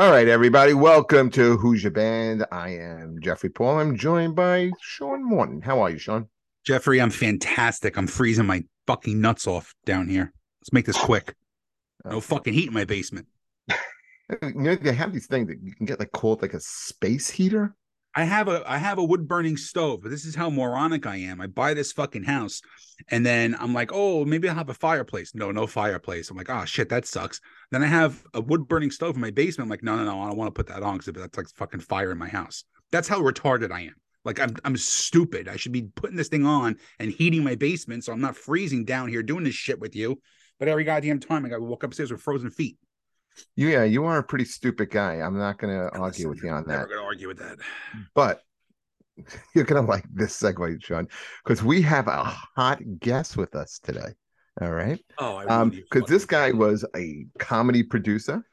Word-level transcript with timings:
All 0.00 0.10
right, 0.10 0.28
everybody, 0.28 0.72
welcome 0.72 1.28
to 1.32 1.58
Who's 1.58 1.82
Your 1.82 1.90
Band. 1.90 2.46
I 2.50 2.70
am 2.70 3.18
Jeffrey 3.20 3.50
Paul. 3.50 3.80
I'm 3.80 3.98
joined 3.98 4.34
by 4.34 4.70
Sean 4.80 5.22
Morton. 5.22 5.60
How 5.60 5.82
are 5.82 5.90
you, 5.90 5.98
Sean? 5.98 6.26
Jeffrey, 6.64 7.02
I'm 7.02 7.10
fantastic. 7.10 7.98
I'm 7.98 8.06
freezing 8.06 8.46
my 8.46 8.64
fucking 8.86 9.20
nuts 9.20 9.46
off 9.46 9.74
down 9.84 10.08
here. 10.08 10.32
Let's 10.62 10.72
make 10.72 10.86
this 10.86 10.96
quick. 10.96 11.34
No 12.02 12.22
fucking 12.22 12.54
heat 12.54 12.68
in 12.68 12.72
my 12.72 12.86
basement. 12.86 13.26
You 14.42 14.54
know, 14.54 14.76
they 14.76 14.94
have 14.94 15.12
these 15.12 15.26
things 15.26 15.48
that 15.48 15.58
you 15.60 15.74
can 15.74 15.86
get 15.86 15.98
like 15.98 16.12
called 16.12 16.40
like 16.40 16.54
a 16.54 16.60
space 16.60 17.28
heater. 17.28 17.74
I 18.14 18.24
have 18.24 18.48
a 18.48 18.68
I 18.68 18.78
have 18.78 18.98
a 18.98 19.04
wood 19.04 19.28
burning 19.28 19.56
stove, 19.56 20.00
but 20.02 20.10
this 20.10 20.24
is 20.24 20.34
how 20.34 20.50
moronic 20.50 21.06
I 21.06 21.16
am. 21.16 21.40
I 21.40 21.46
buy 21.46 21.74
this 21.74 21.92
fucking 21.92 22.24
house, 22.24 22.60
and 23.08 23.24
then 23.24 23.56
I'm 23.60 23.72
like, 23.72 23.90
oh, 23.92 24.24
maybe 24.24 24.48
I'll 24.48 24.56
have 24.56 24.68
a 24.68 24.74
fireplace. 24.74 25.32
No, 25.34 25.52
no 25.52 25.66
fireplace. 25.66 26.28
I'm 26.28 26.36
like, 26.36 26.50
oh 26.50 26.64
shit, 26.64 26.88
that 26.88 27.06
sucks. 27.06 27.40
Then 27.70 27.84
I 27.84 27.86
have 27.86 28.22
a 28.34 28.40
wood 28.40 28.66
burning 28.66 28.90
stove 28.90 29.14
in 29.14 29.20
my 29.20 29.30
basement. 29.30 29.66
I'm 29.66 29.70
like, 29.70 29.84
no, 29.84 29.96
no, 29.96 30.04
no, 30.04 30.20
I 30.22 30.26
don't 30.26 30.36
want 30.36 30.52
to 30.52 30.58
put 30.58 30.66
that 30.66 30.82
on 30.82 30.98
because 30.98 31.12
that's 31.14 31.36
like 31.36 31.48
fucking 31.54 31.80
fire 31.80 32.10
in 32.10 32.18
my 32.18 32.28
house. 32.28 32.64
That's 32.90 33.06
how 33.06 33.20
retarded 33.20 33.70
I 33.70 33.82
am. 33.82 33.94
Like 34.24 34.40
I'm 34.40 34.56
I'm 34.64 34.76
stupid. 34.76 35.48
I 35.48 35.56
should 35.56 35.72
be 35.72 35.82
putting 35.82 36.16
this 36.16 36.28
thing 36.28 36.44
on 36.44 36.76
and 36.98 37.10
heating 37.10 37.44
my 37.44 37.54
basement 37.54 38.04
so 38.04 38.12
I'm 38.12 38.20
not 38.20 38.36
freezing 38.36 38.84
down 38.84 39.08
here 39.08 39.22
doing 39.22 39.44
this 39.44 39.54
shit 39.54 39.78
with 39.78 39.94
you. 39.94 40.20
But 40.58 40.68
every 40.68 40.84
goddamn 40.84 41.20
time 41.20 41.46
I 41.46 41.48
got 41.48 41.56
to 41.56 41.62
walk 41.62 41.84
upstairs 41.84 42.10
with 42.10 42.20
frozen 42.20 42.50
feet. 42.50 42.76
Yeah, 43.56 43.84
you 43.84 44.04
are 44.04 44.18
a 44.18 44.22
pretty 44.22 44.44
stupid 44.44 44.90
guy. 44.90 45.14
I'm 45.14 45.38
not 45.38 45.58
going 45.58 45.72
to 45.74 45.88
argue 45.98 46.28
with 46.28 46.42
you 46.42 46.50
on 46.50 46.64
that. 46.64 46.68
Never 46.68 46.82
that. 46.84 46.94
gonna 46.94 47.02
argue 47.06 47.28
with 47.28 47.38
that. 47.38 47.58
But 48.14 48.40
you're 49.54 49.64
going 49.64 49.82
to 49.84 49.88
like 49.90 50.04
this 50.12 50.38
segue, 50.38 50.82
Sean, 50.84 51.08
because 51.44 51.62
we 51.62 51.82
have 51.82 52.08
a 52.08 52.24
hot 52.56 52.80
guest 52.98 53.36
with 53.36 53.54
us 53.54 53.78
today. 53.82 54.14
All 54.60 54.70
right. 54.72 55.02
Oh, 55.18 55.36
I 55.36 55.44
Um, 55.46 55.70
because 55.70 56.08
this 56.08 56.24
guy 56.24 56.52
was 56.52 56.84
a 56.96 57.24
comedy 57.38 57.82
producer. 57.82 58.44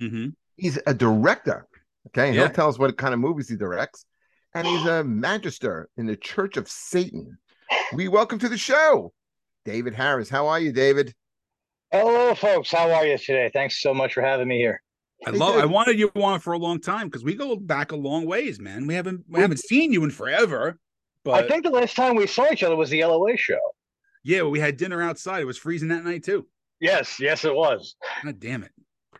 hmm 0.00 0.28
He's 0.56 0.78
a 0.86 0.94
director. 0.94 1.66
Okay. 2.08 2.28
And 2.28 2.36
Yeah. 2.36 2.42
he'll 2.42 2.52
tell 2.54 2.68
us 2.68 2.78
what 2.78 2.96
kind 2.96 3.14
of 3.14 3.20
movies 3.20 3.48
he 3.48 3.56
directs. 3.56 4.04
And 4.54 4.66
he's 4.66 4.84
a 4.86 5.02
magister 5.02 5.88
in 5.96 6.06
the 6.06 6.16
Church 6.16 6.56
of 6.58 6.68
Satan. 6.68 7.38
We 7.94 8.08
welcome 8.08 8.38
to 8.40 8.48
the 8.50 8.58
show, 8.58 9.12
David 9.64 9.94
Harris. 9.94 10.28
How 10.28 10.46
are 10.48 10.60
you, 10.60 10.72
David? 10.72 11.14
Hello, 11.92 12.34
folks. 12.34 12.70
How 12.70 12.90
are 12.90 13.06
you 13.06 13.18
today? 13.18 13.50
Thanks 13.52 13.82
so 13.82 13.92
much 13.92 14.14
for 14.14 14.22
having 14.22 14.48
me 14.48 14.56
here. 14.56 14.82
I 15.26 15.30
love. 15.30 15.56
I 15.56 15.66
wanted 15.66 15.98
you 15.98 16.10
on 16.16 16.40
for 16.40 16.54
a 16.54 16.58
long 16.58 16.80
time 16.80 17.06
because 17.08 17.22
we 17.22 17.34
go 17.34 17.54
back 17.54 17.92
a 17.92 17.96
long 17.96 18.24
ways, 18.24 18.58
man. 18.58 18.86
We 18.86 18.94
haven't 18.94 19.24
we 19.28 19.40
haven't 19.40 19.60
seen 19.60 19.92
you 19.92 20.02
in 20.02 20.10
forever. 20.10 20.78
But 21.22 21.44
I 21.44 21.46
think 21.46 21.64
the 21.64 21.70
last 21.70 21.94
time 21.94 22.16
we 22.16 22.26
saw 22.26 22.50
each 22.50 22.62
other 22.62 22.76
was 22.76 22.88
the 22.88 23.04
LOA 23.04 23.36
show. 23.36 23.60
yeah, 24.24 24.42
we 24.42 24.58
had 24.58 24.78
dinner 24.78 25.02
outside. 25.02 25.42
It 25.42 25.44
was 25.44 25.58
freezing 25.58 25.90
that 25.90 26.02
night 26.02 26.24
too. 26.24 26.46
Yes, 26.80 27.20
yes, 27.20 27.44
it 27.44 27.54
was. 27.54 27.94
God 28.24 28.40
damn 28.40 28.64
it. 28.64 28.72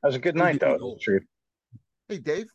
That 0.03 0.09
was 0.09 0.17
a 0.17 0.19
good 0.19 0.35
night, 0.35 0.59
though. 0.59 0.79
Old. 0.81 1.01
True. 1.03 1.21
Hey, 2.09 2.19
Dave. 2.19 2.47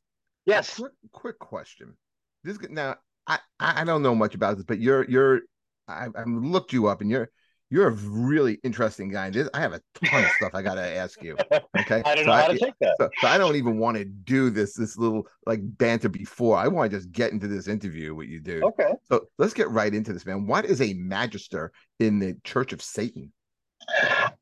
Yes. 0.46 0.78
Quick, 0.78 0.94
quick 1.12 1.40
question. 1.40 1.96
This 2.44 2.58
now, 2.70 2.96
I 3.28 3.38
I 3.60 3.84
don't 3.84 4.02
know 4.02 4.16
much 4.16 4.34
about 4.34 4.58
this, 4.58 4.66
but 4.66 4.80
you're 4.80 5.08
you're 5.08 5.42
I 5.88 6.08
I 6.16 6.24
looked 6.26 6.74
you 6.74 6.88
up, 6.88 7.02
and 7.02 7.10
you're 7.12 7.30
you're 7.70 7.88
a 7.88 7.92
really 7.92 8.60
interesting 8.64 9.10
guy. 9.10 9.30
This 9.30 9.50
I 9.54 9.60
have 9.60 9.74
a 9.74 9.82
ton 10.06 10.24
of 10.24 10.32
stuff 10.32 10.52
I 10.54 10.62
got 10.62 10.76
to 10.76 10.96
ask 10.96 11.22
you. 11.22 11.36
Okay, 11.80 12.02
I 12.06 12.16
don't 12.16 12.26
So 12.26 12.32
know 12.32 12.34
how 12.34 12.48
to 12.48 12.58
take 12.58 12.74
that. 12.80 12.96
So, 13.00 13.10
so 13.20 13.28
I 13.28 13.38
don't 13.38 13.56
even 13.56 13.78
want 13.78 13.98
to 13.98 14.06
do 14.06 14.50
this 14.50 14.74
this 14.74 14.98
little 14.98 15.28
like 15.46 15.60
banter 15.64 16.10
before. 16.10 16.58
I 16.58 16.68
want 16.68 16.92
to 16.92 16.98
just 16.98 17.12
get 17.12 17.32
into 17.34 17.48
this 17.48 17.68
interview 17.68 18.16
with 18.16 18.30
you, 18.30 18.40
dude. 18.40 18.64
Okay. 18.64 18.94
So 19.06 19.28
let's 19.38 19.54
get 19.54 19.70
right 19.70 19.94
into 19.94 20.14
this, 20.14 20.26
man. 20.26 20.48
What 20.48 20.66
is 20.66 20.82
a 20.82 20.94
magister 20.94 21.72
in 22.00 22.20
the 22.20 22.38
Church 22.44 22.72
of 22.72 22.82
Satan? 22.82 23.34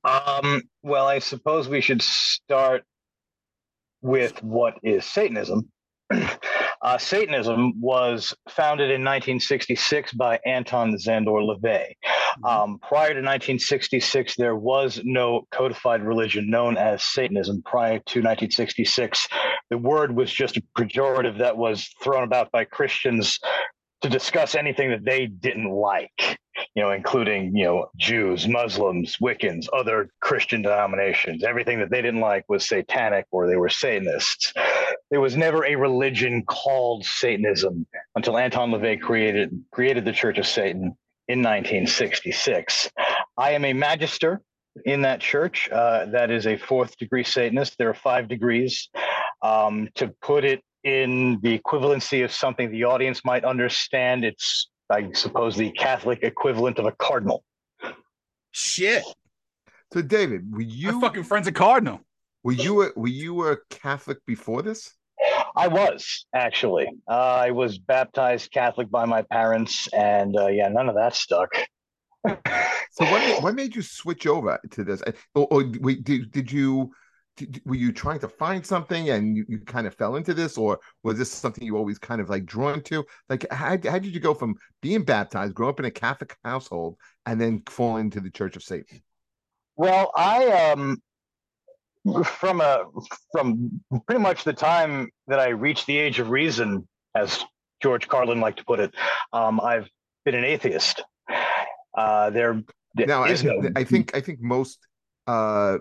Um, 0.04 0.64
well, 0.84 1.08
I 1.08 1.20
suppose 1.20 1.68
we 1.68 1.82
should 1.82 2.02
start 2.02 2.84
with 4.02 4.42
what 4.44 4.78
is 4.84 5.06
Satanism. 5.06 5.72
Uh, 6.86 7.00
Satanism 7.00 7.82
was 7.82 8.32
founded 8.48 8.92
in 8.92 9.02
1966 9.04 10.14
by 10.14 10.40
Anton 10.46 10.96
Szandor 10.96 11.42
LaVey. 11.42 11.96
Um, 12.44 12.78
prior 12.78 13.08
to 13.08 13.22
1966, 13.22 14.36
there 14.36 14.56
was 14.56 15.02
no 15.04 15.48
codified 15.50 16.04
religion 16.04 16.48
known 16.48 16.78
as 16.78 17.02
Satanism. 17.02 17.64
Prior 17.64 17.98
to 17.98 18.20
1966, 18.22 19.28
the 19.72 19.80
word 19.80 20.16
was 20.16 20.32
just 20.32 20.58
a 20.58 20.64
pejorative 20.78 21.40
that 21.40 21.58
was 21.58 21.90
thrown 22.04 22.22
about 22.22 22.52
by 22.52 22.66
Christians 22.66 23.40
to 24.02 24.10
discuss 24.10 24.54
anything 24.54 24.92
that 24.92 25.04
they 25.04 25.26
didn't 25.26 25.72
like, 25.72 26.38
you 26.76 26.84
know, 26.84 26.92
including, 26.92 27.56
you 27.56 27.64
know, 27.64 27.90
Jews, 27.98 28.48
Muslims, 28.48 29.18
Wiccans, 29.20 29.68
other 29.74 30.12
Christian 30.22 30.62
denominations. 30.62 31.44
Everything 31.44 31.80
that 31.80 31.90
they 31.90 32.04
didn't 32.04 32.22
like 32.22 32.46
was 32.48 32.68
satanic 32.68 33.26
or 33.32 33.48
they 33.48 33.56
were 33.56 33.70
Satanists. 33.70 34.54
There 35.12 35.22
was 35.22 35.36
never 35.36 35.66
a 35.66 35.76
religion 35.76 36.44
called 36.46 37.06
Satanism 37.06 37.86
until 38.16 38.38
Anton 38.38 38.72
LaVey 38.72 39.00
created 39.02 39.64
created 39.72 40.04
the 40.06 40.12
Church 40.12 40.38
of 40.38 40.48
Satan 40.48 40.98
in 41.28 41.40
1966. 41.40 42.90
I 43.38 43.52
am 43.52 43.66
a 43.66 43.74
magister 43.74 44.42
in 44.84 45.02
that 45.04 45.22
church. 45.22 45.70
Uh, 45.72 46.06
that 46.08 46.32
is 46.32 46.48
a 46.48 46.58
fourth 46.58 46.98
degree 46.98 47.24
Satanist. 47.24 47.78
There 47.78 47.90
are 47.90 47.96
five 47.96 48.28
degrees. 48.28 48.90
Um, 49.42 49.90
to 49.96 50.08
put 50.22 50.44
it 50.44 50.62
in 50.84 51.40
the 51.42 51.60
equivalency 51.60 52.24
of 52.24 52.32
something 52.32 52.72
the 52.72 52.86
audience 52.86 53.24
might 53.24 53.44
understand, 53.44 54.24
it's, 54.24 54.70
I 54.90 55.12
suppose, 55.14 55.56
the 55.56 55.72
Catholic 55.72 56.20
equivalent 56.24 56.80
of 56.80 56.86
a 56.86 56.92
cardinal. 56.92 57.44
Shit. 58.52 59.04
So, 59.94 60.02
David, 60.02 60.52
were 60.52 60.62
You 60.62 60.94
you 60.94 61.02
fucking 61.02 61.24
friends 61.24 61.48
a 61.48 61.52
cardinal. 61.52 62.02
Were 62.46 62.54
you 62.54 62.84
a, 62.84 62.92
were 62.96 63.08
you 63.08 63.48
a 63.48 63.58
Catholic 63.70 64.20
before 64.26 64.62
this? 64.62 64.94
I 65.56 65.68
was 65.68 66.28
actually. 66.34 66.88
Uh, 67.10 67.14
I 67.48 67.52
was 67.52 67.80
baptized 67.80 68.52
Catholic 68.52 68.92
by 68.92 69.06
my 69.06 69.24
parents, 69.24 69.88
and 69.94 70.38
uh, 70.38 70.48
yeah, 70.48 70.68
none 70.68 70.88
of 70.88 70.96
that 70.96 71.16
stuck. 71.16 71.50
So 72.92 73.04
what 73.06 73.20
made, 73.20 73.44
what 73.44 73.56
made 73.56 73.76
you 73.76 73.82
switch 73.82 74.28
over 74.28 74.60
to 74.72 74.84
this? 74.84 75.02
Or, 75.34 75.48
or 75.50 75.64
did 75.64 76.32
did 76.32 76.52
you 76.52 76.92
did, 77.36 77.62
were 77.66 77.76
you 77.76 77.92
trying 77.92 78.20
to 78.20 78.30
find 78.30 78.66
something 78.66 79.10
and 79.10 79.36
you, 79.36 79.46
you 79.50 79.60
kind 79.60 79.88
of 79.88 79.96
fell 79.96 80.16
into 80.16 80.34
this, 80.34 80.58
or 80.58 80.80
was 81.04 81.18
this 81.18 81.32
something 81.32 81.66
you 81.66 81.78
always 81.78 81.98
kind 81.98 82.22
of 82.22 82.30
like 82.30 82.46
drawn 82.46 82.82
to? 82.84 83.04
Like 83.28 83.46
how, 83.52 83.70
how 83.70 84.00
did 84.00 84.14
you 84.14 84.20
go 84.20 84.34
from 84.34 84.56
being 84.82 85.04
baptized, 85.04 85.56
grow 85.56 85.70
up 85.70 85.80
in 85.80 85.86
a 85.86 85.92
Catholic 85.92 86.38
household, 86.44 86.98
and 87.26 87.42
then 87.42 87.64
fall 87.68 87.98
into 87.98 88.20
the 88.20 88.30
Church 88.30 88.56
of 88.56 88.64
Satan? 88.64 89.02
Well, 89.76 90.12
I 90.16 90.72
um 90.72 91.02
from 92.24 92.62
a 92.62 92.86
from 93.32 93.82
pretty 94.06 94.22
much 94.22 94.44
the 94.44 94.54
time 94.54 95.10
that 95.28 95.40
I 95.40 95.50
reached 95.50 95.88
the 95.88 95.98
age 95.98 96.20
of 96.20 96.30
reason, 96.30 96.88
as 97.16 97.44
George 97.82 98.08
Carlin 98.08 98.40
liked 98.40 98.60
to 98.60 98.66
put 98.66 98.80
it, 98.80 98.94
um, 99.34 99.60
I've 99.60 99.90
been 100.24 100.36
an 100.36 100.44
atheist. 100.44 101.04
Uh, 101.98 102.30
there, 102.30 102.62
there 102.96 103.08
now 103.08 103.24
I, 103.24 103.34
no 103.44 103.70
I 103.76 103.84
think 103.84 104.16
I 104.16 104.22
think 104.22 104.40
most 104.42 104.80
uh 105.28 105.78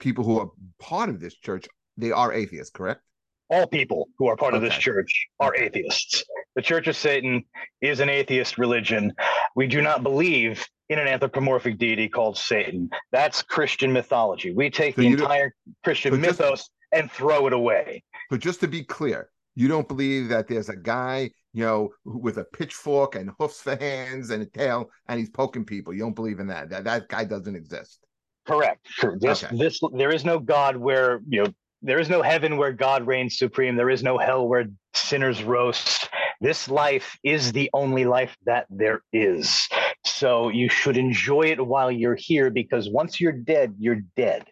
people 0.00 0.24
who 0.24 0.38
are 0.40 0.50
part 0.78 1.08
of 1.08 1.20
this 1.20 1.34
church 1.34 1.66
they 1.96 2.12
are 2.12 2.32
atheists, 2.32 2.70
correct? 2.70 3.02
all 3.50 3.66
people 3.66 4.08
who 4.18 4.26
are 4.26 4.36
part 4.36 4.54
of 4.54 4.62
this 4.62 4.74
church 4.74 5.26
are 5.40 5.54
atheists. 5.54 6.22
The 6.54 6.62
Church 6.62 6.86
of 6.86 6.96
Satan 6.96 7.44
is 7.80 8.00
an 8.00 8.08
atheist 8.08 8.58
religion. 8.58 9.12
We 9.54 9.66
do 9.66 9.80
not 9.80 10.02
believe 10.02 10.66
in 10.88 10.98
an 10.98 11.06
anthropomorphic 11.08 11.78
deity 11.78 12.08
called 12.08 12.36
Satan. 12.36 12.88
That's 13.12 13.42
Christian 13.42 13.92
mythology. 13.92 14.52
We 14.52 14.70
take 14.70 14.94
So 14.96 15.02
the 15.02 15.08
entire 15.08 15.54
Christian 15.84 16.12
so 16.14 16.18
just- 16.20 16.40
mythos 16.40 16.70
and 16.92 17.10
throw 17.10 17.46
it 17.46 17.52
away. 17.52 18.02
But 18.30 18.40
just 18.40 18.60
to 18.60 18.68
be 18.68 18.82
clear, 18.84 19.30
you 19.54 19.68
don't 19.68 19.88
believe 19.88 20.28
that 20.28 20.48
there's 20.48 20.68
a 20.68 20.76
guy, 20.76 21.30
you 21.52 21.64
know, 21.64 21.90
with 22.04 22.38
a 22.38 22.44
pitchfork 22.44 23.14
and 23.16 23.30
hoofs 23.38 23.60
for 23.62 23.76
hands 23.76 24.30
and 24.30 24.42
a 24.42 24.46
tail, 24.46 24.90
and 25.08 25.18
he's 25.18 25.28
poking 25.30 25.64
people. 25.64 25.92
You 25.92 26.00
don't 26.00 26.14
believe 26.14 26.38
in 26.40 26.46
that. 26.46 26.70
That 26.70 26.84
that 26.84 27.08
guy 27.08 27.24
doesn't 27.24 27.54
exist. 27.56 28.00
Correct. 28.46 28.86
True. 28.86 29.18
This, 29.20 29.44
Okay. 29.44 29.56
this, 29.56 29.80
there 29.94 30.14
is 30.14 30.24
no 30.24 30.38
God 30.38 30.76
where 30.76 31.20
you 31.28 31.42
know 31.44 31.52
there 31.82 31.98
is 31.98 32.08
no 32.08 32.22
heaven 32.22 32.56
where 32.56 32.72
God 32.72 33.06
reigns 33.06 33.38
supreme. 33.38 33.76
There 33.76 33.90
is 33.90 34.02
no 34.02 34.16
hell 34.16 34.48
where 34.48 34.66
sinners 34.94 35.42
roast. 35.42 36.08
This 36.40 36.68
life 36.68 37.18
is 37.24 37.52
the 37.52 37.68
only 37.74 38.04
life 38.04 38.36
that 38.46 38.66
there 38.70 39.02
is. 39.12 39.68
So 40.08 40.48
you 40.48 40.68
should 40.68 40.96
enjoy 40.96 41.42
it 41.42 41.64
while 41.64 41.90
you're 41.90 42.16
here, 42.16 42.50
because 42.50 42.88
once 42.88 43.20
you're 43.20 43.32
dead, 43.32 43.74
you're 43.78 44.02
dead. 44.16 44.44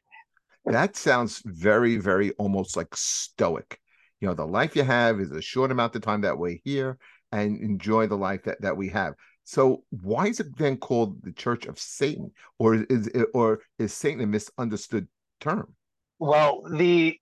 That 0.64 0.97
sounds 0.97 1.43
very, 1.44 1.97
very 1.97 2.32
almost 2.32 2.76
like 2.76 2.94
stoic. 2.94 3.79
You 4.20 4.29
know, 4.29 4.35
the 4.35 4.47
life 4.47 4.75
you 4.75 4.82
have 4.82 5.20
is 5.20 5.31
a 5.31 5.43
short 5.43 5.70
amount 5.70 5.94
of 5.97 6.03
time 6.03 6.23
that 6.23 6.38
we're 6.38 6.58
here, 6.64 6.99
and 7.32 7.61
enjoy 7.61 8.06
the 8.06 8.17
life 8.17 8.44
that 8.44 8.61
that 8.62 8.76
we 8.76 8.88
have. 8.91 9.14
So 9.44 9.85
why 9.91 10.26
is 10.26 10.41
it 10.41 10.56
then 10.56 10.76
called 10.76 11.23
the 11.23 11.32
Church 11.32 11.67
of 11.67 11.79
Satan, 11.79 12.32
or 12.58 12.75
is 12.75 13.06
it, 13.08 13.29
or 13.32 13.61
is 13.79 13.93
Satan 13.93 14.23
a 14.23 14.26
misunderstood 14.26 15.06
term? 15.41 15.75
Well, 16.19 16.62
the 16.70 17.19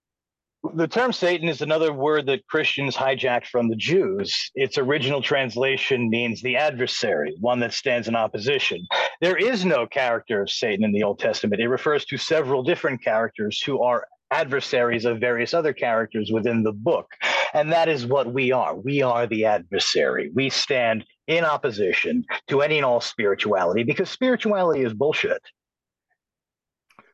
the 0.73 0.87
term 0.87 1.13
Satan 1.13 1.47
is 1.47 1.61
another 1.61 1.93
word 1.93 2.25
that 2.27 2.47
Christians 2.47 2.95
hijacked 2.95 3.47
from 3.47 3.69
the 3.69 3.75
Jews. 3.75 4.51
Its 4.55 4.77
original 4.77 5.21
translation 5.21 6.09
means 6.09 6.41
the 6.41 6.55
adversary, 6.55 7.35
one 7.39 7.59
that 7.59 7.73
stands 7.73 8.07
in 8.07 8.15
opposition. 8.15 8.85
There 9.21 9.37
is 9.37 9.65
no 9.65 9.85
character 9.85 10.41
of 10.41 10.49
Satan 10.49 10.83
in 10.83 10.91
the 10.91 11.03
Old 11.03 11.19
Testament. 11.19 11.61
It 11.61 11.67
refers 11.67 12.05
to 12.05 12.17
several 12.17 12.63
different 12.63 13.03
characters 13.03 13.61
who 13.61 13.81
are 13.81 14.07
adversaries 14.31 15.05
of 15.05 15.19
various 15.19 15.53
other 15.53 15.73
characters 15.73 16.31
within 16.33 16.63
the 16.63 16.73
book. 16.73 17.07
And 17.53 17.71
that 17.71 17.87
is 17.87 18.05
what 18.05 18.33
we 18.33 18.51
are. 18.51 18.75
We 18.75 19.01
are 19.01 19.27
the 19.27 19.45
adversary. 19.45 20.31
We 20.33 20.49
stand 20.49 21.05
in 21.27 21.43
opposition 21.45 22.25
to 22.47 22.61
any 22.61 22.77
and 22.77 22.85
all 22.85 23.01
spirituality 23.01 23.83
because 23.83 24.09
spirituality 24.09 24.83
is 24.83 24.93
bullshit. 24.93 25.41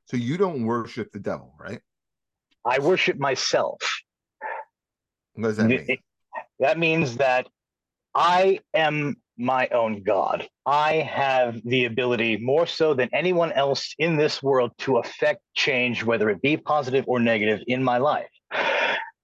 So 0.06 0.18
you 0.18 0.38
don't 0.38 0.66
worship 0.66 1.12
the 1.12 1.20
devil, 1.20 1.54
right? 1.60 1.80
I 2.66 2.80
worship 2.80 3.18
myself. 3.18 3.80
What 5.34 5.50
does 5.50 5.58
that 5.58 5.68
mean? 5.68 5.98
That 6.60 6.78
means 6.78 7.18
that 7.18 7.48
I 8.14 8.60
am 8.74 9.16
my 9.38 9.68
own 9.70 10.04
God. 10.04 10.48
I 10.66 10.96
have 10.98 11.60
the 11.66 11.86
ability, 11.86 12.38
more 12.38 12.68
so 12.68 12.94
than 12.94 13.10
anyone 13.14 13.52
else 13.54 13.96
in 13.98 14.18
this 14.18 14.44
world, 14.44 14.72
to 14.80 14.98
affect 14.98 15.42
change, 15.56 16.04
whether 16.04 16.30
it 16.30 16.42
be 16.42 16.58
positive 16.58 17.06
or 17.08 17.20
negative, 17.20 17.64
in 17.66 17.84
my 17.84 17.98
life. 17.98 18.30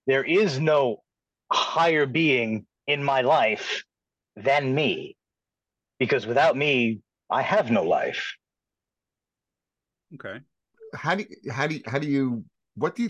There 0.08 0.24
is 0.24 0.60
no 0.60 1.04
higher 1.52 2.06
being 2.06 2.66
in 2.88 3.04
my 3.04 3.22
life 3.22 3.84
than 4.36 4.74
me, 4.74 5.16
because 6.00 6.26
without 6.26 6.58
me, 6.58 7.02
I 7.30 7.42
have 7.42 7.70
no 7.70 7.84
life. 7.84 8.34
Okay. 10.16 10.40
How 10.96 11.16
do 11.16 11.26
you, 11.30 11.52
how 11.52 11.68
do 11.68 11.76
you, 11.76 11.82
how 11.86 12.00
do 12.00 12.08
you 12.08 12.46
what 12.78 12.96
do 12.96 13.04
you 13.04 13.10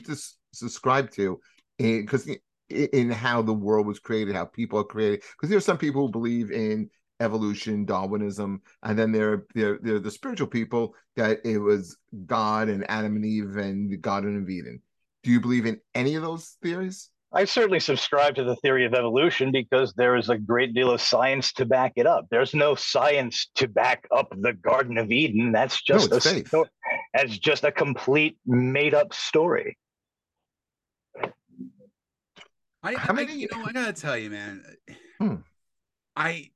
subscribe 0.53 1.11
to? 1.11 1.39
Because 1.77 2.29
in 2.69 3.11
how 3.11 3.41
the 3.41 3.53
world 3.53 3.85
was 3.85 3.99
created, 3.99 4.35
how 4.35 4.45
people 4.45 4.79
are 4.79 4.83
created. 4.83 5.21
Because 5.35 5.49
there 5.49 5.57
are 5.57 5.61
some 5.61 5.77
people 5.77 6.05
who 6.05 6.11
believe 6.11 6.51
in 6.51 6.89
evolution, 7.19 7.85
Darwinism, 7.85 8.61
and 8.83 8.97
then 8.97 9.11
there 9.11 9.45
are 9.55 9.79
the 9.81 10.11
spiritual 10.11 10.47
people 10.47 10.95
that 11.15 11.39
it 11.43 11.57
was 11.57 11.97
God 12.25 12.69
and 12.69 12.89
Adam 12.89 13.15
and 13.15 13.25
Eve 13.25 13.55
and 13.57 13.91
the 13.91 13.97
Garden 13.97 14.41
of 14.41 14.49
Eden. 14.49 14.81
Do 15.23 15.31
you 15.31 15.41
believe 15.41 15.65
in 15.65 15.79
any 15.95 16.15
of 16.15 16.21
those 16.21 16.57
theories? 16.61 17.09
I 17.33 17.43
certainly 17.43 17.81
subscribe 17.81 18.35
to 18.35 18.43
the 18.45 18.55
theory 18.57 18.85
of 18.85 18.93
evolution 18.93 19.51
because 19.51 19.93
there 19.93 20.15
is 20.15 20.29
a 20.29 20.37
great 20.37 20.73
deal 20.73 20.91
of 20.91 21.01
science 21.01 21.51
to 21.53 21.65
back 21.65 21.93
it 21.97 22.07
up. 22.07 22.25
There's 22.31 22.53
no 22.53 22.73
science 22.75 23.49
to 23.55 23.67
back 23.67 24.07
up 24.15 24.29
the 24.31 24.53
Garden 24.53 24.97
of 24.97 25.11
Eden. 25.11 25.51
That's 25.51 25.81
just 25.81 26.11
no, 26.11 26.17
a 26.17 26.21
sto- 26.21 26.65
that's 27.13 27.37
just 27.37 27.65
a 27.65 27.71
complete 27.71 28.37
made 28.45 28.93
up 28.93 29.13
story. 29.13 29.77
I, 32.81 32.93
How 32.95 33.13
many? 33.13 33.33
You 33.33 33.49
know, 33.51 33.65
I 33.65 33.73
gotta 33.73 33.93
tell 33.93 34.17
you, 34.17 34.29
man. 34.29 34.63
Hmm. 35.19 35.35
I 36.15 36.51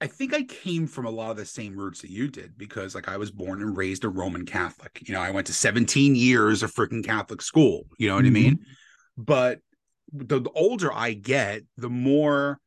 I 0.00 0.06
think 0.06 0.34
I 0.34 0.42
came 0.42 0.86
from 0.86 1.06
a 1.06 1.10
lot 1.10 1.32
of 1.32 1.36
the 1.36 1.46
same 1.46 1.76
roots 1.76 2.02
that 2.02 2.10
you 2.10 2.28
did 2.28 2.58
because, 2.58 2.94
like, 2.94 3.08
I 3.08 3.16
was 3.16 3.30
born 3.30 3.62
and 3.62 3.76
raised 3.76 4.04
a 4.04 4.08
Roman 4.08 4.44
Catholic. 4.44 5.02
You 5.08 5.14
know, 5.14 5.20
I 5.20 5.30
went 5.30 5.46
to 5.46 5.52
17 5.52 6.14
years 6.14 6.62
of 6.62 6.72
freaking 6.74 7.04
Catholic 7.04 7.40
school. 7.40 7.84
You 7.98 8.08
know 8.08 8.16
what 8.16 8.24
mm-hmm. 8.24 8.36
I 8.36 8.40
mean? 8.40 8.66
But 9.16 9.60
the, 10.12 10.40
the 10.40 10.50
older 10.50 10.92
I 10.92 11.12
get, 11.12 11.62
the 11.76 11.90
more 11.90 12.60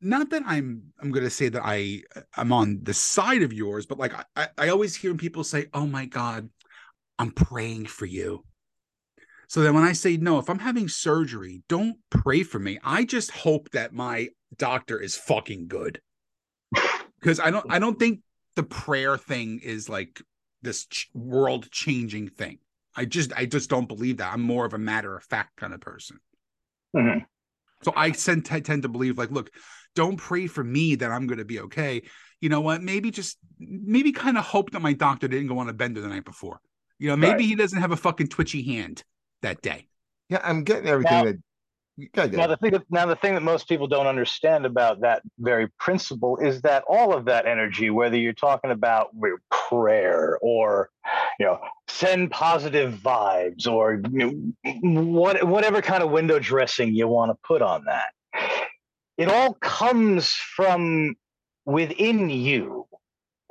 not 0.00 0.30
that 0.30 0.42
I'm 0.46 0.92
I'm 1.00 1.10
gonna 1.10 1.30
say 1.30 1.48
that 1.48 1.62
I 1.64 2.02
I'm 2.36 2.52
on 2.52 2.80
the 2.82 2.94
side 2.94 3.42
of 3.42 3.52
yours, 3.52 3.86
but 3.86 3.98
like 3.98 4.12
I, 4.36 4.48
I 4.56 4.68
always 4.68 4.94
hear 4.94 5.14
people 5.14 5.44
say, 5.44 5.66
Oh 5.74 5.86
my 5.86 6.06
God, 6.06 6.48
I'm 7.18 7.30
praying 7.30 7.86
for 7.86 8.06
you. 8.06 8.44
So 9.48 9.62
then 9.62 9.74
when 9.74 9.84
I 9.84 9.92
say 9.92 10.16
no, 10.16 10.38
if 10.38 10.50
I'm 10.50 10.58
having 10.58 10.88
surgery, 10.88 11.62
don't 11.68 11.96
pray 12.10 12.42
for 12.42 12.58
me. 12.58 12.78
I 12.84 13.04
just 13.04 13.30
hope 13.30 13.70
that 13.70 13.94
my 13.94 14.28
doctor 14.56 15.00
is 15.00 15.16
fucking 15.16 15.68
good. 15.68 16.00
Because 17.20 17.40
I 17.40 17.50
don't 17.50 17.66
I 17.68 17.78
don't 17.78 17.98
think 17.98 18.20
the 18.56 18.62
prayer 18.62 19.16
thing 19.16 19.60
is 19.62 19.88
like 19.88 20.22
this 20.62 20.86
ch- 20.86 21.08
world 21.14 21.70
changing 21.70 22.28
thing. 22.28 22.58
I 22.98 23.04
just 23.04 23.32
I 23.32 23.46
just 23.46 23.70
don't 23.70 23.86
believe 23.86 24.16
that. 24.16 24.32
I'm 24.32 24.42
more 24.42 24.66
of 24.66 24.74
a 24.74 24.78
matter 24.78 25.16
of 25.16 25.22
fact 25.22 25.56
kind 25.56 25.72
of 25.72 25.80
person. 25.80 26.18
Mm-hmm. 26.96 27.20
So 27.82 27.92
I 27.94 28.10
tend, 28.10 28.44
tend 28.44 28.82
to 28.82 28.88
believe 28.88 29.18
like, 29.18 29.30
look, 29.30 29.50
don't 29.94 30.16
pray 30.16 30.48
for 30.48 30.64
me 30.64 30.96
that 30.96 31.12
I'm 31.12 31.28
going 31.28 31.38
to 31.38 31.44
be 31.44 31.60
okay. 31.60 32.02
You 32.40 32.48
know 32.48 32.60
what? 32.60 32.82
Maybe 32.82 33.12
just 33.12 33.38
maybe 33.60 34.10
kind 34.10 34.36
of 34.36 34.44
hope 34.44 34.72
that 34.72 34.82
my 34.82 34.94
doctor 34.94 35.28
didn't 35.28 35.46
go 35.46 35.58
on 35.60 35.68
a 35.68 35.72
bender 35.72 36.00
the 36.00 36.08
night 36.08 36.24
before. 36.24 36.60
You 36.98 37.08
know, 37.08 37.16
maybe 37.16 37.34
right. 37.34 37.44
he 37.44 37.54
doesn't 37.54 37.80
have 37.80 37.92
a 37.92 37.96
fucking 37.96 38.28
twitchy 38.28 38.64
hand 38.64 39.04
that 39.42 39.62
day. 39.62 39.86
Yeah, 40.28 40.40
I'm 40.42 40.64
getting 40.64 40.88
everything 40.88 41.12
now, 41.12 41.24
that. 41.24 41.36
Now 42.14 42.46
the 42.46 42.56
thing 42.56 42.70
that 42.72 42.84
now 42.90 43.06
the 43.06 43.16
thing 43.16 43.34
that 43.34 43.42
most 43.42 43.68
people 43.68 43.88
don't 43.88 44.06
understand 44.06 44.64
about 44.64 45.00
that 45.00 45.22
very 45.38 45.66
principle 45.78 46.36
is 46.36 46.62
that 46.62 46.84
all 46.88 47.12
of 47.12 47.24
that 47.24 47.46
energy, 47.46 47.90
whether 47.90 48.16
you're 48.16 48.32
talking 48.32 48.70
about 48.70 49.10
prayer 49.50 50.38
or 50.40 50.90
you 51.40 51.46
know 51.46 51.58
send 51.88 52.30
positive 52.30 52.94
vibes 52.94 53.66
or 53.66 54.00
you 54.12 54.52
know, 54.64 55.12
what 55.12 55.42
whatever 55.42 55.82
kind 55.82 56.04
of 56.04 56.10
window 56.10 56.38
dressing 56.38 56.94
you 56.94 57.08
want 57.08 57.32
to 57.32 57.38
put 57.42 57.62
on 57.62 57.84
that, 57.86 58.12
it 59.16 59.28
all 59.28 59.54
comes 59.54 60.28
from 60.28 61.16
within 61.64 62.30
you, 62.30 62.86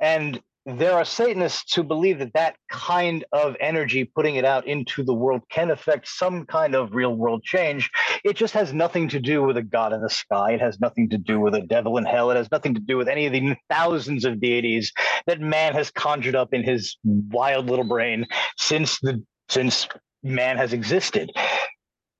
and 0.00 0.40
there 0.76 0.92
are 0.92 1.04
Satanists 1.04 1.74
who 1.74 1.82
believe 1.82 2.18
that 2.18 2.34
that 2.34 2.56
kind 2.68 3.24
of 3.32 3.56
energy, 3.58 4.04
putting 4.04 4.36
it 4.36 4.44
out 4.44 4.66
into 4.66 5.02
the 5.02 5.14
world, 5.14 5.40
can 5.50 5.70
affect 5.70 6.06
some 6.06 6.44
kind 6.44 6.74
of 6.74 6.92
real 6.92 7.14
world 7.14 7.42
change. 7.42 7.90
It 8.22 8.36
just 8.36 8.52
has 8.52 8.74
nothing 8.74 9.08
to 9.08 9.18
do 9.18 9.42
with 9.42 9.56
a 9.56 9.62
god 9.62 9.94
in 9.94 10.02
the 10.02 10.10
sky. 10.10 10.52
It 10.52 10.60
has 10.60 10.78
nothing 10.78 11.08
to 11.08 11.16
do 11.16 11.40
with 11.40 11.54
a 11.54 11.62
devil 11.62 11.96
in 11.96 12.04
hell. 12.04 12.30
It 12.30 12.36
has 12.36 12.50
nothing 12.50 12.74
to 12.74 12.80
do 12.80 12.98
with 12.98 13.08
any 13.08 13.24
of 13.24 13.32
the 13.32 13.56
thousands 13.70 14.26
of 14.26 14.40
deities 14.40 14.92
that 15.26 15.40
man 15.40 15.72
has 15.72 15.90
conjured 15.90 16.36
up 16.36 16.52
in 16.52 16.62
his 16.62 16.98
wild 17.02 17.70
little 17.70 17.88
brain 17.88 18.26
since 18.58 19.00
the 19.00 19.24
since 19.48 19.88
man 20.22 20.58
has 20.58 20.74
existed. 20.74 21.32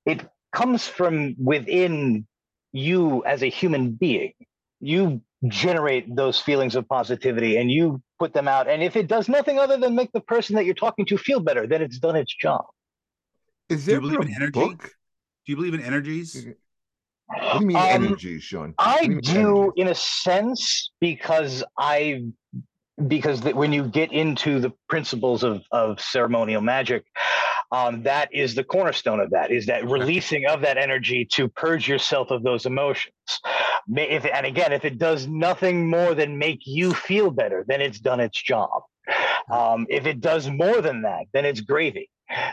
It 0.07 0.27
comes 0.53 0.89
from 0.89 1.35
within 1.39 2.27
you 2.73 3.23
as 3.25 3.43
a 3.43 3.51
human 3.51 3.93
being. 3.93 4.33
You 4.81 5.21
generate 5.47 6.15
those 6.15 6.41
feelings 6.41 6.75
of 6.75 6.89
positivity 6.89 7.57
and 7.57 7.71
you 7.71 8.03
put 8.19 8.33
them 8.33 8.49
out. 8.49 8.69
And 8.69 8.83
if 8.83 8.97
it 8.97 9.07
does 9.07 9.29
nothing 9.29 9.59
other 9.59 9.77
than 9.77 9.95
make 9.95 10.11
the 10.13 10.21
person 10.21 10.57
that 10.57 10.65
you're 10.65 10.75
talking 10.75 11.07
to 11.07 11.19
feel 11.19 11.41
better, 11.41 11.67
then 11.67 11.83
it's 11.83 11.99
done 11.99 12.17
its 12.17 12.35
job. 12.35 12.65
Is 13.69 13.87
there 13.87 14.01
Do 14.01 14.07
you 14.07 14.13
believe 14.13 14.29
in 14.29 14.35
energy? 14.35 14.61
Book? 14.61 14.83
Do 14.83 15.53
you 15.53 15.57
believe 15.57 15.75
in 15.75 15.83
energies? 15.83 16.47
What 17.27 17.53
do 17.53 17.61
you 17.61 17.67
mean 17.67 17.77
um, 17.77 17.85
energy, 17.85 18.41
Sean? 18.41 18.75
I 18.79 19.07
do, 19.07 19.21
do 19.21 19.73
in 19.77 19.89
a 19.89 19.95
sense 19.95 20.91
because 21.01 21.63
I 21.79 22.25
because 23.07 23.43
the, 23.43 23.53
when 23.53 23.73
you 23.73 23.85
get 23.85 24.13
into 24.13 24.61
the 24.61 24.73
principles 24.89 25.43
of 25.43 25.63
of 25.71 26.01
ceremonial 26.01 26.63
magic, 26.63 27.05
um, 27.71 28.03
that 28.05 28.33
is 28.33 28.55
the 28.55 28.65
cornerstone 28.65 29.21
of 29.21 29.31
that 29.31 29.51
is 29.51 29.67
that 29.67 29.85
releasing 29.85 30.47
of 30.47 30.63
that 30.63 30.79
energy 30.79 31.27
to 31.33 31.49
purge 31.49 31.87
yourself 31.87 32.31
of 32.31 32.43
those 32.43 32.65
emotions 32.65 33.13
if 33.97 34.25
and 34.25 34.47
again 34.47 34.73
if 34.73 34.85
it 34.85 34.99
does 34.99 35.27
nothing 35.27 35.89
more 35.89 36.15
than 36.15 36.39
make 36.39 36.61
you 36.67 36.93
feel 36.93 37.31
better 37.31 37.65
then 37.67 37.81
it's 37.81 38.01
done 38.01 38.21
its 38.21 38.41
job. 38.41 38.83
Um, 39.51 39.87
if 39.89 40.07
it 40.07 40.21
does 40.21 40.49
more 40.49 40.81
than 40.81 41.03
that 41.03 41.27
then 41.33 41.45
it's 41.45 41.61
gravy. 41.61 42.11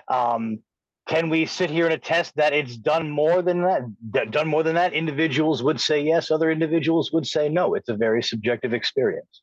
Um, 0.07 0.59
can 1.07 1.29
we 1.29 1.45
sit 1.45 1.69
here 1.69 1.85
and 1.85 1.93
attest 1.93 2.35
that 2.35 2.53
it's 2.53 2.77
done 2.77 3.11
more 3.11 3.41
than 3.41 3.61
that? 3.61 4.31
Done 4.31 4.47
more 4.47 4.63
than 4.63 4.75
that? 4.75 4.93
Individuals 4.93 5.61
would 5.61 5.79
say 5.79 6.01
yes 6.01 6.31
other 6.31 6.49
individuals 6.49 7.11
would 7.11 7.27
say 7.27 7.47
no. 7.47 7.75
It's 7.75 7.89
a 7.89 7.95
very 7.95 8.23
subjective 8.23 8.73
experience. 8.73 9.41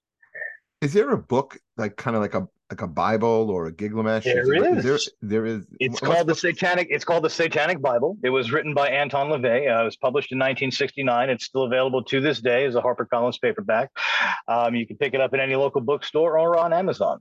Is 0.81 0.93
there 0.93 1.11
a 1.11 1.17
book 1.17 1.59
like 1.77 1.97
kind 1.97 2.17
of 2.17 2.23
like 2.23 2.35
a 2.35 2.49
like 2.71 2.81
a 2.81 2.87
Bible 2.87 3.51
or 3.51 3.67
a 3.67 3.73
Gilgamesh? 3.73 4.25
There 4.25 4.55
is. 4.55 4.85
There, 4.85 4.99
there 5.21 5.47
is. 5.47 5.67
It's 5.79 6.01
called 6.01 6.27
the 6.27 6.35
Satanic. 6.35 6.89
It's 6.91 7.05
called 7.05 7.25
the 7.25 7.31
Satanic 7.31 7.81
Bible. 7.81 8.17
It 8.23 8.31
was 8.31 8.53
written 8.53 8.75
by 8.75 8.89
Anton 8.89 9.29
LaVey. 9.29 9.71
Uh, 9.71 9.83
it 9.83 9.85
was 9.85 9.97
published 9.97 10.33
in 10.33 10.39
1969. 10.39 11.31
It's 11.31 11.45
still 11.45 11.65
available 11.65 12.03
to 12.05 12.21
this 12.21 12.41
day 12.41 12.65
as 12.65 12.75
a 12.75 12.81
HarperCollins 12.81 13.41
paperback. 13.41 13.91
Um, 14.49 14.75
you 14.75 14.87
can 14.87 14.97
pick 14.97 15.15
it 15.15 15.21
up 15.21 15.35
in 15.35 15.41
any 15.41 15.55
local 15.55 15.81
bookstore 15.81 16.39
or 16.39 16.59
on 16.59 16.73
Amazon. 16.73 17.19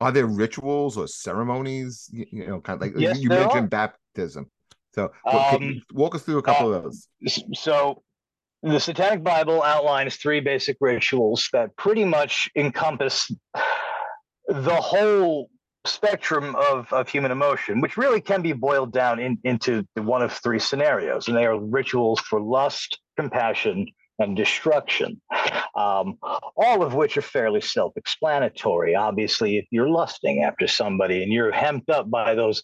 Are 0.00 0.12
there 0.12 0.26
rituals 0.26 0.96
or 0.96 1.06
ceremonies? 1.06 2.08
You, 2.12 2.26
you 2.30 2.46
know, 2.46 2.60
kind 2.60 2.76
of 2.76 2.82
like 2.82 3.00
yes, 3.00 3.20
you 3.20 3.28
mentioned 3.28 3.72
are. 3.72 3.90
baptism. 4.14 4.50
So 4.94 5.12
um, 5.30 5.82
walk 5.92 6.14
us 6.14 6.22
through 6.22 6.38
a 6.38 6.42
couple 6.42 6.72
uh, 6.72 6.78
of 6.78 6.84
those. 6.84 7.08
So 7.54 8.02
the 8.62 8.80
Satanic 8.80 9.22
Bible 9.22 9.62
outlines 9.62 10.16
three 10.16 10.40
basic 10.40 10.76
rituals 10.80 11.48
that 11.52 11.76
pretty 11.76 12.04
much 12.04 12.50
encompass 12.56 13.30
the 14.50 14.74
whole 14.74 15.48
spectrum 15.86 16.54
of, 16.56 16.92
of 16.92 17.08
human 17.08 17.30
emotion, 17.30 17.80
which 17.80 17.96
really 17.96 18.20
can 18.20 18.42
be 18.42 18.52
boiled 18.52 18.92
down 18.92 19.18
in, 19.18 19.38
into 19.44 19.86
one 19.94 20.22
of 20.22 20.32
three 20.32 20.58
scenarios. 20.58 21.28
And 21.28 21.36
they 21.36 21.46
are 21.46 21.58
rituals 21.58 22.20
for 22.20 22.40
lust, 22.40 22.98
compassion, 23.16 23.86
and 24.18 24.36
destruction, 24.36 25.18
um, 25.74 26.18
all 26.54 26.82
of 26.82 26.92
which 26.92 27.16
are 27.16 27.22
fairly 27.22 27.62
self 27.62 27.96
explanatory. 27.96 28.94
Obviously, 28.94 29.56
if 29.56 29.64
you're 29.70 29.88
lusting 29.88 30.42
after 30.42 30.66
somebody 30.68 31.22
and 31.22 31.32
you're 31.32 31.50
hemmed 31.50 31.88
up 31.88 32.10
by 32.10 32.34
those 32.34 32.62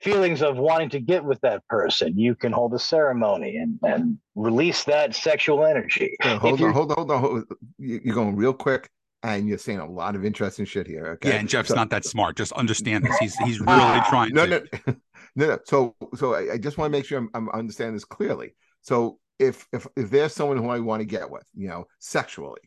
feelings 0.00 0.42
of 0.42 0.58
wanting 0.58 0.90
to 0.90 1.00
get 1.00 1.24
with 1.24 1.40
that 1.40 1.66
person, 1.66 2.16
you 2.16 2.36
can 2.36 2.52
hold 2.52 2.72
a 2.74 2.78
ceremony 2.78 3.56
and, 3.56 3.80
and 3.82 4.18
release 4.36 4.84
that 4.84 5.12
sexual 5.14 5.66
energy. 5.66 6.16
hold, 6.22 6.62
on, 6.62 6.72
hold 6.72 6.92
on, 6.92 6.96
hold 6.96 7.10
on, 7.10 7.20
hold 7.20 7.38
on. 7.38 7.46
You're 7.78 8.14
going 8.14 8.36
real 8.36 8.54
quick 8.54 8.88
and 9.22 9.48
you're 9.48 9.58
saying 9.58 9.78
a 9.78 9.90
lot 9.90 10.16
of 10.16 10.24
interesting 10.24 10.64
shit 10.64 10.86
here. 10.86 11.06
Okay. 11.14 11.30
Yeah, 11.30 11.36
and 11.36 11.48
Jeff's 11.48 11.68
So- 11.68 11.74
not 11.74 11.90
that 11.90 12.04
smart. 12.04 12.36
Just 12.36 12.52
understand 12.52 13.04
this. 13.04 13.16
He's 13.18 13.36
he's 13.38 13.60
really 13.60 13.72
ah, 13.72 14.06
trying 14.08 14.32
no, 14.34 14.46
to. 14.46 14.64
no, 14.86 14.94
no, 15.36 15.46
no. 15.46 15.58
So, 15.64 15.94
so 16.14 16.34
I, 16.34 16.54
I 16.54 16.58
just 16.58 16.78
want 16.78 16.92
to 16.92 16.98
make 16.98 17.04
sure 17.06 17.18
I'm, 17.18 17.30
I'm 17.34 17.48
understanding 17.50 17.94
this 17.94 18.04
clearly. 18.04 18.54
So, 18.82 19.18
if 19.38 19.66
if 19.72 19.86
if 19.96 20.10
there's 20.10 20.34
someone 20.34 20.56
who 20.56 20.68
I 20.68 20.80
want 20.80 21.00
to 21.00 21.06
get 21.06 21.30
with, 21.30 21.44
you 21.54 21.68
know, 21.68 21.86
sexually, 22.00 22.60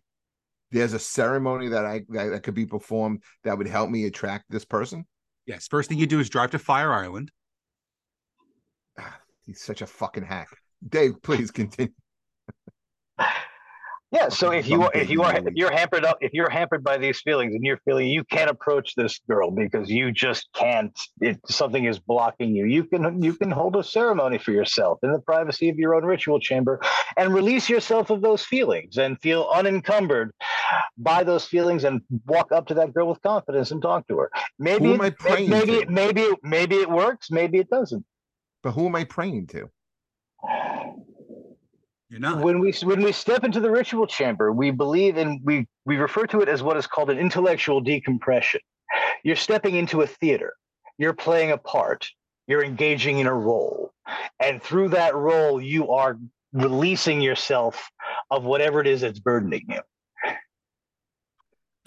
there's 0.72 0.94
a 0.94 1.00
ceremony 1.00 1.70
that 1.70 1.86
I 1.86 2.04
that, 2.10 2.30
that 2.32 2.44
could 2.44 2.56
be 2.56 2.66
performed 2.66 3.24
that 3.44 3.58
would 3.58 3.68
help 3.68 3.90
me 3.90 4.06
attract 4.06 4.46
this 4.50 4.66
person. 4.66 5.06
Yes. 5.46 5.68
First 5.68 5.90
thing 5.90 6.00
you 6.00 6.08
do 6.08 6.20
is 6.20 6.30
drive 6.30 6.52
to 6.52 6.60
Fire 6.60 6.92
Island. 6.92 7.32
Ah, 9.00 9.20
he's 9.46 9.62
such 9.62 9.82
a 9.82 9.88
fucking 9.88 10.24
hack. 10.24 10.50
Dave, 10.88 11.22
please 11.22 11.52
continue. 11.52 11.92
Yeah. 14.16 14.30
So 14.30 14.52
if 14.52 14.68
you 14.70 14.88
if 14.94 15.10
you 15.10 15.24
are 15.24 15.36
if 15.36 15.54
you're 15.56 15.72
hampered 15.72 16.06
up 16.06 16.18
if 16.22 16.32
you're 16.34 16.50
hampered 16.50 16.84
by 16.86 16.98
these 16.98 17.20
feelings 17.20 17.54
and 17.54 17.64
you're 17.66 17.82
feeling 17.84 18.08
you 18.08 18.24
can't 18.24 18.50
approach 18.50 18.96
this 18.96 19.20
girl 19.30 19.52
because 19.52 19.90
you 19.90 20.12
just 20.14 20.48
can't 20.54 20.98
it 21.20 21.38
something 21.50 21.84
is 21.84 22.00
blocking 22.00 22.56
you 22.56 22.66
you 22.66 22.86
can 22.86 23.22
you 23.22 23.34
can 23.34 23.52
hold 23.52 23.76
a 23.76 23.84
ceremony 23.84 24.38
for 24.38 24.52
yourself 24.52 25.00
in 25.04 25.12
the 25.12 25.20
privacy 25.20 25.68
of 25.68 25.78
your 25.78 25.96
own 25.96 26.06
ritual 26.06 26.40
chamber 26.40 26.80
and 27.18 27.34
release 27.34 27.68
yourself 27.68 28.10
of 28.10 28.22
those 28.22 28.44
feelings 28.46 28.98
and 28.98 29.20
feel 29.22 29.50
unencumbered 29.54 30.32
by 30.98 31.22
those 31.24 31.46
feelings 31.46 31.84
and 31.84 32.02
walk 32.26 32.54
up 32.54 32.68
to 32.68 32.74
that 32.74 32.94
girl 32.94 33.10
with 33.10 33.22
confidence 33.22 33.72
and 33.72 33.82
talk 33.82 34.08
to 34.08 34.18
her 34.18 34.32
maybe 34.58 34.86
Who 34.86 34.94
am 34.94 35.02
I 35.02 35.08
it- 35.08 35.20
praying 35.20 35.50
maybe 35.50 35.84
to? 35.84 35.92
maybe 35.92 36.26
maybe 36.42 36.76
it 36.78 36.90
works 36.90 37.30
maybe 37.30 37.58
it 37.60 37.70
doesn't 37.70 38.06
But 38.64 38.72
who 38.72 38.86
am 38.86 38.96
I 38.96 39.04
praying 39.04 39.48
to? 39.48 39.70
You're 42.16 42.22
not. 42.22 42.42
when 42.42 42.60
we 42.60 42.72
when 42.84 43.02
we 43.02 43.12
step 43.12 43.44
into 43.44 43.60
the 43.60 43.70
ritual 43.70 44.08
chamber 44.08 44.54
we 44.54 44.72
believe 44.72 45.18
in 45.18 45.42
we 45.44 45.68
we 45.84 45.98
refer 45.98 46.26
to 46.28 46.40
it 46.40 46.48
as 46.48 46.64
what 46.64 46.78
is 46.78 46.88
called 46.88 47.10
an 47.10 47.20
intellectual 47.20 47.82
decompression. 47.82 48.62
You're 49.26 49.36
stepping 49.36 49.76
into 49.76 50.02
a 50.02 50.08
theater. 50.08 50.54
You're 50.98 51.12
playing 51.14 51.52
a 51.52 51.58
part. 51.58 52.08
You're 52.48 52.64
engaging 52.64 53.20
in 53.20 53.28
a 53.28 53.34
role. 53.34 53.92
And 54.40 54.64
through 54.64 54.90
that 54.90 55.14
role 55.14 55.62
you 55.62 55.92
are 55.92 56.18
releasing 56.54 57.20
yourself 57.20 57.90
of 58.32 58.46
whatever 58.46 58.80
it 58.80 58.88
is 58.88 59.02
that's 59.02 59.20
burdening 59.20 59.66
you. 59.68 59.82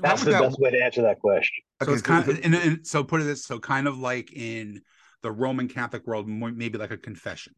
That's 0.00 0.24
the 0.24 0.32
that- 0.32 0.42
best 0.42 0.60
way 0.60 0.72
to 0.72 0.84
answer 0.84 1.00
that 1.02 1.20
question. 1.20 1.64
So 1.82 1.92
it's 1.92 2.02
kind 2.02 2.28
of, 2.28 2.38
and, 2.44 2.54
and 2.54 2.86
so 2.86 3.02
put 3.02 3.22
it 3.22 3.24
this, 3.24 3.46
so 3.46 3.58
kind 3.58 3.88
of 3.88 3.96
like 3.96 4.30
in 4.32 4.82
the 5.22 5.30
Roman 5.30 5.68
Catholic 5.68 6.06
world, 6.06 6.28
maybe 6.28 6.76
like 6.76 6.90
a 6.90 6.98
confession. 6.98 7.54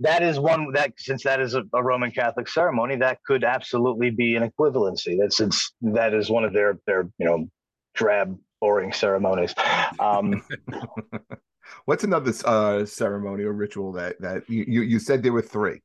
That 0.00 0.22
is 0.22 0.38
one 0.38 0.72
that 0.72 0.92
since 0.98 1.22
that 1.24 1.40
is 1.40 1.54
a, 1.54 1.62
a 1.72 1.82
roman 1.82 2.10
catholic 2.10 2.48
ceremony 2.48 2.96
that 2.96 3.18
could 3.26 3.44
absolutely 3.44 4.10
be 4.10 4.36
an 4.36 4.48
equivalency. 4.48 5.16
That's 5.18 5.40
it's 5.40 5.72
that 5.82 6.14
is 6.14 6.30
one 6.30 6.44
of 6.44 6.52
their 6.52 6.78
their 6.86 7.08
you 7.18 7.26
know 7.26 7.48
drab 7.94 8.36
boring 8.60 8.92
ceremonies. 8.92 9.54
Um 9.98 10.42
What's 11.86 12.04
another 12.04 12.32
uh, 12.44 12.84
ceremony 12.84 13.44
or 13.44 13.52
ritual 13.52 13.92
that 13.92 14.20
that 14.20 14.48
you, 14.48 14.64
you 14.66 14.82
you 14.82 14.98
said 14.98 15.22
there 15.22 15.32
were 15.32 15.42
three? 15.42 15.80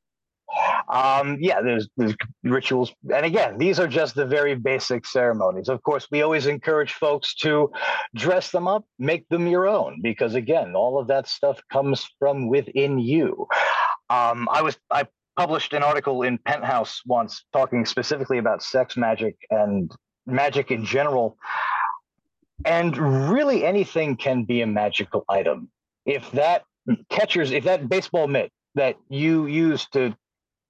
um 0.88 1.36
yeah 1.40 1.60
there's 1.60 1.88
there's 1.96 2.16
rituals. 2.42 2.92
And 3.14 3.24
again 3.24 3.56
these 3.58 3.78
are 3.78 3.86
just 3.86 4.16
the 4.16 4.26
very 4.26 4.56
basic 4.56 5.06
ceremonies. 5.06 5.68
Of 5.68 5.82
course 5.82 6.08
we 6.10 6.22
always 6.22 6.46
encourage 6.46 6.94
folks 6.94 7.34
to 7.36 7.70
dress 8.16 8.50
them 8.50 8.66
up 8.66 8.84
make 8.98 9.28
them 9.28 9.46
your 9.46 9.68
own 9.68 10.00
because 10.02 10.34
again 10.34 10.74
all 10.74 10.98
of 10.98 11.06
that 11.06 11.28
stuff 11.28 11.60
comes 11.72 12.08
from 12.18 12.48
within 12.48 12.98
you 12.98 13.46
um 14.10 14.48
i 14.52 14.60
was 14.60 14.76
i 14.90 15.06
published 15.36 15.72
an 15.72 15.82
article 15.82 16.22
in 16.22 16.36
penthouse 16.36 17.00
once 17.06 17.44
talking 17.52 17.86
specifically 17.86 18.36
about 18.36 18.62
sex 18.62 18.96
magic 18.96 19.36
and 19.50 19.90
magic 20.26 20.70
in 20.70 20.84
general. 20.84 21.36
And 22.64 22.96
really 23.30 23.64
anything 23.64 24.16
can 24.16 24.44
be 24.44 24.60
a 24.60 24.66
magical 24.66 25.24
item. 25.28 25.70
If 26.04 26.30
that 26.32 26.64
catcher's 27.08 27.52
if 27.52 27.64
that 27.64 27.88
baseball 27.88 28.26
mitt 28.26 28.50
that 28.74 28.96
you 29.08 29.46
use 29.46 29.86
to 29.92 30.14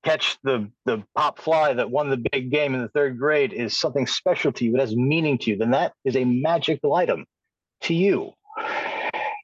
catch 0.05 0.39
the 0.43 0.71
the 0.87 1.03
pop 1.17 1.39
fly 1.39 1.73
that 1.73 1.91
won 1.91 2.11
the 2.11 2.25
big 2.33 2.51
game 2.51 2.75
in 2.75 2.83
the 2.83 2.89
third 2.89 3.19
grade 3.19 3.53
is 3.53 3.79
something 3.79 4.07
special 4.07 4.51
to 4.53 4.65
you 4.65 4.75
it 4.75 4.81
has 4.81 4.97
meaning 4.97 5.39
to 5.39 5.51
you 5.51 5.57
then 5.57 5.71
that 5.71 5.93
is 6.05 6.17
a 6.17 6.25
magical 6.25 6.95
item 6.95 7.25
to 7.83 7.95
you. 7.95 8.33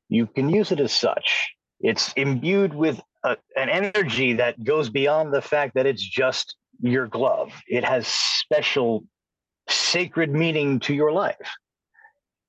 You 0.08 0.26
can 0.26 0.50
use 0.50 0.70
it 0.70 0.80
as 0.80 0.92
such. 0.92 1.50
It's 1.80 2.12
imbued 2.12 2.74
with 2.74 3.00
a, 3.26 3.36
an 3.56 3.68
energy 3.68 4.34
that 4.34 4.62
goes 4.62 4.90
beyond 4.90 5.32
the 5.32 5.42
fact 5.42 5.74
that 5.74 5.86
it's 5.86 6.02
just 6.02 6.56
your 6.80 7.06
glove 7.06 7.52
it 7.66 7.84
has 7.84 8.06
special 8.06 9.04
sacred 9.68 10.30
meaning 10.30 10.78
to 10.78 10.94
your 10.94 11.12
life 11.12 11.50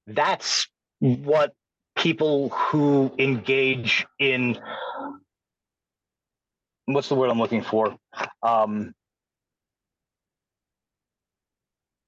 that's 0.08 0.68
what 1.00 1.54
people 1.96 2.50
who 2.50 3.12
engage 3.18 4.06
in 4.20 4.58
what's 6.88 7.10
the 7.10 7.16
word 7.16 7.30
I'm 7.30 7.40
looking 7.40 7.62
for? 7.62 7.96
Um, 8.42 8.94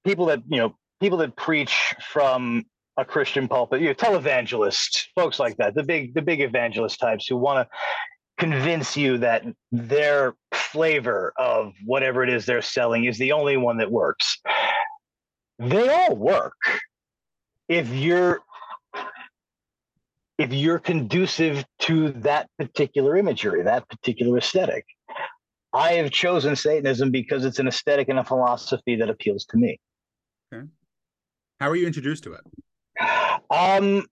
people 0.05 0.27
that 0.27 0.41
you 0.47 0.57
know, 0.57 0.75
people 0.99 1.19
that 1.19 1.35
preach 1.35 1.93
from 2.11 2.65
a 2.97 3.05
Christian 3.05 3.47
pulpit, 3.47 3.81
you 3.81 3.87
know, 3.87 3.93
televangelists, 3.93 5.07
folks 5.15 5.39
like 5.39 5.57
that, 5.57 5.75
the 5.75 5.83
big, 5.83 6.13
the 6.13 6.21
big 6.21 6.41
evangelist 6.41 6.99
types 6.99 7.27
who 7.27 7.37
want 7.37 7.67
to 7.67 7.77
convince 8.39 8.97
you 8.97 9.17
that 9.19 9.43
their 9.71 10.33
flavor 10.53 11.33
of 11.37 11.73
whatever 11.85 12.23
it 12.23 12.29
is 12.29 12.45
they're 12.45 12.61
selling 12.61 13.05
is 13.05 13.17
the 13.17 13.33
only 13.33 13.57
one 13.57 13.77
that 13.77 13.91
works. 13.91 14.39
They 15.59 15.89
all 15.89 16.15
work 16.15 16.55
if 17.67 17.89
you're 17.89 18.39
if 20.37 20.53
you're 20.53 20.79
conducive 20.79 21.65
to 21.79 22.11
that 22.11 22.49
particular 22.57 23.17
imagery, 23.17 23.61
that 23.61 23.87
particular 23.89 24.37
aesthetic. 24.37 24.85
I 25.73 25.93
have 25.93 26.11
chosen 26.11 26.55
Satanism 26.55 27.11
because 27.11 27.43
it's 27.43 27.59
an 27.59 27.67
aesthetic 27.67 28.07
and 28.07 28.17
a 28.17 28.23
philosophy 28.23 28.95
that 28.95 29.09
appeals 29.09 29.45
to 29.45 29.57
me. 29.57 29.79
Okay. 30.53 30.65
How 31.59 31.69
were 31.69 31.75
you 31.75 31.85
introduced 31.85 32.23
to 32.23 32.33
it? 32.33 32.41
Um, 33.51 34.05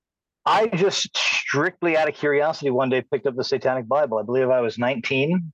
I 0.46 0.68
just 0.68 1.18
strictly 1.48 1.98
out 1.98 2.08
of 2.10 2.16
curiosity 2.16 2.70
one 2.70 2.90
day 2.90 3.02
picked 3.02 3.26
up 3.28 3.36
the 3.36 3.44
Satanic 3.44 3.88
Bible. 3.88 4.18
I 4.18 4.24
believe 4.24 4.50
I 4.50 4.60
was 4.62 4.78
19. 4.78 5.52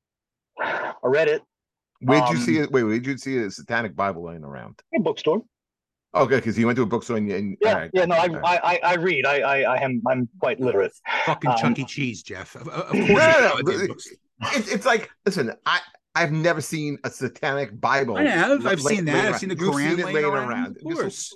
I 0.61 0.93
read 1.03 1.27
it 1.27 1.41
Where'd 2.01 2.23
you 2.29 2.35
Um, 2.35 2.41
see 2.41 2.57
it? 2.57 2.69
Wait, 2.71 2.83
where'd 2.83 3.05
you 3.05 3.17
see 3.17 3.37
a 3.37 3.49
satanic 3.49 3.95
Bible 3.95 4.25
laying 4.25 4.43
around? 4.43 4.81
in 4.91 5.01
a 5.01 5.03
bookstore. 5.03 5.41
Okay, 6.15 6.35
because 6.35 6.59
you 6.59 6.65
went 6.65 6.75
to 6.75 6.83
a 6.83 6.85
bookstore 6.85 7.17
and, 7.17 7.31
and 7.31 7.57
Yeah, 7.61 7.69
all 7.69 7.75
right. 7.79 7.91
yeah. 7.93 8.05
No, 8.05 8.15
I, 8.15 8.27
all 8.27 8.35
right. 8.35 8.59
I, 8.63 8.75
I, 8.75 8.79
I 8.91 8.93
read. 8.95 9.25
I, 9.25 9.39
I, 9.39 9.61
I 9.61 9.77
am, 9.83 10.01
I'm 10.07 10.27
quite 10.39 10.59
literate. 10.59 10.91
Fucking 11.25 11.49
Um, 11.51 11.57
Chuck 11.57 11.79
E. 11.79 11.85
Cheese, 11.85 12.21
Jeff. 12.23 12.55
Of, 12.55 12.67
of 12.67 12.87
course, 12.89 13.07
No, 13.07 13.15
no, 13.15 13.39
no, 13.39 13.51
what 13.55 13.65
these 13.65 13.79
but- 13.81 13.87
books- 13.87 14.07
It's, 14.55 14.67
it's 14.67 14.85
like 14.85 15.09
listen, 15.25 15.53
I 15.65 15.79
I've 16.13 16.31
never 16.33 16.59
seen 16.61 16.97
a 17.05 17.09
satanic 17.09 17.79
Bible. 17.79 18.17
I 18.17 18.25
have. 18.25 18.65
I've 18.65 18.81
lay- 18.81 18.95
seen 18.97 19.05
that. 19.05 19.15
I've 19.15 19.23
around. 19.31 19.39
seen 19.39 19.49
the 19.49 19.55
You've 19.55 19.73
Quran 19.73 19.89
seen 19.91 19.99
it 19.99 20.05
laying 20.05 20.15
laying 20.15 20.25
around. 20.27 20.49
around. 20.49 20.77
Of 20.77 20.83
course. 20.83 21.33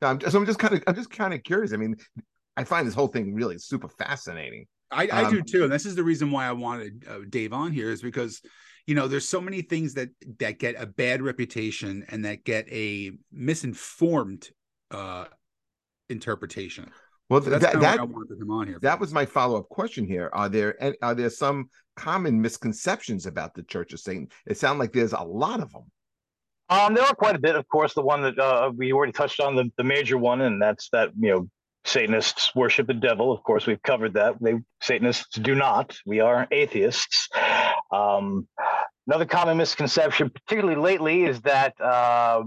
No, 0.00 0.08
I'm 0.08 0.18
just, 0.20 0.32
so 0.32 0.38
I'm 0.38 0.46
just 0.46 0.58
kind 0.60 0.74
of 0.74 0.82
I'm 0.86 0.94
just 0.94 1.10
kind 1.10 1.34
of 1.34 1.42
curious. 1.42 1.72
I 1.72 1.76
mean, 1.76 1.96
I 2.58 2.64
find 2.64 2.86
this 2.86 2.94
whole 2.94 3.06
thing 3.08 3.34
really 3.34 3.56
super 3.58 3.88
fascinating. 3.88 4.66
I, 4.90 5.08
I 5.12 5.30
do 5.30 5.38
Um, 5.38 5.44
too, 5.44 5.64
and 5.64 5.72
this 5.72 5.86
is 5.86 5.94
the 5.94 6.02
reason 6.02 6.30
why 6.30 6.46
I 6.46 6.52
wanted 6.52 7.04
uh, 7.08 7.18
Dave 7.28 7.52
on 7.52 7.72
here 7.72 7.90
is 7.90 8.02
because 8.02 8.40
you 8.86 8.94
know 8.94 9.06
there's 9.06 9.28
so 9.28 9.40
many 9.40 9.62
things 9.62 9.94
that 9.94 10.08
that 10.40 10.58
get 10.58 10.74
a 10.80 10.86
bad 10.86 11.22
reputation 11.22 12.04
and 12.08 12.24
that 12.24 12.44
get 12.44 12.66
a 12.72 13.12
misinformed 13.30 14.48
uh 14.90 15.26
interpretation. 16.08 16.90
Well, 17.28 17.42
So 17.42 17.50
that's 17.50 17.62
that 17.64 17.80
that 17.80 17.98
why 17.98 18.02
I 18.02 18.06
wanted 18.06 18.40
him 18.40 18.50
on 18.50 18.66
here. 18.66 18.78
that 18.82 18.98
was 18.98 19.12
my 19.12 19.26
follow 19.26 19.58
up 19.58 19.68
question 19.68 20.06
here. 20.06 20.30
Are 20.32 20.48
there 20.48 20.82
any- 20.82 20.96
are 21.02 21.14
there 21.14 21.30
some 21.30 21.68
common 21.94 22.40
misconceptions 22.40 23.26
about 23.26 23.54
the 23.54 23.62
Church 23.64 23.92
of 23.92 24.00
Satan? 24.00 24.28
It 24.46 24.56
sounds 24.56 24.78
like 24.78 24.92
there's 24.92 25.12
a 25.12 25.20
lot 25.22 25.60
of 25.60 25.70
them. 25.72 25.84
Um, 26.70 26.94
there 26.94 27.04
are 27.04 27.14
quite 27.14 27.36
a 27.36 27.38
bit, 27.38 27.56
of 27.56 27.66
course. 27.68 27.92
The 27.94 28.02
one 28.02 28.22
that 28.22 28.38
uh, 28.38 28.70
we 28.74 28.92
already 28.92 29.12
touched 29.12 29.40
on, 29.40 29.54
the, 29.56 29.70
the 29.76 29.84
major 29.84 30.16
one, 30.18 30.40
and 30.42 30.60
that's 30.60 30.88
that 30.90 31.10
you 31.18 31.30
know 31.30 31.48
Satanists 31.84 32.54
worship 32.54 32.86
the 32.86 32.94
devil. 32.94 33.32
Of 33.32 33.42
course, 33.42 33.66
we've 33.66 33.82
covered 33.82 34.14
that. 34.14 34.36
They 34.40 34.60
Satanists 34.80 35.38
do 35.38 35.54
not. 35.54 35.96
We 36.04 36.20
are 36.20 36.46
atheists. 36.50 37.28
Um, 37.90 38.46
another 39.06 39.24
common 39.24 39.56
misconception, 39.56 40.30
particularly 40.30 40.80
lately, 40.80 41.24
is 41.24 41.40
that 41.42 41.80
uh, 41.80 42.42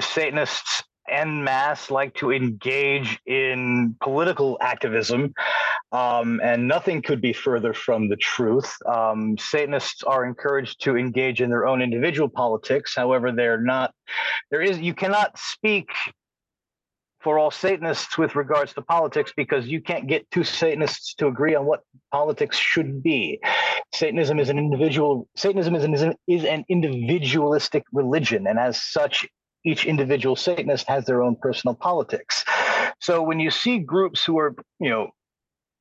Satanists 0.00 0.82
en 1.08 1.42
masse 1.42 1.90
like 1.90 2.14
to 2.14 2.32
engage 2.32 3.18
in 3.26 3.96
political 4.00 4.58
activism. 4.60 5.34
Um, 5.90 6.40
and 6.42 6.66
nothing 6.66 7.02
could 7.02 7.20
be 7.20 7.34
further 7.34 7.74
from 7.74 8.08
the 8.08 8.16
truth. 8.16 8.74
Um, 8.86 9.36
Satanists 9.36 10.02
are 10.04 10.24
encouraged 10.24 10.82
to 10.84 10.96
engage 10.96 11.42
in 11.42 11.50
their 11.50 11.66
own 11.66 11.82
individual 11.82 12.30
politics. 12.30 12.94
However, 12.96 13.30
they're 13.30 13.60
not. 13.60 13.92
There 14.50 14.62
is 14.62 14.80
you 14.80 14.94
cannot 14.94 15.38
speak 15.38 15.90
for 17.22 17.38
all 17.38 17.50
Satanists 17.50 18.18
with 18.18 18.34
regards 18.34 18.74
to 18.74 18.82
politics 18.82 19.32
because 19.36 19.66
you 19.66 19.80
can't 19.80 20.06
get 20.06 20.30
two 20.30 20.44
Satanists 20.44 21.14
to 21.14 21.26
agree 21.28 21.54
on 21.54 21.66
what 21.66 21.80
politics 22.10 22.56
should 22.56 23.02
be. 23.02 23.40
Satanism 23.94 24.38
is 24.38 24.48
an 24.48 24.58
individual. 24.58 25.28
Satanism 25.36 25.74
is 25.74 26.02
an 26.02 26.14
is 26.26 26.44
an 26.44 26.64
individualistic 26.68 27.84
religion, 27.92 28.46
and 28.46 28.58
as 28.58 28.82
such, 28.82 29.26
each 29.64 29.86
individual 29.86 30.34
Satanist 30.34 30.88
has 30.88 31.04
their 31.04 31.22
own 31.22 31.36
personal 31.36 31.74
politics. 31.74 32.44
So 33.00 33.22
when 33.22 33.40
you 33.40 33.50
see 33.50 33.78
groups 33.78 34.24
who 34.24 34.38
are, 34.38 34.54
you 34.80 34.90
know, 34.90 35.10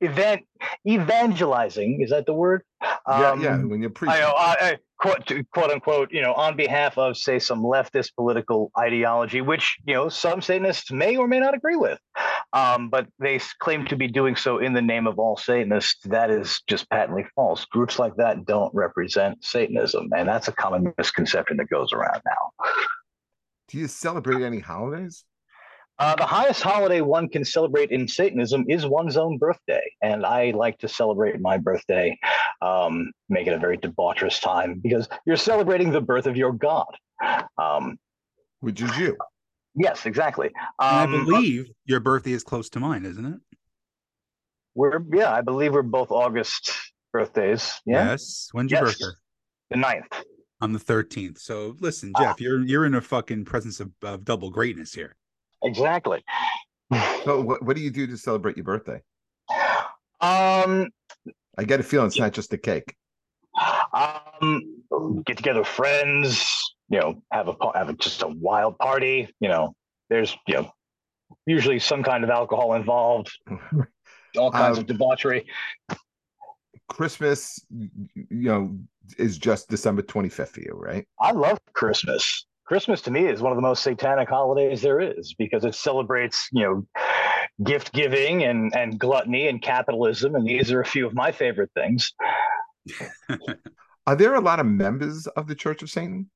event 0.02 0.44
evangelizing 0.88 2.02
is 2.02 2.10
that 2.10 2.26
the 2.26 2.34
word 2.34 2.64
yeah, 2.82 3.36
yeah. 3.36 3.54
Um, 3.54 3.70
when 3.70 3.82
you're 3.82 3.90
preaching, 3.90 4.16
I, 4.16 4.24
I, 4.24 4.56
I, 4.62 4.78
quote, 4.98 5.32
quote 5.54 5.72
unquote, 5.72 6.12
you 6.12 6.22
know, 6.22 6.34
on 6.34 6.56
behalf 6.56 6.98
of 6.98 7.18
say 7.18 7.40
some 7.40 7.64
leftist 7.64 8.16
political 8.16 8.72
ideology, 8.78 9.42
which 9.42 9.78
you 9.86 9.94
know 9.94 10.10
some 10.10 10.42
Satanists 10.42 10.92
may 10.92 11.18
or 11.18 11.28
may 11.28 11.40
not 11.40 11.54
agree 11.54 11.76
with, 11.76 12.00
um, 12.54 12.90
but 12.90 13.08
they 13.20 13.40
claim 13.60 13.86
to 13.88 13.96
be 13.96 14.08
doing 14.08 14.36
so 14.36 14.60
in 14.60 14.74
the 14.74 14.82
name 14.82 15.08
of 15.08 15.20
all 15.20 15.38
Satanists. 15.38 16.06
That 16.06 16.30
is 16.32 16.62
just 16.68 16.90
patently 16.90 17.26
false. 17.36 17.66
Groups 17.66 18.00
like 18.00 18.16
that 18.18 18.46
don't 18.46 18.74
represent 18.74 19.44
Satanism, 19.44 20.10
and 20.16 20.28
that's 20.28 20.48
a 20.48 20.54
common 20.54 20.94
misconception 20.98 21.58
that 21.58 21.70
goes 21.70 21.94
around 21.94 22.22
now. 22.26 22.66
Do 23.70 23.78
you 23.78 23.88
celebrate 23.88 24.44
any 24.44 24.60
holidays? 24.60 25.24
Uh, 26.02 26.16
the 26.16 26.26
highest 26.26 26.64
holiday 26.64 27.00
one 27.00 27.30
can 27.30 27.46
celebrate 27.46 27.92
in 27.92 28.08
Satanism 28.08 28.66
is 28.68 28.88
one's 28.88 29.18
own 29.18 29.38
birthday. 29.38 29.84
And 30.02 30.26
I 30.26 30.50
like 30.50 30.80
to 30.80 30.88
celebrate 30.88 31.40
my 31.40 31.60
birthday, 31.60 32.18
um, 32.60 33.12
make 33.30 33.46
it 33.46 33.54
a 33.54 33.60
very 33.60 33.78
debaucherous 33.78 34.42
time 34.42 34.80
because 34.82 35.08
you're 35.28 35.36
celebrating 35.36 35.92
the 35.92 36.02
birth 36.02 36.26
of 36.26 36.36
your 36.36 36.54
God. 36.54 36.88
Um, 37.56 38.00
Which 38.62 38.82
is 38.82 38.98
you. 38.98 39.16
Yes, 39.76 40.08
exactly. 40.08 40.48
Um, 40.48 40.56
I 40.80 41.06
believe 41.06 41.70
your 41.86 42.00
birthday 42.00 42.32
is 42.32 42.44
close 42.44 42.68
to 42.70 42.80
mine, 42.80 43.06
isn't 43.06 43.24
it? 43.24 43.40
We're, 44.74 45.04
yeah, 45.14 45.32
I 45.32 45.42
believe 45.42 45.74
we're 45.74 45.84
both 45.84 46.10
August 46.10 46.72
birthdays. 47.14 47.80
Yeah? 47.86 48.10
Yes. 48.10 48.50
When's 48.54 48.72
your 48.72 48.88
yes. 48.88 48.98
birthday? 48.98 49.18
The 49.70 49.76
9th. 49.76 50.24
On 50.62 50.74
the 50.74 50.80
13th. 50.80 51.38
So 51.38 51.76
listen, 51.80 52.12
Jeff, 52.18 52.32
ah. 52.32 52.36
you're 52.40 52.66
you're 52.66 52.86
in 52.88 52.96
a 52.96 53.02
fucking 53.02 53.46
presence 53.46 53.80
of, 53.80 53.92
of 54.02 54.26
double 54.26 54.50
greatness 54.50 54.96
here. 54.96 55.16
Exactly. 55.64 56.24
So 57.24 57.40
what, 57.40 57.64
what 57.64 57.76
do 57.76 57.82
you 57.82 57.92
do 57.92 58.08
to 58.08 58.18
celebrate 58.18 58.58
your 58.58 58.66
birthday? 58.66 59.02
Um 60.20 60.90
I 61.58 61.64
get 61.66 61.80
a 61.80 61.84
feeling 61.84 62.08
it's 62.08 62.20
not 62.20 62.34
just 62.34 62.54
a 62.54 62.58
cake. 62.58 62.96
Um 63.94 64.84
get 65.26 65.38
together 65.38 65.60
with 65.60 65.68
friends, 65.68 66.74
you 66.90 67.00
know, 67.00 67.22
have 67.32 67.48
a 67.48 67.56
have 67.76 67.90
a, 67.90 67.94
just 67.94 68.24
a 68.24 68.28
wild 68.28 68.78
party, 68.78 69.30
you 69.40 69.50
know. 69.50 69.74
There's, 70.10 70.36
you 70.48 70.56
know, 70.56 70.72
usually 71.46 71.80
some 71.80 72.04
kind 72.04 72.24
of 72.24 72.30
alcohol 72.30 72.74
involved. 72.74 73.32
All 74.38 74.52
kinds 74.52 74.78
um, 74.78 74.82
of 74.82 74.88
debauchery. 74.88 75.46
Christmas, 76.90 77.66
you 77.70 78.28
know, 78.30 78.78
is 79.18 79.38
just 79.38 79.70
December 79.70 80.02
25th 80.02 80.50
for 80.50 80.60
you, 80.62 80.74
right? 80.74 81.08
I 81.20 81.32
love 81.32 81.60
Christmas. 81.74 82.46
Christmas 82.72 83.02
to 83.02 83.12
me 83.12 83.26
is 83.26 83.42
one 83.42 83.52
of 83.52 83.58
the 83.58 83.62
most 83.62 83.84
satanic 83.84 84.30
holidays 84.30 84.82
there 84.82 85.02
is 85.02 85.36
because 85.38 85.66
it 85.66 85.76
celebrates, 85.76 86.48
you 86.54 86.64
know, 86.64 86.88
gift 87.66 87.92
giving 87.92 88.46
and 88.46 88.74
and 88.74 88.98
gluttony 88.98 89.50
and 89.50 89.62
capitalism, 89.62 90.36
and 90.36 90.48
these 90.48 90.72
are 90.72 90.80
a 90.80 90.86
few 90.86 91.06
of 91.06 91.14
my 91.14 91.34
favorite 91.34 91.70
things. 91.76 92.14
are 94.08 94.16
there 94.16 94.36
a 94.36 94.40
lot 94.40 94.62
of 94.62 94.68
members 94.68 95.28
of 95.28 95.50
the 95.50 95.54
Church 95.54 95.84
of 95.84 95.90
Satan? 95.90 96.30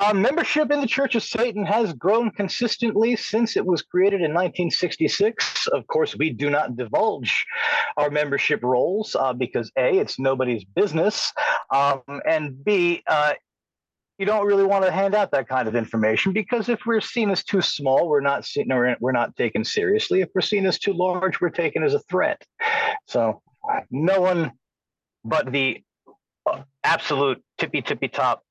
Uh, 0.00 0.12
membership 0.12 0.72
in 0.72 0.80
the 0.80 0.88
Church 0.88 1.14
of 1.14 1.22
Satan 1.22 1.64
has 1.64 1.92
grown 1.92 2.32
consistently 2.32 3.14
since 3.14 3.56
it 3.56 3.64
was 3.64 3.80
created 3.80 4.22
in 4.22 4.34
1966. 4.34 5.68
Of 5.68 5.86
course, 5.86 6.16
we 6.16 6.30
do 6.30 6.50
not 6.50 6.76
divulge 6.76 7.46
our 7.96 8.10
membership 8.10 8.64
rolls 8.64 9.14
uh, 9.14 9.34
because 9.34 9.70
A, 9.76 9.98
it's 9.98 10.18
nobody's 10.18 10.64
business, 10.64 11.32
um, 11.72 12.02
and 12.26 12.64
B, 12.64 13.04
uh, 13.06 13.34
you 14.20 14.26
don't 14.26 14.46
really 14.46 14.64
want 14.64 14.84
to 14.84 14.90
hand 14.90 15.14
out 15.14 15.30
that 15.30 15.48
kind 15.48 15.66
of 15.66 15.74
information 15.74 16.34
because 16.34 16.68
if 16.68 16.84
we're 16.84 17.00
seen 17.00 17.30
as 17.30 17.42
too 17.42 17.62
small, 17.62 18.06
we're 18.06 18.20
not 18.20 18.44
seen 18.44 18.70
or 18.70 18.94
we're 19.00 19.12
not 19.12 19.34
taken 19.34 19.64
seriously. 19.64 20.20
If 20.20 20.28
we're 20.34 20.42
seen 20.42 20.66
as 20.66 20.78
too 20.78 20.92
large, 20.92 21.40
we're 21.40 21.48
taken 21.48 21.82
as 21.82 21.94
a 21.94 22.00
threat. 22.00 22.44
So 23.08 23.40
no 23.90 24.20
one 24.20 24.52
but 25.24 25.50
the 25.50 25.82
uh, 26.44 26.62
absolute 26.84 27.42
tippy 27.56 27.80
tippy 27.80 28.08
top 28.08 28.42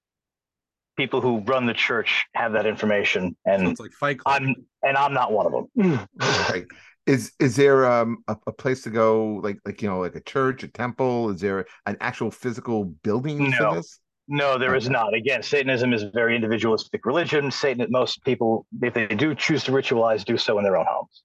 people 0.98 1.22
who 1.22 1.40
run 1.42 1.68
the 1.68 1.76
church 1.76 2.26
have 2.34 2.54
that 2.54 2.66
information, 2.66 3.36
and 3.46 3.80
like 3.80 3.92
Fight 3.92 4.20
Club. 4.20 4.42
I'm 4.42 4.56
and 4.82 4.98
I'm 4.98 5.14
not 5.14 5.32
one 5.32 5.46
of 5.46 5.52
them. 5.76 6.08
right. 6.20 6.66
Is 7.06 7.32
is 7.40 7.56
there 7.56 7.86
um, 7.86 8.24
a, 8.28 8.36
a, 8.48 8.52
place 8.52 8.82
to 8.84 8.90
go 8.90 9.40
like 9.44 9.60
like 9.66 9.84
you 9.84 9.90
know 9.90 10.00
like 10.00 10.16
a 10.16 10.22
church, 10.22 10.64
a 10.64 10.68
temple? 10.68 11.30
Is 11.30 11.42
there 11.42 11.66
an 11.86 11.98
actual 12.02 12.32
physical 12.32 12.86
building 12.86 13.52
no. 13.52 13.58
for 13.58 13.76
this? 13.76 14.00
No, 14.32 14.60
there 14.60 14.76
is 14.76 14.88
not. 14.88 15.16
Again, 15.16 15.42
Satanism 15.42 15.92
is 15.92 16.04
a 16.04 16.12
very 16.12 16.36
individualistic 16.36 17.04
religion. 17.04 17.50
Satan, 17.50 17.88
most 17.90 18.24
people, 18.24 18.68
if 18.80 18.94
they 18.94 19.08
do 19.08 19.34
choose 19.34 19.64
to 19.64 19.72
ritualize, 19.72 20.24
do 20.24 20.38
so 20.38 20.60
in 20.60 20.64
their 20.64 20.78
own 20.78 20.86
homes. 20.88 21.24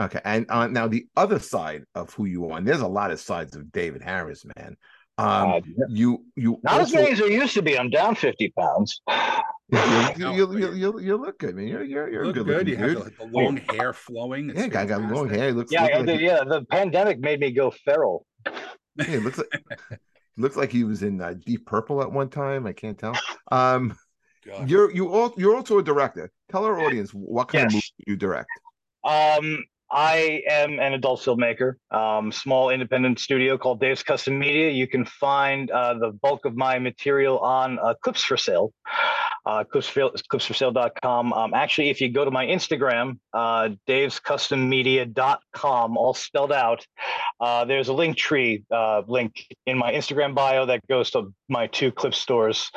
Okay, 0.00 0.20
and 0.24 0.46
uh, 0.48 0.66
now 0.66 0.88
the 0.88 1.06
other 1.14 1.38
side 1.38 1.84
of 1.94 2.14
who 2.14 2.24
you 2.24 2.48
are, 2.48 2.56
and 2.56 2.66
there's 2.66 2.80
a 2.80 2.88
lot 2.88 3.10
of 3.10 3.20
sides 3.20 3.54
of 3.54 3.70
David 3.70 4.00
Harris, 4.00 4.46
man. 4.56 4.78
Um, 5.18 5.28
uh, 5.28 5.60
you 5.90 6.24
you 6.34 6.58
not 6.62 6.80
also, 6.80 6.84
as 6.84 6.92
many 6.94 7.12
as 7.12 7.18
there 7.18 7.30
used 7.30 7.52
to 7.52 7.62
be. 7.62 7.78
I'm 7.78 7.90
down 7.90 8.14
fifty 8.14 8.50
pounds. 8.58 9.02
you, 9.70 9.78
you, 10.16 10.58
you, 10.58 10.72
you, 10.72 11.00
you, 11.00 11.16
look 11.18 11.38
good, 11.38 11.54
man. 11.54 11.68
You're 11.68 11.84
you're, 11.84 12.10
you're 12.10 12.26
look 12.26 12.36
good. 12.36 12.46
good. 12.46 12.68
You 12.68 12.76
have 12.76 12.94
the, 12.94 13.12
the, 13.18 13.26
long 13.26 13.58
hair 13.58 13.92
flowing. 13.92 14.48
It's 14.48 14.58
yeah, 14.58 14.80
I 14.80 14.86
got 14.86 15.02
long 15.02 15.28
hair. 15.28 15.48
He 15.48 15.52
looks 15.52 15.70
yeah, 15.70 15.82
look 15.82 15.92
like 15.92 16.06
the, 16.06 16.16
yeah. 16.22 16.44
The 16.44 16.64
pandemic 16.70 17.20
made 17.20 17.40
me 17.40 17.50
go 17.50 17.70
feral. 17.70 18.24
Yeah, 18.96 19.18
looks 19.22 19.36
like 19.36 20.00
Looks 20.36 20.56
like 20.56 20.72
he 20.72 20.84
was 20.84 21.02
in 21.02 21.20
uh, 21.20 21.34
Deep 21.44 21.66
Purple 21.66 22.02
at 22.02 22.10
one 22.10 22.28
time. 22.28 22.66
I 22.66 22.72
can't 22.72 22.98
tell. 22.98 23.14
Um, 23.50 23.96
God. 24.46 24.68
you're 24.68 24.90
you 24.90 25.08
all 25.12 25.34
you're 25.36 25.54
also 25.54 25.78
a 25.78 25.82
director. 25.82 26.32
Tell 26.50 26.64
our 26.64 26.80
audience 26.80 27.10
what 27.10 27.48
kind 27.48 27.64
yes. 27.64 27.70
of 27.70 27.74
movie 27.74 28.04
you 28.06 28.16
direct. 28.16 28.48
Um, 29.04 29.64
I 29.92 30.42
am 30.48 30.80
an 30.80 30.94
adult 30.94 31.20
filmmaker, 31.20 31.74
um, 31.90 32.32
small 32.32 32.70
independent 32.70 33.20
studio 33.20 33.58
called 33.58 33.78
Dave's 33.78 34.02
Custom 34.02 34.38
Media. 34.38 34.70
You 34.70 34.88
can 34.88 35.04
find 35.04 35.70
uh, 35.70 35.92
the 35.94 36.12
bulk 36.12 36.46
of 36.46 36.56
my 36.56 36.78
material 36.78 37.38
on 37.40 37.78
uh, 37.78 37.92
Clips 38.02 38.24
for 38.24 38.38
Sale, 38.38 38.72
uh, 39.44 39.64
clips4sale.com. 39.64 41.34
Um, 41.34 41.52
actually, 41.52 41.90
if 41.90 42.00
you 42.00 42.08
go 42.08 42.24
to 42.24 42.30
my 42.30 42.46
Instagram, 42.46 43.18
uh, 43.34 43.70
davescustommedia.com, 43.86 45.96
all 45.98 46.14
spelled 46.14 46.52
out, 46.52 46.86
uh, 47.40 47.66
there's 47.66 47.88
a 47.88 47.92
link 47.92 48.16
tree 48.16 48.64
uh, 48.70 49.02
link 49.06 49.44
in 49.66 49.76
my 49.76 49.92
Instagram 49.92 50.34
bio 50.34 50.64
that 50.66 50.80
goes 50.88 51.10
to 51.10 51.34
my 51.50 51.66
two 51.66 51.92
clip 51.92 52.14
stores. 52.14 52.70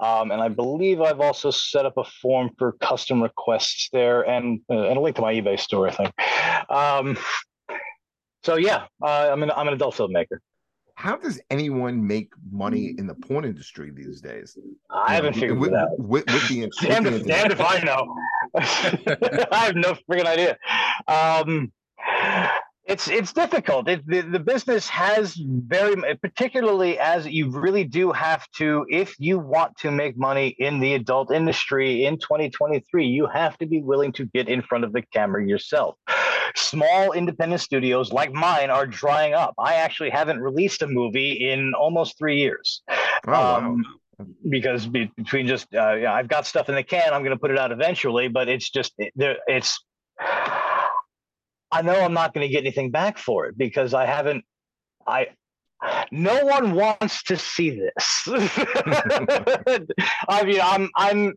Um, 0.00 0.30
and 0.30 0.40
I 0.40 0.48
believe 0.48 1.00
I've 1.00 1.20
also 1.20 1.50
set 1.50 1.84
up 1.86 1.96
a 1.96 2.04
form 2.04 2.50
for 2.58 2.72
custom 2.80 3.22
requests 3.22 3.88
there 3.92 4.22
and, 4.22 4.60
uh, 4.70 4.88
and 4.88 4.96
a 4.96 5.00
link 5.00 5.16
to 5.16 5.22
my 5.22 5.34
eBay 5.34 5.60
store, 5.60 5.88
I 5.88 5.92
think. 5.92 6.12
Um, 6.68 7.16
so 8.42 8.56
yeah, 8.56 8.86
uh, 9.02 9.30
I'm 9.32 9.42
an 9.42 9.50
I'm 9.50 9.68
an 9.68 9.74
adult 9.74 9.94
filmmaker. 9.94 10.38
How 10.94 11.16
does 11.16 11.40
anyone 11.50 12.06
make 12.06 12.32
money 12.50 12.94
in 12.98 13.06
the 13.06 13.14
porn 13.14 13.44
industry 13.44 13.90
these 13.90 14.20
days? 14.20 14.56
I 14.90 15.14
haven't 15.14 15.34
figured 15.34 15.58
with, 15.58 15.70
that 15.70 15.88
out. 15.88 15.98
With, 15.98 16.26
with 16.26 16.48
the, 16.48 16.70
damned, 16.80 17.06
if, 17.06 17.26
damned 17.26 17.52
if 17.52 17.60
I 17.60 17.78
know. 17.80 18.14
I 18.54 19.64
have 19.64 19.74
no 19.74 19.96
freaking 20.08 20.26
idea. 20.26 20.56
Um, 21.08 21.72
it's 22.84 23.08
it's 23.08 23.32
difficult. 23.32 23.88
It, 23.88 24.06
the, 24.06 24.22
the 24.22 24.40
business 24.40 24.88
has 24.88 25.34
very, 25.36 25.96
particularly 26.16 26.98
as 26.98 27.26
you 27.26 27.50
really 27.50 27.84
do 27.84 28.12
have 28.12 28.46
to, 28.58 28.84
if 28.88 29.14
you 29.18 29.38
want 29.38 29.76
to 29.78 29.90
make 29.90 30.18
money 30.18 30.48
in 30.58 30.80
the 30.80 30.94
adult 30.94 31.32
industry 31.32 32.04
in 32.04 32.18
2023, 32.18 33.06
you 33.06 33.26
have 33.32 33.56
to 33.58 33.66
be 33.66 33.80
willing 33.80 34.12
to 34.12 34.26
get 34.26 34.48
in 34.48 34.62
front 34.62 34.84
of 34.84 34.92
the 34.92 35.02
camera 35.12 35.46
yourself. 35.46 35.96
Small 36.56 37.12
independent 37.12 37.60
studios 37.60 38.12
like 38.12 38.32
mine 38.32 38.70
are 38.70 38.86
drying 38.86 39.34
up. 39.34 39.54
I 39.58 39.74
actually 39.74 40.10
haven't 40.10 40.40
released 40.40 40.82
a 40.82 40.86
movie 40.86 41.50
in 41.50 41.72
almost 41.74 42.18
three 42.18 42.38
years. 42.38 42.82
Oh, 43.26 43.32
um, 43.32 43.76
wow 43.76 43.76
because 44.48 44.86
between 44.86 45.46
just 45.46 45.74
uh, 45.74 45.94
yeah, 45.94 46.12
I've 46.12 46.28
got 46.28 46.46
stuff 46.46 46.68
in 46.68 46.74
the 46.74 46.82
can. 46.82 47.12
I'm 47.12 47.22
going 47.22 47.36
to 47.36 47.40
put 47.40 47.50
it 47.50 47.58
out 47.58 47.72
eventually, 47.72 48.28
but 48.28 48.48
it's 48.48 48.70
just 48.70 48.92
there. 49.14 49.38
It's 49.46 49.82
I 51.72 51.82
know 51.82 51.98
I'm 52.00 52.12
not 52.12 52.34
going 52.34 52.46
to 52.46 52.52
get 52.52 52.60
anything 52.60 52.90
back 52.90 53.18
for 53.18 53.46
it 53.46 53.56
because 53.56 53.94
I 53.94 54.06
haven't. 54.06 54.44
I 55.06 55.28
no 56.10 56.44
one 56.44 56.74
wants 56.74 57.22
to 57.24 57.36
see 57.36 57.70
this. 57.70 58.24
I 60.28 60.44
mean, 60.44 60.60
I'm 60.62 60.90
I'm 60.96 61.34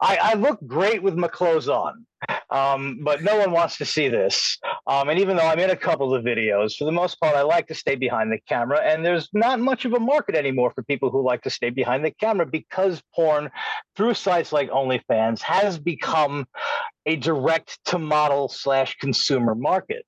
I, 0.00 0.18
I, 0.22 0.34
look 0.34 0.58
great 0.66 1.02
with 1.02 1.14
my 1.14 1.28
clothes 1.28 1.68
on, 1.68 2.06
um, 2.50 3.00
but 3.02 3.22
no 3.22 3.38
one 3.38 3.50
wants 3.50 3.78
to 3.78 3.84
see 3.84 4.08
this. 4.08 4.58
Um, 4.86 5.08
and 5.08 5.18
even 5.18 5.36
though 5.36 5.46
I'm 5.46 5.58
in 5.58 5.70
a 5.70 5.76
couple 5.76 6.14
of 6.14 6.24
videos, 6.24 6.76
for 6.76 6.84
the 6.84 6.92
most 6.92 7.20
part, 7.20 7.34
I 7.34 7.42
like 7.42 7.66
to 7.68 7.74
stay 7.74 7.96
behind 7.96 8.30
the 8.30 8.38
camera. 8.48 8.80
And 8.80 9.04
there's 9.04 9.28
not 9.32 9.58
much 9.58 9.84
of 9.84 9.92
a 9.94 10.00
market 10.00 10.34
anymore 10.34 10.70
for 10.70 10.82
people 10.82 11.10
who 11.10 11.22
like 11.22 11.42
to 11.42 11.50
stay 11.50 11.70
behind 11.70 12.04
the 12.04 12.12
camera 12.12 12.46
because 12.46 13.02
porn, 13.14 13.50
through 13.96 14.14
sites 14.14 14.52
like 14.52 14.70
OnlyFans, 14.70 15.40
has 15.40 15.78
become 15.78 16.46
a 17.04 17.16
direct 17.16 17.78
to 17.86 17.98
model 17.98 18.48
slash 18.48 18.96
consumer 18.98 19.54
market. 19.54 20.04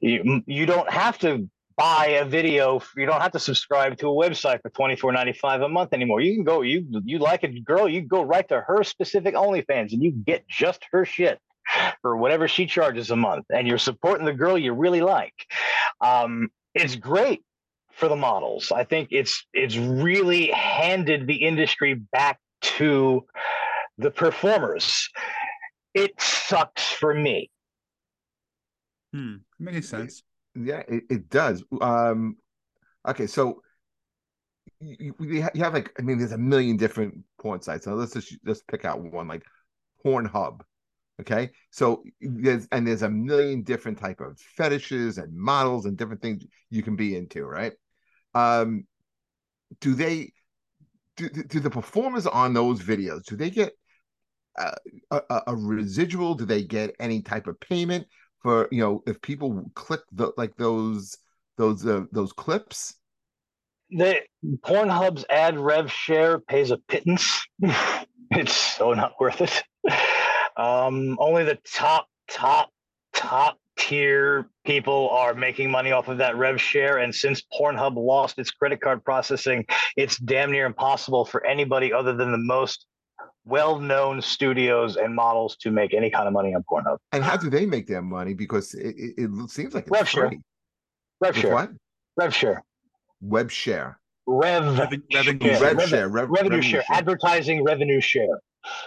You, 0.00 0.42
you 0.46 0.66
don't 0.66 0.90
have 0.90 1.18
to 1.20 1.48
buy 1.76 2.18
a 2.20 2.24
video. 2.24 2.82
You 2.96 3.06
don't 3.06 3.20
have 3.22 3.32
to 3.32 3.38
subscribe 3.38 3.96
to 3.98 4.08
a 4.08 4.10
website 4.10 4.60
for 4.60 4.70
twenty 4.70 4.94
four 4.94 5.10
ninety 5.10 5.32
five 5.32 5.62
a 5.62 5.68
month 5.68 5.94
anymore. 5.94 6.20
You 6.20 6.34
can 6.34 6.44
go. 6.44 6.60
You 6.60 6.86
you 7.04 7.18
like 7.18 7.44
a 7.44 7.48
girl, 7.48 7.88
you 7.88 8.02
go 8.02 8.22
right 8.22 8.46
to 8.48 8.60
her 8.60 8.84
specific 8.84 9.34
OnlyFans, 9.34 9.92
and 9.92 10.02
you 10.02 10.12
get 10.12 10.46
just 10.48 10.84
her 10.92 11.04
shit 11.04 11.38
for 12.00 12.16
whatever 12.16 12.48
she 12.48 12.66
charges 12.66 13.10
a 13.10 13.16
month, 13.16 13.46
and 13.50 13.66
you're 13.66 13.78
supporting 13.78 14.26
the 14.26 14.32
girl 14.32 14.58
you 14.58 14.72
really 14.72 15.00
like. 15.00 15.34
Um, 16.00 16.48
it's 16.74 16.96
great 16.96 17.42
for 17.92 18.08
the 18.08 18.16
models. 18.16 18.72
I 18.72 18.84
think 18.84 19.08
it's 19.10 19.46
it's 19.52 19.76
really 19.76 20.48
handed 20.50 21.26
the 21.26 21.36
industry 21.36 21.94
back 21.94 22.38
to 22.62 23.26
the 23.98 24.10
performers. 24.10 25.08
It 25.94 26.20
sucks 26.20 26.90
for 26.90 27.12
me. 27.12 27.50
Hmm. 29.12 29.36
Makes 29.58 29.88
sense. 29.90 30.22
Yeah, 30.54 30.82
it, 30.88 31.04
it 31.10 31.28
does. 31.28 31.62
Um, 31.80 32.36
okay, 33.06 33.26
so 33.26 33.62
you, 34.80 35.14
you 35.20 35.42
have 35.42 35.74
like, 35.74 35.92
I 35.98 36.02
mean, 36.02 36.18
there's 36.18 36.32
a 36.32 36.38
million 36.38 36.76
different 36.76 37.18
porn 37.40 37.60
sites. 37.60 37.84
So 37.84 37.94
let's 37.94 38.14
just 38.14 38.36
let's 38.44 38.62
pick 38.62 38.84
out 38.84 39.00
one 39.00 39.28
like 39.28 39.42
Pornhub. 40.04 40.60
Okay, 41.22 41.50
so 41.70 42.02
there's 42.20 42.66
and 42.72 42.84
there's 42.84 43.02
a 43.02 43.08
million 43.08 43.62
different 43.62 43.96
type 43.96 44.20
of 44.20 44.40
fetishes 44.40 45.18
and 45.18 45.32
models 45.32 45.86
and 45.86 45.96
different 45.96 46.20
things 46.20 46.44
you 46.68 46.82
can 46.82 46.96
be 46.96 47.14
into, 47.14 47.44
right? 47.44 47.74
Um, 48.34 48.88
do 49.80 49.94
they 49.94 50.32
do, 51.16 51.28
do 51.28 51.60
the 51.60 51.70
performers 51.70 52.26
on 52.26 52.54
those 52.54 52.80
videos 52.82 53.24
do 53.24 53.36
they 53.36 53.50
get 53.50 53.72
a, 54.58 54.72
a, 55.12 55.42
a 55.46 55.56
residual? 55.56 56.34
Do 56.34 56.44
they 56.44 56.64
get 56.64 56.96
any 56.98 57.22
type 57.22 57.46
of 57.46 57.60
payment 57.60 58.08
for 58.40 58.66
you 58.72 58.80
know 58.80 59.04
if 59.06 59.20
people 59.22 59.70
click 59.74 60.00
the 60.10 60.32
like 60.36 60.56
those 60.56 61.16
those 61.56 61.86
uh, 61.86 62.02
those 62.10 62.32
clips? 62.32 62.96
The 63.90 64.22
Pornhub's 64.64 65.24
ad 65.30 65.56
rev 65.56 65.88
share 65.88 66.40
pays 66.40 66.72
a 66.72 66.78
pittance. 66.78 67.46
it's 68.32 68.56
so 68.56 68.92
not 68.92 69.12
worth 69.20 69.40
it. 69.40 69.62
Um, 70.56 71.16
only 71.18 71.44
the 71.44 71.58
top, 71.64 72.06
top, 72.30 72.70
top 73.14 73.58
tier 73.78 74.48
people 74.64 75.08
are 75.10 75.34
making 75.34 75.70
money 75.70 75.92
off 75.92 76.08
of 76.08 76.18
that 76.18 76.36
rev 76.36 76.60
share. 76.60 76.98
And 76.98 77.14
since 77.14 77.42
Pornhub 77.58 77.96
lost 77.96 78.38
its 78.38 78.50
credit 78.50 78.80
card 78.80 79.04
processing, 79.04 79.64
it's 79.96 80.18
damn 80.18 80.50
near 80.52 80.66
impossible 80.66 81.24
for 81.24 81.44
anybody 81.46 81.92
other 81.92 82.14
than 82.14 82.32
the 82.32 82.38
most 82.38 82.86
well-known 83.44 84.22
studios 84.22 84.96
and 84.96 85.14
models 85.14 85.56
to 85.56 85.70
make 85.70 85.94
any 85.94 86.10
kind 86.10 86.26
of 86.28 86.32
money 86.32 86.54
on 86.54 86.62
Pornhub. 86.70 86.98
And 87.12 87.24
how 87.24 87.36
do 87.36 87.50
they 87.50 87.66
make 87.66 87.86
that 87.88 88.02
money? 88.02 88.34
Because 88.34 88.74
it, 88.74 88.94
it, 88.96 89.14
it 89.18 89.50
seems 89.50 89.74
like 89.74 89.84
it's 89.84 89.90
rev 89.90 90.08
share. 90.08 90.28
free. 90.28 90.40
Rev 91.20 91.36
share. 91.36 91.54
what? 91.54 91.70
Rev 92.16 92.34
share. 92.34 92.62
Web 93.20 93.50
share. 93.50 93.98
Rev, 94.26 94.62
Reven- 94.62 95.02
revenue 95.14 95.48
share. 95.48 95.56
share. 95.56 95.74
Rev 95.74 95.88
share. 95.88 96.08
Revenue, 96.08 96.34
revenue 96.34 96.62
share. 96.62 96.82
share. 96.82 96.96
Advertising 96.96 97.64
revenue 97.64 98.00
share. 98.00 98.40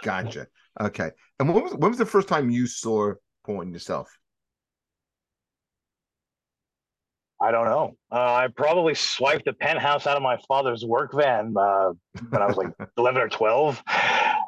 Gotcha. 0.03 0.47
Okay. 0.79 1.11
And 1.39 1.53
when 1.53 1.63
was 1.63 1.73
when 1.73 1.91
was 1.91 1.97
the 1.97 2.05
first 2.05 2.27
time 2.27 2.49
you 2.49 2.67
saw 2.67 3.13
porn 3.45 3.71
yourself? 3.71 4.09
I 7.41 7.51
don't 7.51 7.65
know. 7.65 7.95
Uh, 8.11 8.33
I 8.33 8.47
probably 8.55 8.95
swiped 8.95 9.47
a 9.47 9.53
penthouse 9.53 10.07
out 10.07 10.15
of 10.15 10.23
my 10.23 10.37
father's 10.47 10.85
work 10.85 11.13
van 11.13 11.53
uh, 11.59 11.91
when 12.29 12.41
I 12.41 12.45
was 12.45 12.55
like 12.55 12.71
11 12.97 13.21
or 13.21 13.27
12. 13.27 13.83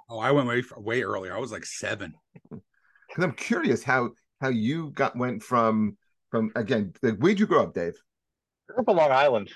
Oh, 0.09 0.19
I 0.19 0.31
went 0.31 0.47
way 0.47 0.63
way 0.77 1.03
earlier. 1.03 1.35
I 1.35 1.39
was 1.39 1.51
like 1.51 1.65
seven. 1.65 2.13
Because 2.49 3.23
I'm 3.23 3.33
curious 3.33 3.83
how 3.83 4.11
how 4.41 4.49
you 4.49 4.91
got 4.91 5.17
went 5.17 5.43
from 5.43 5.97
from 6.31 6.51
again. 6.55 6.93
Like, 7.01 7.17
where'd 7.17 7.39
you 7.39 7.47
grow 7.47 7.63
up, 7.63 7.73
Dave? 7.73 7.95
grew 8.67 8.79
up 8.79 8.89
on 8.89 8.95
Long 8.95 9.11
Island. 9.11 9.51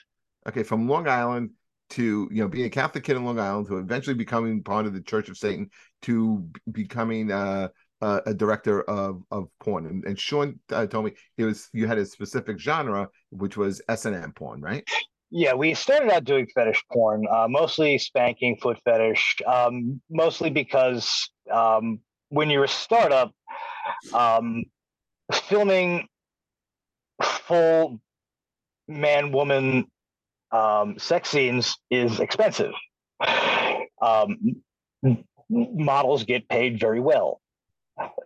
Okay, 0.47 0.63
from 0.63 0.87
Long 0.87 1.07
Island 1.07 1.51
to 1.91 2.29
you 2.31 2.41
know 2.41 2.47
being 2.47 2.65
a 2.65 2.69
Catholic 2.69 3.03
kid 3.03 3.15
in 3.15 3.25
Long 3.25 3.39
Island 3.39 3.67
to 3.67 3.77
eventually 3.77 4.13
becoming 4.13 4.63
part 4.63 4.85
of 4.85 4.93
the 4.93 5.01
Church 5.01 5.29
of 5.29 5.37
Satan 5.37 5.69
to 6.03 6.47
becoming 6.71 7.31
uh, 7.31 7.69
a, 8.01 8.21
a 8.27 8.33
director 8.33 8.81
of 8.83 9.23
of 9.31 9.47
porn. 9.59 9.85
And, 9.85 10.05
and 10.05 10.19
Sean 10.19 10.59
uh, 10.71 10.85
told 10.87 11.05
me 11.05 11.11
it 11.37 11.45
was 11.45 11.69
you 11.73 11.87
had 11.87 11.97
a 11.97 12.05
specific 12.05 12.59
genre 12.59 13.09
which 13.29 13.57
was 13.57 13.81
S 13.89 14.05
and 14.05 14.15
M 14.15 14.33
porn, 14.33 14.61
right? 14.61 14.83
Yeah, 15.29 15.53
we 15.53 15.73
started 15.73 16.11
out 16.11 16.25
doing 16.25 16.47
fetish 16.53 16.83
porn, 16.91 17.25
uh, 17.31 17.47
mostly 17.47 17.97
spanking, 17.97 18.57
foot 18.61 18.77
fetish, 18.83 19.37
um, 19.47 20.01
mostly 20.09 20.49
because 20.49 21.29
um, 21.49 21.99
when 22.27 22.49
you're 22.49 22.65
a 22.65 22.67
startup, 22.67 23.31
um, 24.13 24.65
filming 25.47 26.07
full 27.23 28.01
man 28.89 29.31
woman 29.31 29.85
um, 30.51 30.99
sex 30.99 31.29
scenes 31.29 31.77
is 31.89 32.19
expensive. 32.19 32.73
Um, 34.01 34.37
models 35.51 36.23
get 36.23 36.47
paid 36.47 36.79
very 36.79 36.99
well. 36.99 37.41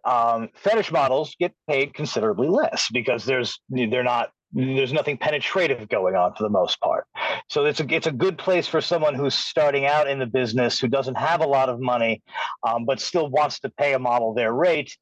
Um, 0.06 0.50
fetish 0.56 0.92
models 0.92 1.36
get 1.40 1.54
paid 1.68 1.94
considerably 1.94 2.48
less 2.48 2.88
because 2.94 3.26
there's 3.26 3.60
they're 3.70 4.04
not 4.04 4.30
there's 4.54 4.94
nothing 4.94 5.18
penetrative 5.18 5.90
going 5.90 6.16
on 6.16 6.34
for 6.34 6.44
the 6.44 6.50
most 6.50 6.80
part. 6.80 7.06
So 7.50 7.66
it's 7.66 7.82
a 7.82 7.94
it's 7.94 8.08
a 8.08 8.12
good 8.12 8.38
place 8.38 8.68
for 8.68 8.80
someone 8.80 9.16
who's 9.16 9.36
starting 9.36 9.86
out 9.86 10.10
in 10.10 10.20
the 10.20 10.26
business 10.26 10.80
who 10.80 10.88
doesn't 10.88 11.16
have 11.16 11.42
a 11.42 11.48
lot 11.48 11.68
of 11.68 11.82
money, 11.82 12.22
um, 12.66 12.86
but 12.86 13.02
still 13.02 13.30
wants 13.30 13.60
to 13.62 13.70
pay 13.70 13.94
a 13.94 14.00
model 14.00 14.34
their 14.34 14.54
rate. 14.54 14.96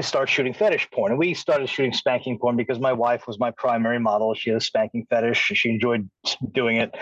Start 0.00 0.28
shooting 0.28 0.52
fetish 0.52 0.88
porn, 0.90 1.12
and 1.12 1.18
we 1.18 1.32
started 1.32 1.68
shooting 1.68 1.92
spanking 1.92 2.38
porn 2.40 2.56
because 2.56 2.80
my 2.80 2.92
wife 2.92 3.28
was 3.28 3.38
my 3.38 3.52
primary 3.52 4.00
model. 4.00 4.34
She 4.34 4.50
had 4.50 4.56
a 4.56 4.60
spanking 4.60 5.06
fetish. 5.08 5.38
She 5.54 5.70
enjoyed 5.70 6.10
doing 6.52 6.78
it. 6.78 6.92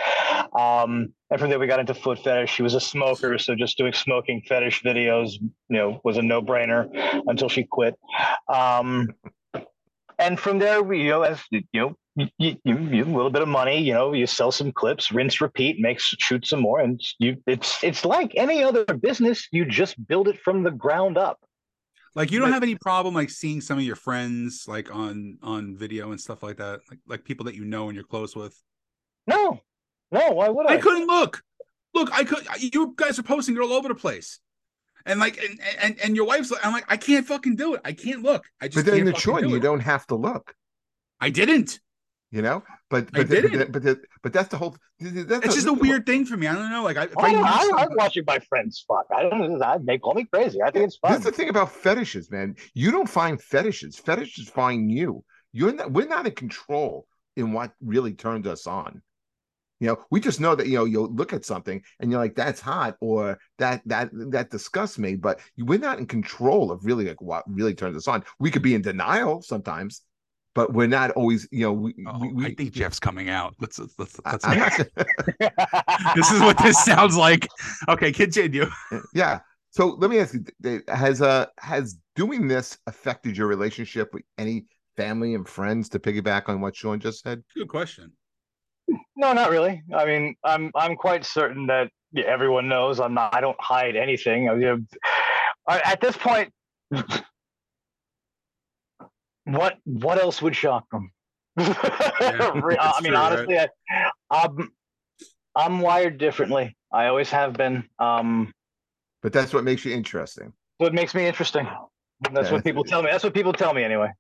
Um, 0.55 1.15
and 1.31 1.41
from 1.41 1.49
there, 1.49 1.59
we 1.59 1.67
got 1.67 1.81
into 1.81 1.95
foot 1.95 2.19
fetish. 2.23 2.51
She 2.51 2.63
was 2.63 2.75
a 2.75 2.81
smoker, 2.81 3.39
so 3.39 3.55
just 3.55 3.79
doing 3.79 3.95
smoking 3.95 4.43
fetish 4.47 4.83
videos, 4.83 5.33
you 5.41 5.51
know, 5.71 6.01
was 6.05 6.19
a 6.19 6.23
no-brainer 6.23 7.23
until 7.27 7.49
she 7.49 7.65
quit. 7.65 7.99
Um, 8.53 9.09
and 10.19 10.39
from 10.39 10.59
there, 10.59 10.83
we, 10.83 11.05
you 11.05 11.11
know, 11.11 11.23
as 11.23 11.41
you 11.51 11.63
know, 11.73 11.97
you, 12.17 12.29
you, 12.39 12.59
you 12.65 13.05
a 13.05 13.17
little 13.17 13.31
bit 13.31 13.43
of 13.43 13.49
money, 13.49 13.81
you 13.81 13.95
know, 13.95 14.13
you 14.13 14.27
sell 14.27 14.53
some 14.53 14.73
clips, 14.73 15.11
rinse, 15.11 15.41
repeat, 15.41 15.81
make 15.81 15.99
shoot 16.01 16.47
some 16.47 16.61
more, 16.61 16.81
and 16.81 17.01
you 17.19 17.37
it's 17.47 17.83
it's 17.83 18.05
like 18.05 18.33
any 18.37 18.63
other 18.63 18.85
business. 18.85 19.49
You 19.51 19.65
just 19.65 20.07
build 20.07 20.29
it 20.29 20.39
from 20.39 20.63
the 20.63 20.71
ground 20.71 21.17
up. 21.19 21.41
Like 22.15 22.31
you 22.31 22.39
don't 22.39 22.53
have 22.53 22.63
any 22.63 22.77
problem 22.77 23.15
like 23.15 23.31
seeing 23.31 23.61
some 23.61 23.79
of 23.79 23.85
your 23.85 23.97
friends 23.97 24.67
like 24.69 24.95
on 24.95 25.39
on 25.43 25.77
video 25.77 26.13
and 26.13 26.21
stuff 26.21 26.43
like 26.43 26.59
that, 26.59 26.81
like 26.89 27.01
like 27.09 27.25
people 27.25 27.47
that 27.47 27.57
you 27.57 27.65
know 27.65 27.89
and 27.89 27.97
you're 27.97 28.05
close 28.05 28.37
with. 28.37 28.57
No, 29.27 29.61
no, 30.13 30.31
why 30.31 30.49
would 30.49 30.67
I? 30.71 30.75
I 30.75 30.77
couldn't 30.77 31.09
look. 31.09 31.43
Look, 31.93 32.13
I 32.13 32.25
could. 32.25 32.47
You 32.59 32.95
guys 32.97 33.19
are 33.19 33.25
posting 33.25 33.57
it 33.57 33.61
all 33.61 33.73
over 33.73 33.89
the 33.89 33.95
place, 33.97 34.39
and 35.07 35.19
like, 35.19 35.39
and 35.39 35.59
and, 35.81 36.01
and 36.05 36.17
your 36.17 36.27
wife's 36.27 36.53
like, 36.53 36.65
I'm 36.65 36.73
like, 36.73 36.85
I 36.89 36.97
can't 36.97 37.27
fucking 37.27 37.57
do 37.57 37.75
it. 37.75 37.81
I 37.85 37.93
can't 37.93 38.23
look. 38.23 38.45
I 38.61 38.69
just 38.69 38.85
But 38.85 38.93
then 38.93 39.05
the 39.05 39.13
choice, 39.13 39.43
do 39.43 39.49
you 39.49 39.61
don't 39.61 39.81
have 39.81 40.07
to 40.09 40.15
look. 40.15 40.55
I 41.21 41.31
didn't. 41.31 41.81
You 42.35 42.43
know, 42.43 42.65
but 42.91 43.05
I 43.15 43.19
but 43.19 43.29
the- 43.29 43.43
didn't. 43.43 43.71
but 43.71 43.83
the, 43.85 44.01
but 44.25 44.33
that's 44.33 44.49
the 44.49 44.57
whole. 44.57 44.77
That's 44.99 45.15
It's 45.15 45.29
the- 45.29 45.39
just 45.39 45.55
that's 45.55 45.63
a 45.63 45.67
the- 45.67 45.75
weird 45.75 46.05
thing 46.05 46.27
for 46.27 46.37
me. 46.37 46.49
I 46.49 46.55
don't 46.55 46.69
know. 46.69 46.83
Like, 46.83 46.97
I, 46.97 47.05
if 47.05 47.17
I, 47.17 47.31
know, 47.31 47.43
I, 47.45 47.71
I, 47.77 47.83
am 47.85 47.95
watching 47.95 48.25
my 48.27 48.41
friends 48.41 48.85
fuck. 48.89 49.07
I 49.17 49.23
don't 49.23 49.39
know. 49.39 49.59
That 49.61 49.85
may 49.85 49.99
call 49.99 50.15
me 50.15 50.25
crazy. 50.25 50.61
I 50.61 50.73
think 50.73 50.87
it's 50.87 50.97
fun. 50.97 51.13
That's 51.13 51.25
the 51.25 51.31
thing 51.31 51.49
about 51.49 51.71
fetishes, 51.71 52.33
man. 52.33 52.57
You 52.75 52.91
don't 52.91 53.09
find 53.09 53.41
fetishes. 53.41 53.97
Fetishes 53.97 54.49
find 54.49 54.91
you. 54.91 55.23
You're 55.53 55.75
not. 55.75 55.93
We're 55.93 56.09
not 56.09 56.27
in 56.27 56.33
control 56.33 57.07
in 57.37 57.53
what 57.53 57.71
really 57.81 58.15
turns 58.15 58.49
us 58.49 58.67
on. 58.67 59.01
You 59.79 59.87
know, 59.87 59.99
we 60.11 60.19
just 60.19 60.41
know 60.41 60.57
that 60.57 60.67
you 60.67 60.75
know 60.79 60.87
you'll 60.87 61.15
look 61.15 61.33
at 61.33 61.45
something 61.45 61.85
and 62.01 62.11
you're 62.11 62.21
like, 62.21 62.35
"That's 62.35 62.61
hot," 62.61 62.97
or 63.01 63.39
"That 63.59 63.83
that 63.87 64.11
that 64.33 64.51
disgusts 64.51 64.99
me." 64.99 65.15
But 65.15 65.39
we're 65.57 65.79
not 65.79 66.01
in 66.01 66.07
control 66.07 66.73
of 66.73 66.85
really 66.85 67.05
like 67.07 67.23
what 67.23 67.45
really 67.47 67.75
turns 67.77 67.97
us 67.97 68.09
on. 68.09 68.25
We 68.41 68.51
could 68.51 68.63
be 68.63 68.75
in 68.75 68.83
denial 68.83 69.41
sometimes, 69.41 70.03
but 70.55 70.73
we're 70.73 70.87
not 70.87 71.11
always. 71.13 71.49
You 71.51 71.67
know, 71.67 71.73
we. 71.73 71.95
Oh, 72.07 72.19
we, 72.19 72.33
we 72.33 72.47
I 72.47 72.55
think 72.55 72.73
Jeff's 72.73 73.01
coming 73.01 73.29
out. 73.29 73.55
Let's 73.61 73.79
let's 73.79 73.99
let's. 73.99 74.19
Let's 74.25 74.45
I'm 74.45 74.59
this 76.17 76.31
is 76.31 76.41
what 76.41 76.59
this 76.59 76.83
sounds 76.85 77.17
like. 77.17 77.49
Okay, 77.89 78.13
continue. 78.13 78.67
yeah. 79.15 79.41
So 79.71 79.97
let 79.99 80.11
me 80.11 80.21
ask 80.21 80.35
you: 80.35 80.83
Has 80.89 81.21
uh 81.21 81.47
has 81.59 81.99
doing 82.15 82.49
this 82.49 82.79
affected 82.87 83.37
your 83.37 83.49
relationship 83.49 84.15
with 84.15 84.23
any 84.39 84.67
family 84.97 85.35
and 85.35 85.49
friends? 85.49 85.89
To 85.91 85.99
piggyback 85.99 86.49
on 86.49 86.61
what 86.61 86.77
Sean 86.77 87.01
just 87.01 87.23
said. 87.23 87.43
Good 87.55 87.69
question. 87.69 88.13
No, 89.17 89.33
not 89.33 89.51
really. 89.51 89.83
I 89.95 90.05
mean, 90.05 90.37
I'm 90.45 90.71
I'm 90.77 90.95
quite 90.97 91.25
certain 91.25 91.67
that 91.67 91.91
yeah, 92.13 92.25
everyone 92.27 92.69
knows 92.69 93.01
I'm 93.01 93.15
not. 93.15 93.35
I 93.35 93.41
don't 93.41 93.61
hide 93.61 93.97
anything. 93.97 94.49
I 94.49 94.55
mean, 94.55 94.87
at 95.69 96.01
this 96.01 96.17
point, 96.17 96.53
what 99.45 99.77
what 99.85 100.19
else 100.19 100.41
would 100.43 100.57
shock 100.57 100.85
them? 100.91 101.11
Re- 101.57 101.67
I 101.67 103.01
mean, 103.03 103.13
true, 103.13 103.21
right? 103.21 103.33
honestly, 103.33 103.59
I, 103.59 103.69
I'm 104.31 104.73
I'm 105.55 105.81
wired 105.81 106.19
differently. 106.19 106.77
I 106.93 107.07
always 107.07 107.31
have 107.31 107.53
been. 107.55 107.89
Um, 107.99 108.53
But 109.23 109.33
that's 109.33 109.55
what 109.55 109.65
makes 109.65 109.85
you 109.85 109.95
interesting. 109.95 110.53
What 110.79 110.93
makes 110.95 111.15
me 111.15 111.27
interesting. 111.27 111.69
That's 112.33 112.47
Okay. 112.47 112.55
what 112.55 112.65
people 112.65 112.85
tell 112.85 113.03
me. 113.03 113.11
That's 113.11 113.25
what 113.25 113.35
people 113.35 113.53
tell 113.53 113.75
me 113.75 113.85
anyway. 113.85 114.11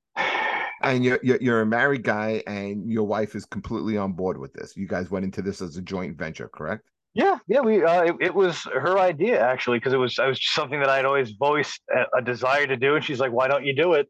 and 0.82 1.04
you're, 1.04 1.18
you're 1.22 1.38
you're 1.40 1.60
a 1.62 1.66
married 1.66 2.02
guy, 2.02 2.42
and 2.46 2.88
your 2.90 3.04
wife 3.04 3.34
is 3.34 3.44
completely 3.46 3.96
on 3.96 4.12
board 4.12 4.38
with 4.38 4.52
this. 4.52 4.76
You 4.76 4.86
guys 4.86 5.10
went 5.10 5.24
into 5.24 5.42
this 5.42 5.60
as 5.62 5.76
a 5.76 5.82
joint 5.82 6.16
venture, 6.16 6.48
correct? 6.48 6.88
Yeah, 7.14 7.38
yeah, 7.48 7.60
we 7.60 7.82
uh, 7.84 8.02
it, 8.02 8.16
it 8.20 8.34
was 8.34 8.64
her 8.64 8.98
idea 8.98 9.40
actually 9.40 9.78
because 9.78 9.92
it 9.92 9.98
was 9.98 10.18
it 10.18 10.26
was 10.26 10.38
something 10.42 10.80
that 10.80 10.88
I'd 10.88 11.04
always 11.04 11.30
voiced 11.32 11.80
a, 11.94 12.18
a 12.18 12.22
desire 12.22 12.66
to 12.66 12.76
do, 12.76 12.96
and 12.96 13.04
she's 13.04 13.20
like, 13.20 13.32
"Why 13.32 13.48
don't 13.48 13.64
you 13.64 13.74
do 13.74 13.94
it?" 13.94 14.08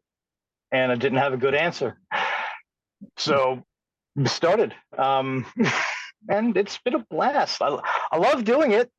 And 0.75 0.91
I 0.91 0.95
didn't 0.95 1.19
have 1.19 1.31
a 1.31 1.37
good 1.37 1.55
answer, 1.55 1.97
so 3.15 3.63
started, 4.25 4.75
um, 4.97 5.45
and 6.29 6.57
it's 6.57 6.77
been 6.79 6.95
a 6.95 7.05
blast. 7.09 7.61
I 7.61 7.79
I 8.11 8.17
love 8.17 8.43
doing 8.43 8.71
it. 8.73 8.91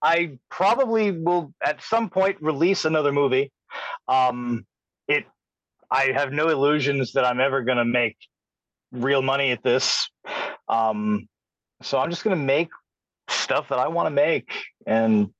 I 0.00 0.38
probably 0.48 1.10
will 1.10 1.52
at 1.64 1.82
some 1.82 2.08
point 2.08 2.36
release 2.40 2.84
another 2.84 3.10
movie. 3.10 3.50
Um, 4.06 4.64
it 5.08 5.24
I 5.90 6.12
have 6.12 6.30
no 6.32 6.48
illusions 6.50 7.14
that 7.14 7.24
I'm 7.24 7.40
ever 7.40 7.62
going 7.62 7.78
to 7.78 7.84
make 7.84 8.16
real 8.92 9.22
money 9.22 9.50
at 9.50 9.64
this. 9.64 10.08
Um, 10.68 11.26
so 11.82 11.98
I'm 11.98 12.10
just 12.10 12.22
going 12.22 12.38
to 12.38 12.44
make 12.44 12.68
stuff 13.28 13.70
that 13.70 13.80
I 13.80 13.88
want 13.88 14.06
to 14.06 14.10
make. 14.10 14.52
And 14.86 15.30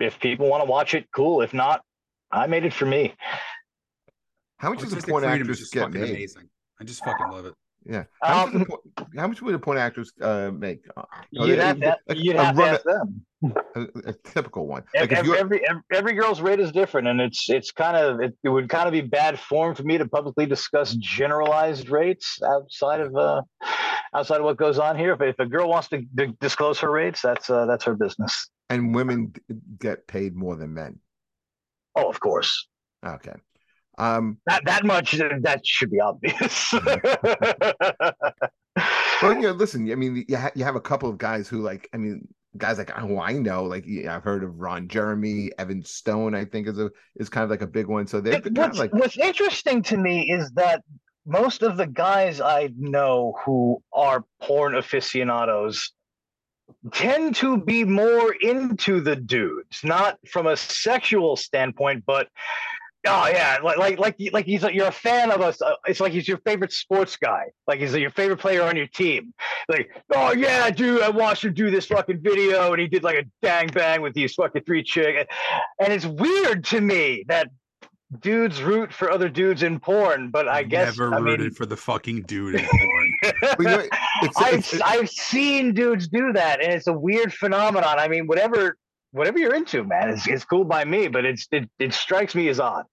if 0.00 0.18
people 0.18 0.48
want 0.48 0.64
to 0.64 0.70
watch 0.70 0.94
it, 0.94 1.06
cool. 1.14 1.42
If 1.42 1.54
not, 1.54 1.82
I 2.32 2.48
made 2.48 2.64
it 2.64 2.74
for 2.74 2.86
me. 2.86 3.14
How 4.58 4.70
much 4.70 4.80
does 4.80 4.92
a 4.92 4.96
porn 4.96 5.24
actress 5.24 5.68
get 5.70 5.90
made? 5.92 6.10
Amazing. 6.10 6.48
I 6.80 6.84
just 6.84 7.04
fucking 7.04 7.28
love 7.30 7.46
it. 7.46 7.54
Yeah. 7.88 8.04
How, 8.20 8.46
um, 8.46 8.58
much, 8.58 8.68
how 9.16 9.28
much 9.28 9.42
would 9.42 9.54
a 9.54 9.58
point 9.58 9.78
actress 9.78 10.10
uh, 10.20 10.50
make? 10.52 10.84
Uh, 10.96 11.02
you'd 11.30 11.58
have, 11.58 11.80
to, 11.80 11.96
you'd 12.16 12.36
have 12.36 12.56
to 12.56 12.62
ask 12.62 12.82
them. 12.82 13.24
A, 13.76 13.86
a, 14.06 14.12
typical 14.24 14.66
one. 14.66 14.82
Like 14.94 15.12
every, 15.12 15.38
every, 15.38 15.60
every 15.92 16.12
girl's 16.14 16.40
rate 16.40 16.58
is 16.58 16.72
different, 16.72 17.06
and 17.06 17.20
it's 17.20 17.48
it's 17.48 17.70
kind 17.70 17.96
of 17.96 18.20
it, 18.20 18.36
it, 18.42 18.48
would 18.48 18.68
kind 18.68 18.88
of 18.88 18.92
be 18.92 19.02
bad 19.02 19.38
form 19.38 19.74
for 19.74 19.84
me 19.84 19.98
to 19.98 20.08
publicly 20.08 20.46
discuss 20.46 20.94
generalized 20.94 21.90
rates 21.90 22.40
outside 22.42 23.00
of 23.00 23.14
uh 23.14 23.42
outside 24.14 24.38
of 24.38 24.44
what 24.44 24.56
goes 24.56 24.78
on 24.78 24.98
here. 24.98 25.12
If, 25.12 25.20
if 25.20 25.38
a 25.38 25.46
girl 25.46 25.68
wants 25.68 25.88
to 25.88 26.00
d- 26.14 26.34
disclose 26.40 26.80
her 26.80 26.90
rates, 26.90 27.20
that's 27.22 27.50
uh, 27.50 27.66
that's 27.66 27.84
her 27.84 27.94
business. 27.94 28.48
And 28.68 28.94
women 28.94 29.32
get 29.78 30.08
paid 30.08 30.34
more 30.34 30.56
than 30.56 30.74
men. 30.74 30.98
Oh, 31.94 32.08
of 32.08 32.18
course. 32.18 32.66
Okay. 33.04 33.34
Um, 33.98 34.38
that 34.46 34.64
that 34.66 34.84
much 34.84 35.12
that 35.12 35.66
should 35.66 35.90
be 35.90 36.00
obvious. 36.00 36.72
well, 39.22 39.34
you 39.34 39.42
know, 39.42 39.52
listen. 39.52 39.90
I 39.90 39.94
mean, 39.94 40.24
you, 40.28 40.36
ha- 40.36 40.50
you 40.54 40.64
have 40.64 40.76
a 40.76 40.80
couple 40.80 41.08
of 41.08 41.18
guys 41.18 41.48
who 41.48 41.62
like. 41.62 41.88
I 41.94 41.96
mean, 41.96 42.28
guys 42.56 42.78
like 42.78 42.90
who 42.90 43.18
I 43.18 43.32
know, 43.32 43.64
like 43.64 43.84
yeah, 43.86 44.14
I've 44.14 44.22
heard 44.22 44.44
of 44.44 44.58
Ron 44.58 44.88
Jeremy, 44.88 45.50
Evan 45.58 45.82
Stone. 45.82 46.34
I 46.34 46.44
think 46.44 46.68
is 46.68 46.78
a 46.78 46.90
is 47.16 47.28
kind 47.28 47.44
of 47.44 47.50
like 47.50 47.62
a 47.62 47.66
big 47.66 47.86
one. 47.86 48.06
So 48.06 48.20
they're 48.20 48.40
kind 48.40 48.58
of 48.58 48.78
like. 48.78 48.92
What's 48.92 49.18
interesting 49.18 49.82
to 49.84 49.96
me 49.96 50.30
is 50.30 50.50
that 50.52 50.82
most 51.24 51.62
of 51.62 51.76
the 51.76 51.86
guys 51.86 52.40
I 52.40 52.70
know 52.76 53.34
who 53.44 53.82
are 53.92 54.24
porn 54.40 54.74
aficionados 54.74 55.92
tend 56.92 57.34
to 57.36 57.56
be 57.56 57.84
more 57.84 58.34
into 58.40 59.00
the 59.00 59.16
dudes, 59.16 59.80
not 59.82 60.18
from 60.28 60.46
a 60.46 60.56
sexual 60.56 61.36
standpoint, 61.36 62.04
but 62.06 62.28
oh 63.06 63.28
yeah, 63.28 63.58
like 63.62 63.78
like 63.78 63.98
like 63.98 64.16
like 64.32 64.46
he's 64.46 64.62
you're 64.62 64.88
a 64.88 64.92
fan 64.92 65.30
of 65.30 65.40
us. 65.40 65.60
Uh, 65.60 65.74
it's 65.86 66.00
like 66.00 66.12
he's 66.12 66.28
your 66.28 66.38
favorite 66.38 66.72
sports 66.72 67.16
guy. 67.16 67.46
Like 67.66 67.80
he's 67.80 67.94
your 67.94 68.10
favorite 68.10 68.38
player 68.38 68.62
on 68.62 68.76
your 68.76 68.86
team. 68.86 69.32
Like 69.68 69.90
oh 70.14 70.32
yeah, 70.32 70.70
dude, 70.70 71.02
I 71.02 71.08
watched 71.08 71.44
him 71.44 71.54
do 71.54 71.70
this 71.70 71.86
fucking 71.86 72.20
video, 72.20 72.72
and 72.72 72.80
he 72.80 72.88
did 72.88 73.02
like 73.02 73.16
a 73.16 73.24
dang 73.42 73.68
bang 73.68 74.02
with 74.02 74.14
these 74.14 74.34
fucking 74.34 74.64
three 74.64 74.82
chicks. 74.82 75.32
And 75.80 75.92
it's 75.92 76.06
weird 76.06 76.64
to 76.66 76.80
me 76.80 77.24
that 77.28 77.48
dudes 78.20 78.62
root 78.62 78.92
for 78.92 79.10
other 79.10 79.28
dudes 79.28 79.62
in 79.62 79.80
porn, 79.80 80.30
but 80.30 80.48
I 80.48 80.62
guess 80.62 80.96
never 80.96 81.14
I 81.14 81.18
rooted 81.18 81.40
mean, 81.40 81.50
for 81.52 81.66
the 81.66 81.76
fucking 81.76 82.22
dude 82.22 82.54
in 82.56 82.66
porn. 82.66 83.12
it's, 83.22 84.36
I've 84.40 84.54
it's, 84.54 84.80
I've 84.80 85.10
seen 85.10 85.74
dudes 85.74 86.08
do 86.08 86.32
that, 86.32 86.62
and 86.62 86.72
it's 86.72 86.86
a 86.86 86.92
weird 86.92 87.32
phenomenon. 87.32 87.98
I 87.98 88.08
mean, 88.08 88.26
whatever 88.26 88.76
whatever 89.12 89.38
you're 89.38 89.54
into, 89.54 89.84
man, 89.84 90.10
it's, 90.10 90.26
it's 90.26 90.44
cool 90.44 90.64
by 90.64 90.84
me, 90.84 91.08
but 91.08 91.24
it's 91.24 91.46
it, 91.52 91.68
it 91.78 91.92
strikes 91.92 92.34
me 92.34 92.48
as 92.48 92.60
odd. 92.60 92.84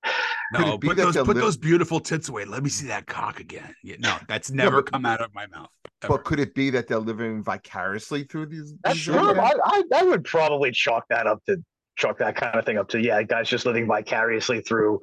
No, 0.53 0.77
put 0.77 0.97
those 0.97 1.17
put 1.17 1.35
those 1.35 1.57
beautiful 1.57 1.99
tits 1.99 2.29
away. 2.29 2.45
Let 2.45 2.63
me 2.63 2.69
see 2.69 2.87
that 2.87 3.07
cock 3.07 3.39
again. 3.39 3.73
Yeah, 3.83 3.95
no, 3.99 4.17
that's 4.27 4.51
never 4.51 4.81
but, 4.81 4.91
come 4.91 5.05
out 5.05 5.21
of 5.21 5.33
my 5.33 5.47
mouth. 5.47 5.69
Ever. 6.03 6.13
But 6.13 6.25
could 6.25 6.39
it 6.39 6.53
be 6.53 6.69
that 6.71 6.87
they're 6.87 6.99
living 6.99 7.43
vicariously 7.43 8.23
through 8.25 8.47
these? 8.47 8.73
That's 8.83 8.95
these 8.95 9.05
true. 9.05 9.17
I, 9.17 9.53
I, 9.63 9.83
I 9.95 10.03
would 10.03 10.23
probably 10.23 10.71
chalk 10.71 11.05
that 11.09 11.27
up 11.27 11.43
to 11.47 11.57
chalk 11.97 12.19
that 12.19 12.35
kind 12.35 12.55
of 12.55 12.65
thing 12.65 12.77
up 12.77 12.89
to 12.89 12.99
yeah, 12.99 13.21
guys 13.23 13.49
just 13.49 13.65
living 13.65 13.87
vicariously 13.87 14.61
through. 14.61 14.99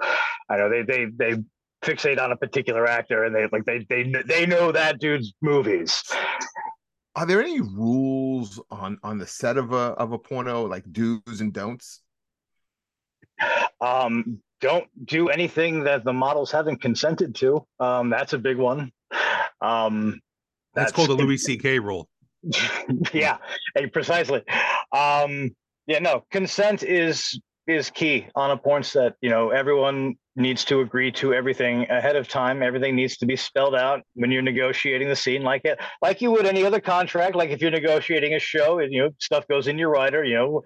I 0.49 0.57
know 0.57 0.69
they 0.69 0.83
they 0.83 1.07
they 1.07 1.43
fixate 1.83 2.21
on 2.21 2.31
a 2.31 2.37
particular 2.37 2.87
actor 2.87 3.25
and 3.25 3.35
they 3.35 3.47
like 3.51 3.65
they 3.65 3.87
they 3.89 4.13
they 4.27 4.47
know 4.47 4.71
that 4.73 5.01
dude's 5.01 5.33
movies. 5.41 6.03
Are 7.17 7.27
there 7.27 7.41
any 7.41 7.61
rules 7.61 8.61
on 8.71 8.99
on 9.03 9.19
the 9.19 9.27
set 9.27 9.57
of 9.57 9.73
a 9.73 9.95
of 9.99 10.13
a 10.13 10.19
porno 10.19 10.67
like 10.67 10.85
do's 10.93 11.41
and 11.41 11.53
don'ts? 11.53 12.03
Um, 13.81 14.41
don't 14.61 14.87
do 15.07 15.29
anything 15.29 15.85
that 15.85 16.05
the 16.05 16.13
models 16.13 16.51
haven't 16.53 16.81
consented 16.83 17.35
to. 17.37 17.67
Um, 17.79 18.11
that's 18.11 18.33
a 18.33 18.39
big 18.39 18.59
one. 18.59 18.93
Um, 19.61 20.21
that's, 20.75 20.93
that's 20.93 20.93
called 20.93 21.09
the 21.09 21.25
Louis 21.25 21.39
C.K. 21.39 21.79
rule. 21.79 22.09
yeah, 23.13 23.39
precisely. 23.93 24.43
Um, 24.93 25.51
yeah, 25.87 25.99
no, 25.99 26.25
consent 26.31 26.83
is 26.83 27.41
is 27.67 27.91
key 27.91 28.27
on 28.35 28.51
a 28.51 28.57
porn 28.57 28.83
set. 28.83 29.15
You 29.21 29.31
know, 29.31 29.51
everyone 29.51 30.17
needs 30.37 30.65
to 30.65 30.81
agree 30.81 31.11
to 31.11 31.35
everything 31.35 31.87
ahead 31.91 32.17
of 32.17 32.29
time. 32.29 32.63
Everything 32.63 32.95
needs 32.95 33.17
to 33.19 33.27
be 33.27 33.37
spelled 33.37 33.75
out 33.75 34.03
when 34.15 34.31
you're 34.31 34.43
negotiating 34.43 35.09
the 35.09 35.17
scene, 35.17 35.43
like 35.43 35.63
it, 35.65 35.79
like 36.03 36.21
you 36.21 36.31
would 36.31 36.47
any 36.47 36.65
other 36.65 36.81
contract. 36.81 37.35
Like 37.35 37.51
if 37.51 37.61
you're 37.61 37.71
negotiating 37.71 38.35
a 38.35 38.39
show, 38.39 38.79
and 38.79 38.93
you 38.93 39.03
know 39.03 39.11
stuff 39.19 39.47
goes 39.49 39.67
in 39.67 39.79
your 39.79 39.91
writer. 39.91 40.25
You 40.25 40.37
know, 40.37 40.63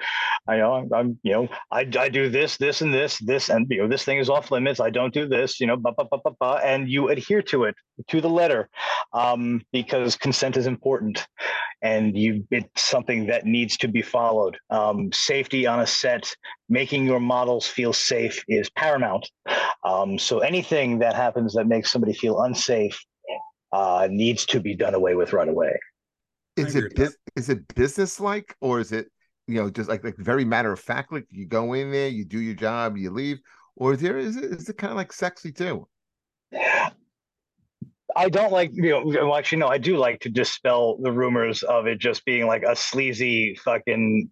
I 0.47 0.57
know 0.59 0.73
I'm, 0.75 0.93
I'm 0.93 1.19
you 1.23 1.33
know 1.33 1.49
I, 1.71 1.89
I 1.99 2.09
do 2.09 2.29
this, 2.29 2.57
this, 2.57 2.83
and 2.83 2.93
this, 2.93 3.19
this, 3.19 3.49
and 3.49 3.67
you 3.71 3.83
know 3.83 3.89
this 3.89 4.05
thing 4.05 4.19
is 4.19 4.29
off 4.29 4.51
limits. 4.51 4.81
I 4.81 4.91
don't 4.91 5.15
do 5.15 5.27
this. 5.27 5.61
You 5.61 5.67
know, 5.67 5.77
bah, 5.77 5.93
bah, 5.97 6.07
bah, 6.11 6.31
bah, 6.39 6.61
and 6.63 6.89
you 6.89 7.09
adhere 7.09 7.43
to 7.43 7.65
it 7.65 7.75
to 8.09 8.21
the 8.21 8.31
letter, 8.31 8.69
um, 9.13 9.63
because 9.73 10.17
consent 10.17 10.57
is 10.57 10.67
important, 10.67 11.27
and 11.83 12.17
you 12.17 12.47
it's 12.51 12.83
something 12.83 13.27
that 13.27 13.47
needs 13.47 13.77
to 13.79 13.89
be 13.89 14.03
followed. 14.03 14.59
Um, 14.71 15.11
safety 15.13 15.67
on 15.67 15.81
a 15.81 15.87
set, 15.87 16.35
making 16.69 17.07
your 17.07 17.21
models 17.21 17.67
feel 17.67 17.93
safe 17.93 18.43
is 18.49 18.71
paramount. 18.71 19.31
Um, 19.85 20.19
so 20.19 20.41
anything 20.41 20.99
that 21.01 21.15
happens 21.15 21.55
that 21.55 21.67
makes 21.67 21.93
somebody 21.93 22.13
feel 22.15 22.41
unsafe 22.43 22.99
uh, 23.73 24.09
needs 24.11 24.47
to 24.47 24.61
be 24.61 24.75
done 24.75 24.95
away 24.95 25.15
with 25.15 25.33
right 25.33 25.49
away. 25.49 25.79
Is 26.57 26.77
it 26.77 26.93
is 27.37 27.49
it 27.49 27.75
business 27.75 28.21
like, 28.21 28.55
or 28.61 28.81
is 28.81 28.93
it 28.93 29.09
you 29.47 29.57
know 29.57 29.69
just 29.69 29.89
like 29.89 30.05
like 30.05 30.17
very 30.17 30.45
matter 30.45 30.73
of 30.73 30.79
fact? 30.79 31.13
Like 31.13 31.27
you 31.31 31.47
go 31.47 31.73
in 31.73 31.91
there, 31.91 32.09
you 32.09 32.25
do 32.25 32.39
your 32.41 32.55
job, 32.55 32.97
you 32.97 33.11
leave, 33.11 33.39
or 33.77 33.95
is 33.95 34.01
there 34.01 34.19
is 34.19 34.37
it 34.37 34.45
is 34.45 34.69
it 34.69 34.79
kind 34.79 34.93
of 34.93 34.97
like 34.97 35.13
sexy 35.13 35.51
too? 35.51 35.89
I 38.17 38.29
don't 38.29 38.53
like, 38.53 38.71
you 38.73 38.91
know, 38.91 39.03
well, 39.05 39.37
actually, 39.37 39.59
no, 39.59 39.67
I 39.67 39.79
do 39.79 39.97
like 39.97 40.21
to 40.21 40.29
dispel 40.29 40.99
the 40.99 41.11
rumors 41.11 41.63
of 41.65 41.87
it 41.87 41.99
just 41.99 42.25
being 42.25 42.47
like 42.47 42.63
a 42.63 42.77
sleazy 42.77 43.57
fucking, 43.57 44.31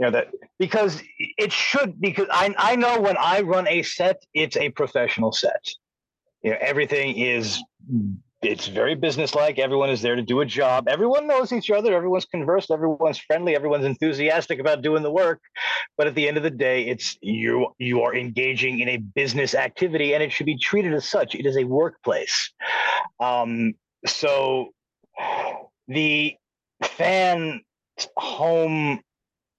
you 0.00 0.06
know, 0.06 0.12
that 0.12 0.28
because 0.58 1.02
it 1.18 1.52
should, 1.52 2.00
because 2.00 2.26
I, 2.32 2.54
I 2.56 2.74
know 2.74 3.00
when 3.00 3.18
I 3.18 3.42
run 3.42 3.68
a 3.68 3.82
set, 3.82 4.24
it's 4.32 4.56
a 4.56 4.70
professional 4.70 5.30
set. 5.30 5.68
You 6.42 6.52
know, 6.52 6.56
everything 6.58 7.18
is 7.18 7.62
it's 8.40 8.66
very 8.66 8.94
businesslike. 8.94 9.58
Everyone 9.58 9.90
is 9.90 10.00
there 10.00 10.16
to 10.16 10.22
do 10.22 10.40
a 10.40 10.46
job. 10.46 10.88
Everyone 10.88 11.26
knows 11.26 11.52
each 11.52 11.70
other. 11.70 11.94
Everyone's 11.94 12.24
conversed. 12.24 12.70
Everyone's 12.70 13.18
friendly. 13.18 13.54
Everyone's 13.54 13.84
enthusiastic 13.84 14.58
about 14.58 14.80
doing 14.80 15.02
the 15.02 15.10
work. 15.10 15.42
But 15.98 16.06
at 16.06 16.14
the 16.14 16.26
end 16.26 16.38
of 16.38 16.42
the 16.44 16.50
day, 16.50 16.86
it's 16.86 17.18
you. 17.20 17.74
You 17.76 18.00
are 18.00 18.14
engaging 18.14 18.80
in 18.80 18.88
a 18.88 18.96
business 18.96 19.54
activity, 19.54 20.14
and 20.14 20.22
it 20.22 20.32
should 20.32 20.46
be 20.46 20.56
treated 20.56 20.94
as 20.94 21.06
such. 21.06 21.34
It 21.34 21.44
is 21.44 21.58
a 21.58 21.64
workplace. 21.64 22.50
Um, 23.20 23.74
so 24.06 24.70
the 25.88 26.36
fan 26.82 27.60
home 28.16 29.02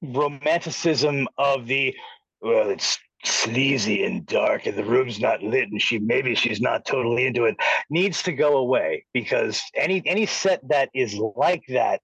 romanticism 0.01 1.27
of 1.37 1.67
the 1.67 1.95
well, 2.41 2.69
it's 2.69 2.97
sleazy 3.23 4.03
and 4.03 4.25
dark 4.25 4.65
and 4.65 4.75
the 4.75 4.83
room's 4.83 5.19
not 5.19 5.43
lit 5.43 5.69
and 5.69 5.79
she 5.79 5.99
maybe 5.99 6.33
she's 6.33 6.59
not 6.59 6.85
totally 6.85 7.27
into 7.27 7.45
it 7.45 7.55
needs 7.89 8.23
to 8.23 8.31
go 8.31 8.57
away 8.57 9.05
because 9.13 9.61
any 9.75 10.01
any 10.07 10.25
set 10.25 10.59
that 10.67 10.89
is 10.95 11.15
like 11.35 11.63
that 11.67 12.01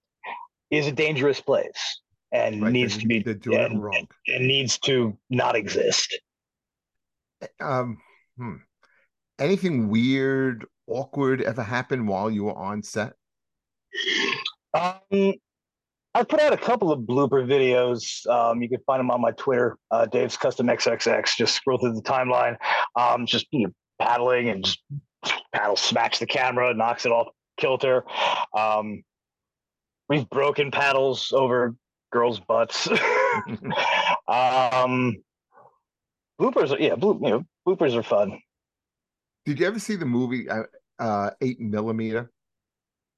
is 0.69 0.85
a 0.85 0.91
dangerous 0.91 1.41
place 1.41 2.01
and 2.31 2.61
right, 2.61 2.71
needs 2.71 2.97
to 2.97 3.07
be 3.07 3.23
doing 3.23 3.57
and, 3.57 3.83
wrong. 3.83 4.07
and 4.27 4.47
needs 4.47 4.77
to 4.77 5.17
not 5.29 5.55
exist. 5.55 6.19
Um 7.59 7.97
hmm. 8.37 8.55
anything 9.39 9.89
weird 9.89 10.65
awkward 10.87 11.41
ever 11.41 11.63
happen 11.63 12.05
while 12.05 12.29
you 12.29 12.43
were 12.43 12.57
on 12.57 12.83
set? 12.83 13.13
Um 14.75 15.33
I've 16.17 16.27
put 16.27 16.39
out 16.39 16.51
a 16.51 16.57
couple 16.57 16.91
of 16.91 17.01
blooper 17.01 17.45
videos. 17.45 18.25
Um, 18.25 18.63
you 18.63 18.67
can 18.67 18.79
find 18.87 18.99
them 18.99 19.11
on 19.11 19.21
my 19.21 19.29
Twitter, 19.33 19.77
uh, 19.91 20.07
Dave's 20.07 20.35
Custom 20.35 20.65
XXX. 20.65 21.37
Just 21.37 21.53
scroll 21.53 21.77
through 21.77 21.93
the 21.93 22.01
timeline. 22.01 22.57
Um, 22.95 23.27
just 23.27 23.45
you 23.51 23.67
know, 23.67 23.73
paddling 24.01 24.49
and 24.49 24.65
just 24.65 24.79
paddle 25.53 25.75
smacks 25.75 26.17
the 26.17 26.25
camera, 26.25 26.73
knocks 26.73 27.05
it 27.05 27.11
off 27.11 27.27
kilter. 27.57 28.03
Um, 28.57 29.03
we've 30.09 30.27
broken 30.31 30.71
paddles 30.71 31.31
over 31.33 31.75
girls' 32.11 32.39
butts. 32.39 32.87
um, 34.27 35.17
bloopers, 36.41 36.71
are, 36.71 36.79
yeah, 36.79 36.95
bloop, 36.95 37.21
you 37.21 37.29
know, 37.29 37.43
bloopers 37.67 37.93
are 37.93 38.01
fun. 38.01 38.39
Did 39.45 39.59
you 39.59 39.67
ever 39.67 39.77
see 39.77 39.95
the 39.95 40.05
movie 40.05 40.49
uh, 40.49 40.63
uh, 40.97 41.29
Eight 41.41 41.59
Millimeter? 41.59 42.31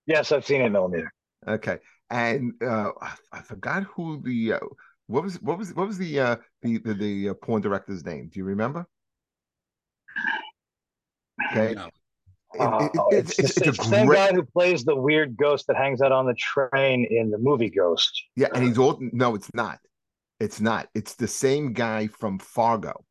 Yes, 0.06 0.34
I've 0.34 0.46
seen 0.46 0.60
Eight 0.64 0.72
Millimeter. 0.74 1.14
Okay, 1.48 1.78
and 2.10 2.54
uh, 2.62 2.92
I 3.32 3.42
forgot 3.42 3.84
who 3.84 4.22
the 4.24 4.54
uh, 4.54 4.60
what 5.08 5.24
was 5.24 5.42
what 5.42 5.58
was 5.58 5.74
what 5.74 5.88
was 5.88 5.98
the 5.98 6.20
uh, 6.20 6.36
the 6.62 6.78
the, 6.80 6.94
the 6.94 7.30
uh, 7.30 7.34
porn 7.36 7.62
director's 7.62 8.06
name? 8.06 8.30
Do 8.32 8.40
you 8.40 8.46
remember? 8.46 8.86
Okay. 11.52 11.76
No. 11.76 11.90
Uh, 12.60 12.90
It- 12.94 12.96
it- 12.96 13.02
it's, 13.12 13.30
it's, 13.30 13.40
it's, 13.40 13.56
the, 13.56 13.60
it's 13.60 13.68
it's 13.68 13.78
the 13.78 13.84
same 13.84 14.08
great, 14.08 14.18
guy 14.18 14.34
who 14.34 14.44
plays 14.44 14.84
the 14.84 14.96
weird 14.96 15.38
ghost 15.38 15.68
that 15.68 15.78
hangs 15.78 16.02
out 16.02 16.12
on 16.12 16.26
the 16.26 16.34
train 16.34 17.06
in 17.10 17.30
the 17.30 17.38
movie 17.38 17.70
Ghost. 17.70 18.24
yeah, 18.36 18.48
and 18.54 18.64
he's 18.64 18.78
all 18.78 18.98
no, 19.00 19.36
it's 19.36 19.54
not, 19.54 19.78
it's 20.40 20.60
not, 20.60 20.90
it's 20.96 21.14
the 21.16 21.28
same 21.28 21.74
guy 21.74 22.08
from 22.08 22.40
Fargo. 22.40 23.06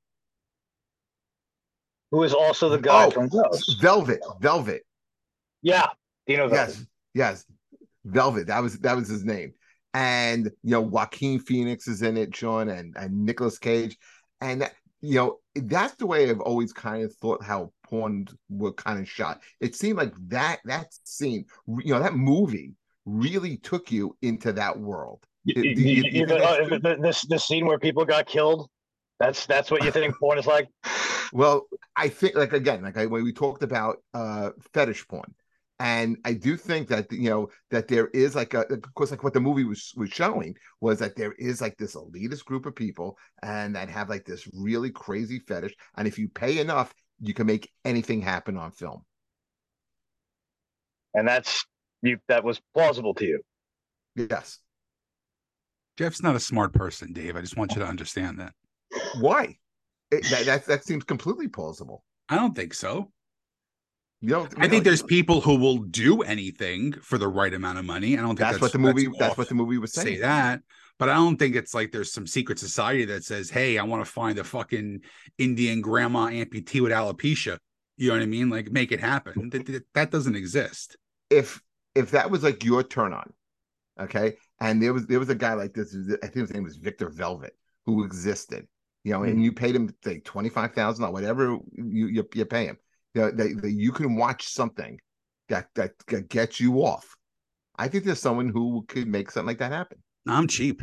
Who 2.11 2.25
is 2.25 2.35
also 2.35 2.69
the 2.69 2.79
guy 2.79 3.07
Oh, 3.07 3.11
from 3.11 3.29
Ghost? 3.29 3.81
Velvet, 3.81 4.21
Velvet, 4.41 4.83
Yeah, 5.63 5.87
Dino 6.27 6.49
Velvet. 6.49 6.75
yes, 6.75 6.87
yes, 7.15 7.47
Velvet. 8.09 8.47
That 8.47 8.63
was 8.63 8.79
that 8.81 8.97
was 8.97 9.09
his 9.09 9.25
name, 9.25 9.53
and 9.95 10.47
you 10.63 10.71
know 10.71 10.81
Joaquin 10.81 11.39
Phoenix 11.41 11.89
is 11.89 12.03
in 12.03 12.17
it, 12.17 12.35
Sean, 12.35 12.69
and 12.69 12.95
and 12.97 13.25
Nicolas 13.25 13.59
Cage, 13.59 13.97
and 14.41 14.63
that, 14.63 14.73
you 15.01 15.15
know 15.15 15.39
that's 15.55 15.95
the 15.95 16.07
way 16.07 16.29
I've 16.29 16.41
always 16.41 16.73
kind 16.73 17.05
of 17.05 17.15
thought 17.17 17.43
how 17.43 17.73
porn 17.85 18.27
were 18.49 18.73
kind 18.73 18.99
of 18.99 19.09
shot. 19.09 19.43
It 19.61 19.75
seemed 19.75 19.99
like 19.99 20.15
that 20.29 20.61
that 20.65 20.89
scene, 21.05 21.47
you 21.67 21.93
know, 21.93 22.01
that 22.01 22.15
movie 22.15 22.73
really 23.05 23.57
took 23.57 23.91
you 23.91 24.17
into 24.23 24.53
that 24.53 24.79
world. 24.79 25.25
You- 25.45 25.55
think 25.55 26.31
uh, 26.31 26.79
the, 26.79 26.99
this 27.01 27.23
the 27.23 27.39
scene 27.39 27.67
where 27.67 27.79
people 27.79 28.05
got 28.05 28.27
killed. 28.27 28.69
That's 29.19 29.47
that's 29.47 29.71
what 29.71 29.83
you 29.83 29.91
think 29.91 30.17
porn 30.19 30.39
is 30.39 30.47
like. 30.47 30.69
Well, 31.33 31.67
I 31.97 32.09
think 32.09 32.37
like 32.37 32.53
again, 32.53 32.83
like 32.83 32.97
I, 32.97 33.07
when 33.07 33.25
we 33.25 33.33
talked 33.33 33.63
about 33.63 33.99
uh 34.15 34.51
fetish 34.73 35.07
porn, 35.09 35.35
and 35.81 36.17
I 36.25 36.33
do 36.33 36.57
think 36.57 36.89
that 36.89 37.11
you 37.13 37.31
know 37.31 37.49
that 37.71 37.89
there 37.89 38.09
is 38.09 38.35
like 38.35 38.55
a 38.55 38.61
of 38.73 38.95
course 38.95 39.11
like 39.11 39.23
what 39.23 39.33
the 39.33 39.41
movie 39.41 39.65
was 39.65 39.93
was 39.97 40.11
showing 40.11 40.55
was 40.81 40.99
that 40.99 41.17
there 41.17 41.33
is 41.33 41.61
like 41.61 41.77
this 41.77 41.95
elitist 41.95 42.45
group 42.45 42.67
of 42.67 42.75
people 42.75 43.17
and 43.43 43.77
that 43.77 43.89
have 43.89 44.09
like 44.09 44.25
this 44.25 44.49
really 44.53 44.91
crazy 44.91 45.39
fetish, 45.41 45.75
and 45.97 46.09
if 46.09 46.19
you 46.19 46.29
pay 46.29 46.59
enough, 46.59 46.93
you 47.21 47.35
can 47.35 47.47
make 47.47 47.71
anything 47.85 48.21
happen 48.21 48.57
on 48.57 48.73
film. 48.73 49.05
And 51.15 51.27
that's 51.27 51.65
you. 52.03 52.19
That 52.29 52.45
was 52.45 52.61
plausible 52.75 53.15
to 53.15 53.25
you. 53.25 53.41
Yes. 54.17 54.59
Jeff's 55.97 56.23
not 56.23 56.37
a 56.37 56.41
smart 56.41 56.73
person, 56.73 57.13
Dave. 57.13 57.37
I 57.37 57.41
just 57.41 57.57
want 57.57 57.73
you 57.73 57.81
to 57.81 57.87
understand 57.87 58.39
that. 58.39 58.53
Why? 59.21 59.57
It, 60.11 60.25
that, 60.31 60.47
that 60.47 60.67
that 60.67 60.85
seems 60.85 61.05
completely 61.05 61.49
plausible. 61.49 62.05
I 62.29 62.37
don't 62.37 62.55
think 62.55 62.75
so. 62.75 63.11
You 64.21 64.31
know, 64.31 64.49
I 64.57 64.67
think 64.67 64.83
there's 64.83 65.03
people 65.03 65.41
who 65.41 65.57
will 65.57 65.79
do 65.79 66.23
anything 66.23 66.93
for 66.93 67.19
the 67.19 67.29
right 67.29 67.55
amount 67.55 67.79
of 67.79 67.85
money. 67.85 68.15
I 68.15 68.21
don't 68.21 68.31
think 68.31 68.41
that's, 68.41 68.53
that's, 68.55 68.63
what 68.63 68.73
the 68.73 68.79
movie. 68.79 69.07
That's, 69.07 69.33
off 69.33 69.39
what 69.39 69.49
the 69.49 69.55
movie 69.55 69.79
was 69.79 69.93
saying. 69.93 70.07
say 70.17 70.21
that. 70.21 70.61
But 70.99 71.09
I 71.09 71.15
don't 71.15 71.37
think 71.37 71.55
it's 71.55 71.73
like 71.73 71.93
there's 71.93 72.13
some 72.13 72.27
secret 72.27 72.59
society 72.59 73.05
that 73.05 73.23
says, 73.23 73.49
"Hey, 73.49 73.79
I 73.79 73.85
want 73.85 74.05
to 74.05 74.11
find 74.11 74.37
a 74.39 74.45
fucking 74.45 75.03
Indian 75.39 75.81
grandma 75.81 76.27
amputee 76.27 76.81
with 76.81 76.91
alopecia." 76.91 77.59
You 77.97 78.09
know 78.09 78.15
what 78.15 78.23
I 78.23 78.27
mean? 78.27 78.51
Like, 78.51 78.73
make 78.73 78.91
it 78.91 79.01
happen. 79.01 79.51
That, 79.51 79.85
that- 79.95 80.11
doesn't 80.11 80.37
exist. 80.37 80.97
if 81.31 81.63
if 81.95 82.11
that 82.11 82.31
was 82.31 82.43
like 82.43 82.65
your 82.65 82.83
turn 82.83 83.13
on, 83.13 83.33
okay, 84.01 84.35
and 84.61 84.83
there 84.83 84.93
was 84.93 85.07
there 85.07 85.21
was 85.21 85.29
a 85.29 85.35
guy 85.37 85.55
like 85.55 85.75
this, 85.75 85.97
I 86.23 86.27
think 86.27 86.49
his 86.49 86.55
name 86.55 86.65
was 86.65 86.77
Victor 86.77 87.09
Velvet, 87.09 87.55
who 87.87 88.05
existed, 88.05 88.67
you 89.05 89.13
know, 89.13 89.23
and 89.23 89.35
hmm. 89.35 89.43
you 89.43 89.53
paid 89.53 89.77
him 89.77 89.95
say 90.03 90.19
twenty 90.19 90.49
five 90.49 90.73
thousand 90.75 91.05
or 91.05 91.13
whatever 91.13 91.59
you 91.77 92.09
you, 92.09 92.29
you 92.35 92.45
pay 92.45 92.67
him, 92.67 92.79
you 93.19 93.25
know, 93.25 93.31
that, 93.33 93.63
that 93.63 93.73
you 93.73 93.91
can 93.93 94.17
watch 94.17 94.47
something 94.49 95.01
that 95.49 95.69
that 95.75 95.93
that 96.07 96.29
gets 96.29 96.61
you 96.61 96.85
off. 96.85 97.17
I 97.77 97.89
think 97.89 98.05
there's 98.05 98.21
someone 98.21 98.49
who 98.49 98.85
could 98.89 99.09
make 99.09 99.31
something 99.31 99.47
like 99.47 99.59
that 99.59 99.73
happen. 99.73 99.99
I'm 100.29 100.47
cheap. 100.47 100.83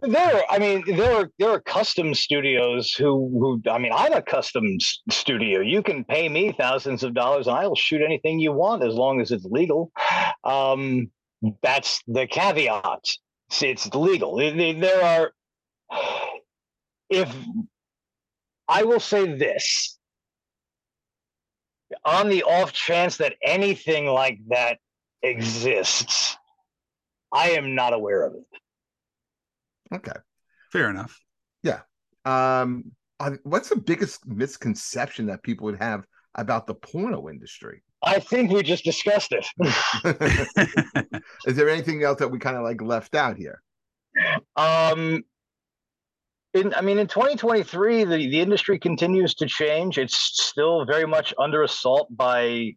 There, 0.00 0.42
I 0.50 0.58
mean, 0.58 0.82
there 0.96 1.14
are 1.14 1.30
there 1.38 1.50
are 1.50 1.60
custom 1.60 2.14
studios 2.14 2.92
who 2.92 3.28
who 3.38 3.70
I 3.70 3.78
mean, 3.78 3.92
I'm 3.94 4.12
a 4.14 4.22
custom 4.22 4.78
studio. 5.10 5.60
You 5.60 5.82
can 5.82 6.04
pay 6.04 6.28
me 6.28 6.52
thousands 6.52 7.02
of 7.04 7.14
dollars, 7.14 7.46
and 7.46 7.56
I 7.56 7.66
will 7.66 7.76
shoot 7.76 8.00
anything 8.02 8.40
you 8.40 8.52
want 8.52 8.82
as 8.82 8.94
long 8.94 9.20
as 9.20 9.30
it's 9.30 9.44
legal. 9.44 9.92
Um, 10.44 11.10
that's 11.62 12.02
the 12.06 12.26
caveat. 12.26 13.00
It's, 13.48 13.62
it's 13.62 13.94
legal. 13.94 14.36
There- 14.36 14.54
There 14.56 14.74
there 14.74 15.02
are. 15.04 15.32
If 17.10 17.34
I 18.68 18.84
will 18.84 19.00
say 19.00 19.36
this, 19.36 19.98
on 22.04 22.28
the 22.28 22.42
off 22.44 22.72
chance 22.72 23.16
that 23.18 23.34
anything 23.42 24.06
like 24.06 24.38
that 24.48 24.78
exists, 25.22 26.36
I 27.32 27.50
am 27.50 27.74
not 27.74 27.92
aware 27.92 28.26
of 28.26 28.34
it. 28.34 29.94
Okay. 29.94 30.18
Fair 30.70 30.90
enough. 30.90 31.18
Yeah. 31.62 31.80
Um, 32.24 32.92
what's 33.42 33.68
the 33.68 33.76
biggest 33.76 34.26
misconception 34.26 35.26
that 35.26 35.42
people 35.42 35.66
would 35.66 35.80
have 35.80 36.06
about 36.34 36.66
the 36.66 36.74
porno 36.74 37.28
industry? 37.28 37.82
I 38.02 38.18
think 38.18 38.50
we 38.50 38.62
just 38.62 38.84
discussed 38.84 39.32
it. 39.32 39.46
Is 41.46 41.56
there 41.56 41.68
anything 41.68 42.02
else 42.02 42.18
that 42.18 42.28
we 42.28 42.38
kind 42.38 42.56
of 42.56 42.64
like 42.64 42.82
left 42.82 43.14
out 43.14 43.36
here? 43.36 43.62
Um, 44.56 45.22
in, 46.54 46.74
I 46.74 46.80
mean, 46.80 46.98
in 46.98 47.06
2023, 47.06 48.04
the, 48.04 48.16
the 48.16 48.40
industry 48.40 48.78
continues 48.78 49.34
to 49.36 49.46
change. 49.46 49.98
It's 49.98 50.16
still 50.16 50.84
very 50.84 51.06
much 51.06 51.32
under 51.38 51.62
assault 51.62 52.08
by 52.14 52.74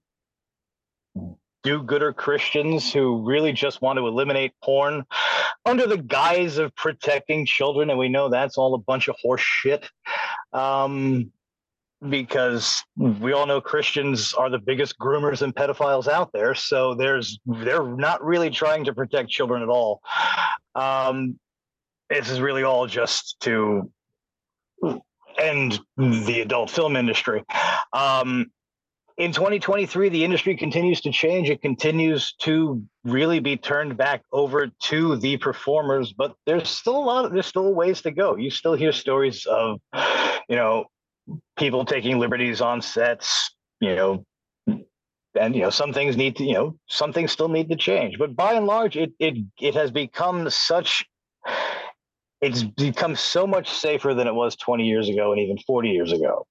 do-gooder 1.64 2.14
Christians 2.14 2.94
who 2.94 3.28
really 3.28 3.52
just 3.52 3.82
want 3.82 3.98
to 3.98 4.08
eliminate 4.08 4.54
porn 4.64 5.04
under 5.66 5.88
the 5.88 5.98
guise 5.98 6.58
of 6.58 6.76
protecting 6.76 7.46
children, 7.46 7.90
and 7.90 7.98
we 7.98 8.08
know 8.08 8.30
that's 8.30 8.58
all 8.58 8.76
a 8.76 8.80
bunch 8.80 9.08
of 9.08 9.16
horse 9.22 9.42
shit. 9.42 9.90
Um, 10.54 11.32
because 12.08 12.84
we 12.98 13.34
all 13.34 13.48
know 13.48 13.62
Christians 13.62 14.34
are 14.34 14.50
the 14.50 14.60
biggest 14.60 15.00
groomers 15.00 15.42
and 15.42 15.56
pedophiles 15.56 16.08
out 16.08 16.32
there. 16.34 16.54
So 16.54 16.94
there's 16.94 17.40
they're 17.46 17.84
not 17.84 18.24
really 18.24 18.50
trying 18.50 18.86
to 18.86 18.94
protect 18.94 19.30
children 19.30 19.64
at 19.64 19.70
all. 19.70 20.02
Um, 20.76 21.40
this 22.10 22.30
is 22.30 22.40
really 22.40 22.64
all 22.64 22.88
just 22.88 23.38
to 23.42 23.92
end 25.38 25.80
the 25.98 26.42
adult 26.42 26.70
film 26.70 26.96
industry. 26.96 27.44
Um, 27.94 28.52
in 29.18 29.32
2023, 29.32 30.10
the 30.10 30.26
industry 30.26 30.58
continues 30.58 31.02
to 31.02 31.12
change. 31.12 31.50
It 31.50 31.62
continues 31.62 32.34
to 32.42 32.84
really 33.06 33.40
be 33.40 33.56
turned 33.56 33.96
back 33.96 34.24
over 34.34 34.68
to 34.84 35.16
the 35.16 35.38
performers, 35.38 36.12
but 36.12 36.36
there's 36.46 36.68
still 36.68 36.98
a 36.98 37.00
lot 37.00 37.26
of 37.26 37.32
there's 37.32 37.46
still 37.46 37.74
ways 37.74 38.02
to 38.02 38.12
go. 38.12 38.36
You 38.36 38.50
still 38.50 38.74
hear 38.74 38.92
stories 38.92 39.46
of, 39.46 39.80
you 40.50 40.58
know, 40.58 40.86
people 41.58 41.86
taking 41.86 42.20
liberties 42.20 42.60
on 42.60 42.82
sets, 42.82 43.56
you 43.80 43.96
know, 43.96 44.26
and 45.40 45.56
you 45.56 45.62
know 45.62 45.70
some 45.70 45.94
things 45.94 46.16
need 46.18 46.36
to 46.38 46.44
you 46.44 46.54
know 46.54 46.78
some 46.88 47.12
things 47.12 47.32
still 47.32 47.50
need 47.50 47.70
to 47.70 47.76
change 47.76 48.18
but 48.18 48.36
by 48.36 48.54
and 48.54 48.66
large 48.66 48.96
it 48.96 49.12
it 49.20 49.36
it 49.60 49.74
has 49.74 49.92
become 49.92 50.50
such 50.50 51.06
it's 52.42 52.64
become 52.64 53.16
so 53.16 53.48
much 53.48 53.70
safer 53.70 54.14
than 54.14 54.28
it 54.28 54.34
was 54.34 54.56
20 54.58 54.86
years 54.86 55.10
ago 55.10 55.32
and 55.32 55.42
even 55.42 55.58
40 55.58 55.90
years 55.90 56.12
ago 56.12 56.46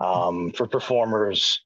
um, 0.00 0.52
for 0.52 0.66
performers 0.66 1.60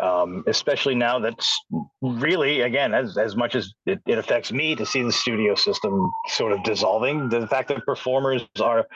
um, 0.00 0.44
especially 0.46 0.94
now 0.94 1.18
that's 1.18 1.58
really 2.00 2.62
again 2.62 2.94
as, 2.94 3.18
as 3.18 3.36
much 3.36 3.54
as 3.54 3.72
it, 3.86 4.00
it 4.06 4.18
affects 4.18 4.50
me 4.50 4.74
to 4.74 4.86
see 4.86 5.02
the 5.02 5.12
studio 5.12 5.54
system 5.54 6.10
sort 6.28 6.52
of 6.52 6.62
dissolving 6.62 7.28
the 7.28 7.46
fact 7.46 7.68
that 7.68 7.84
performers 7.84 8.42
are 8.60 8.86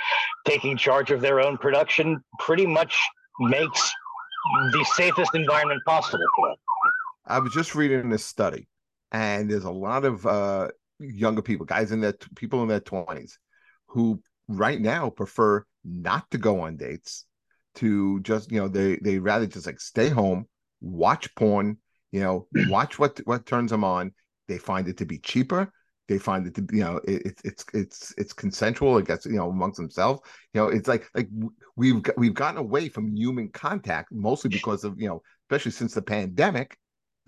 taking 0.46 0.76
charge 0.76 1.10
of 1.10 1.20
their 1.20 1.40
own 1.40 1.58
production 1.58 2.22
pretty 2.38 2.66
much 2.66 2.98
makes 3.38 3.92
the 4.72 4.84
safest 4.94 5.34
environment 5.34 5.82
possible 5.86 6.24
for 6.36 6.48
them. 6.48 6.56
I 7.26 7.38
was 7.38 7.52
just 7.52 7.74
reading 7.74 8.10
this 8.10 8.24
study, 8.24 8.68
and 9.12 9.50
there's 9.50 9.64
a 9.64 9.70
lot 9.70 10.04
of 10.04 10.26
uh, 10.26 10.68
younger 10.98 11.42
people, 11.42 11.64
guys 11.64 11.92
in 11.92 12.00
their 12.00 12.14
people 12.34 12.62
in 12.62 12.68
their 12.68 12.80
twenties, 12.80 13.38
who 13.94 14.20
right 14.48 14.80
now 14.80 15.08
prefer 15.08 15.64
not 15.84 16.30
to 16.32 16.38
go 16.38 16.60
on 16.60 16.76
dates, 16.76 17.26
to 17.76 18.20
just 18.20 18.50
you 18.52 18.60
know 18.60 18.68
they 18.68 18.96
they 18.96 19.18
rather 19.18 19.46
just 19.46 19.66
like 19.66 19.80
stay 19.80 20.08
home, 20.08 20.46
watch 20.80 21.34
porn, 21.36 21.78
you 22.12 22.20
know, 22.20 22.48
watch 22.68 22.98
what 22.98 23.20
what 23.24 23.46
turns 23.46 23.70
them 23.70 23.84
on. 23.84 24.12
They 24.48 24.58
find 24.58 24.88
it 24.88 24.98
to 24.98 25.06
be 25.06 25.18
cheaper. 25.18 25.72
they 26.08 26.18
find 26.18 26.46
it 26.46 26.54
to 26.56 26.62
be, 26.62 26.78
you 26.78 26.84
know, 26.84 27.00
it, 27.08 27.40
it's 27.44 27.64
it's 27.72 28.12
it's 28.18 28.32
consensual. 28.32 28.98
It 28.98 29.06
gets 29.06 29.26
you 29.26 29.32
know 29.36 29.48
amongst 29.48 29.78
themselves. 29.78 30.20
You 30.52 30.60
know, 30.60 30.68
it's 30.68 30.88
like 30.88 31.08
like 31.14 31.28
we've 31.76 32.02
we've 32.16 32.34
gotten 32.34 32.58
away 32.58 32.88
from 32.88 33.14
human 33.16 33.48
contact 33.48 34.12
mostly 34.12 34.50
because 34.50 34.84
of 34.84 35.00
you 35.00 35.08
know, 35.08 35.22
especially 35.48 35.72
since 35.72 35.94
the 35.94 36.02
pandemic. 36.02 36.76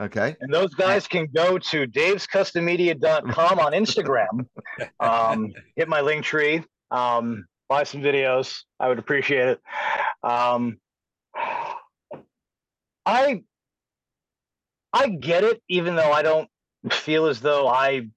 Okay. 0.01 0.36
And 0.40 0.53
those 0.53 0.74
guys 0.74 1.09
can 1.09 1.26
go 1.34 1.59
to 1.59 1.86
davescustommedia.com 1.86 3.59
on 3.59 3.72
Instagram. 3.72 4.47
um, 5.01 5.53
hit 5.74 5.88
my 5.88 6.01
Linktree. 6.01 6.64
Um, 6.90 7.47
buy 7.68 7.84
some 7.84 8.03
videos. 8.03 8.61
I 8.78 8.88
would 8.88 8.99
appreciate 8.99 9.49
it. 9.49 9.61
Um, 10.22 10.78
I 13.07 13.42
I 14.92 15.09
get 15.09 15.44
it, 15.44 15.62
even 15.68 15.94
though 15.97 16.12
I 16.12 16.22
don't 16.22 16.49
feel 16.90 17.26
as 17.26 17.40
though 17.40 17.68
I 17.68 18.09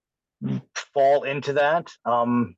fall 0.94 1.24
into 1.24 1.54
that. 1.54 1.92
Um, 2.06 2.56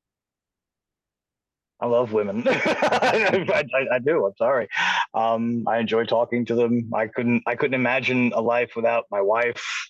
I 1.81 1.87
love 1.87 2.13
women. 2.13 2.43
I, 2.47 3.43
I, 3.51 3.95
I, 3.95 3.99
do. 3.99 4.25
I'm 4.25 4.35
sorry. 4.37 4.67
Um, 5.15 5.63
I 5.67 5.79
enjoy 5.79 6.05
talking 6.05 6.45
to 6.45 6.55
them. 6.55 6.91
I 6.93 7.07
couldn't. 7.07 7.41
I 7.47 7.55
couldn't 7.55 7.73
imagine 7.73 8.33
a 8.35 8.41
life 8.41 8.73
without 8.75 9.05
my 9.09 9.21
wife. 9.21 9.89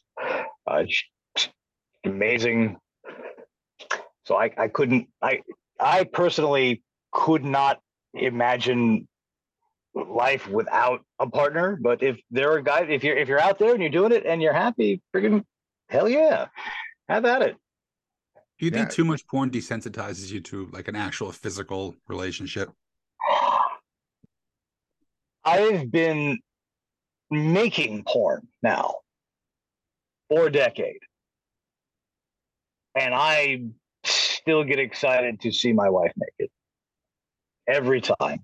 Uh, 0.65 0.83
amazing. 2.05 2.77
So 4.23 4.35
I, 4.35 4.51
I 4.57 4.69
couldn't. 4.69 5.09
I 5.21 5.41
I 5.79 6.05
personally 6.05 6.81
could 7.11 7.43
not 7.43 7.81
imagine 8.13 9.07
life 9.93 10.47
without 10.47 11.01
a 11.19 11.27
partner. 11.27 11.77
But 11.81 12.01
if 12.03 12.19
there 12.29 12.53
are 12.53 12.61
guys, 12.61 12.87
if 12.89 13.03
you're 13.03 13.17
if 13.17 13.27
you're 13.27 13.41
out 13.41 13.59
there 13.59 13.73
and 13.73 13.81
you're 13.81 13.89
doing 13.89 14.13
it 14.13 14.25
and 14.25 14.41
you're 14.41 14.53
happy, 14.53 15.01
freaking 15.13 15.43
hell 15.89 16.07
yeah, 16.07 16.47
have 17.09 17.25
at 17.25 17.41
it. 17.41 17.57
Do 18.61 18.67
you 18.67 18.71
yeah. 18.71 18.81
think 18.81 18.91
too 18.91 19.05
much 19.05 19.25
porn 19.25 19.49
desensitizes 19.49 20.29
you 20.29 20.39
to 20.41 20.69
like 20.71 20.87
an 20.87 20.95
actual 20.95 21.31
physical 21.31 21.95
relationship? 22.07 22.69
I've 25.43 25.91
been 25.91 26.37
making 27.31 28.03
porn 28.07 28.47
now 28.61 28.97
for 30.29 30.45
a 30.45 30.51
decade. 30.51 30.99
And 32.93 33.15
I 33.15 33.63
still 34.03 34.63
get 34.63 34.77
excited 34.77 35.41
to 35.41 35.51
see 35.51 35.73
my 35.73 35.89
wife 35.89 36.11
naked 36.15 36.51
every 37.67 37.99
time. 37.99 38.43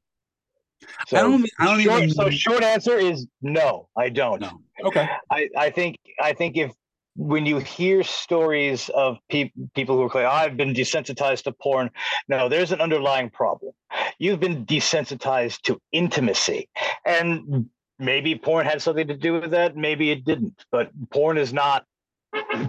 So, 1.10 1.18
I 1.18 1.22
don't, 1.22 1.50
I 1.60 1.66
don't 1.66 1.82
short, 1.82 2.04
even... 2.04 2.16
so 2.16 2.30
short 2.32 2.64
answer 2.64 2.98
is 2.98 3.28
no, 3.44 3.88
I 3.96 4.10
don't. 4.10 4.42
No. 4.42 4.62
Okay. 4.84 5.08
I, 5.30 5.48
I 5.56 5.70
think 5.70 5.98
I 6.20 6.34
think 6.34 6.58
if 6.58 6.72
when 7.18 7.48
you 7.48 7.58
hear 7.58 8.04
stories 8.04 8.90
of 8.90 9.18
pe- 9.30 9.52
people 9.76 9.98
who 9.98 10.20
oh, 10.20 10.26
I've 10.26 10.56
been 10.56 10.74
desensitized 10.74 11.44
to 11.44 11.52
porn, 11.52 11.90
no, 12.28 12.48
there's 12.48 12.72
an 12.72 12.80
underlying 12.80 13.32
problem. 13.32 13.74
You've 14.20 14.40
been 14.40 14.66
desensitized 14.66 15.62
to 15.64 15.82
intimacy. 15.92 16.70
And 17.06 17.70
maybe 17.98 18.36
porn 18.36 18.68
had 18.68 18.82
something 18.84 19.08
to 19.08 19.18
do 19.18 19.34
with 19.34 19.52
that, 19.52 19.76
maybe 19.76 20.12
it 20.12 20.26
didn't, 20.26 20.64
but 20.72 20.92
porn 21.10 21.40
is 21.40 21.52
not 21.52 21.86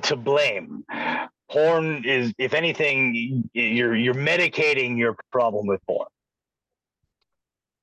to 0.03 0.17
blame. 0.17 0.85
Porn 1.51 2.05
is, 2.05 2.33
if 2.39 2.55
anything, 2.55 3.49
you're 3.53 3.97
you're 3.97 4.15
medicating 4.15 4.99
your 4.99 5.17
problem 5.33 5.67
with 5.67 5.81
porn. 5.87 6.09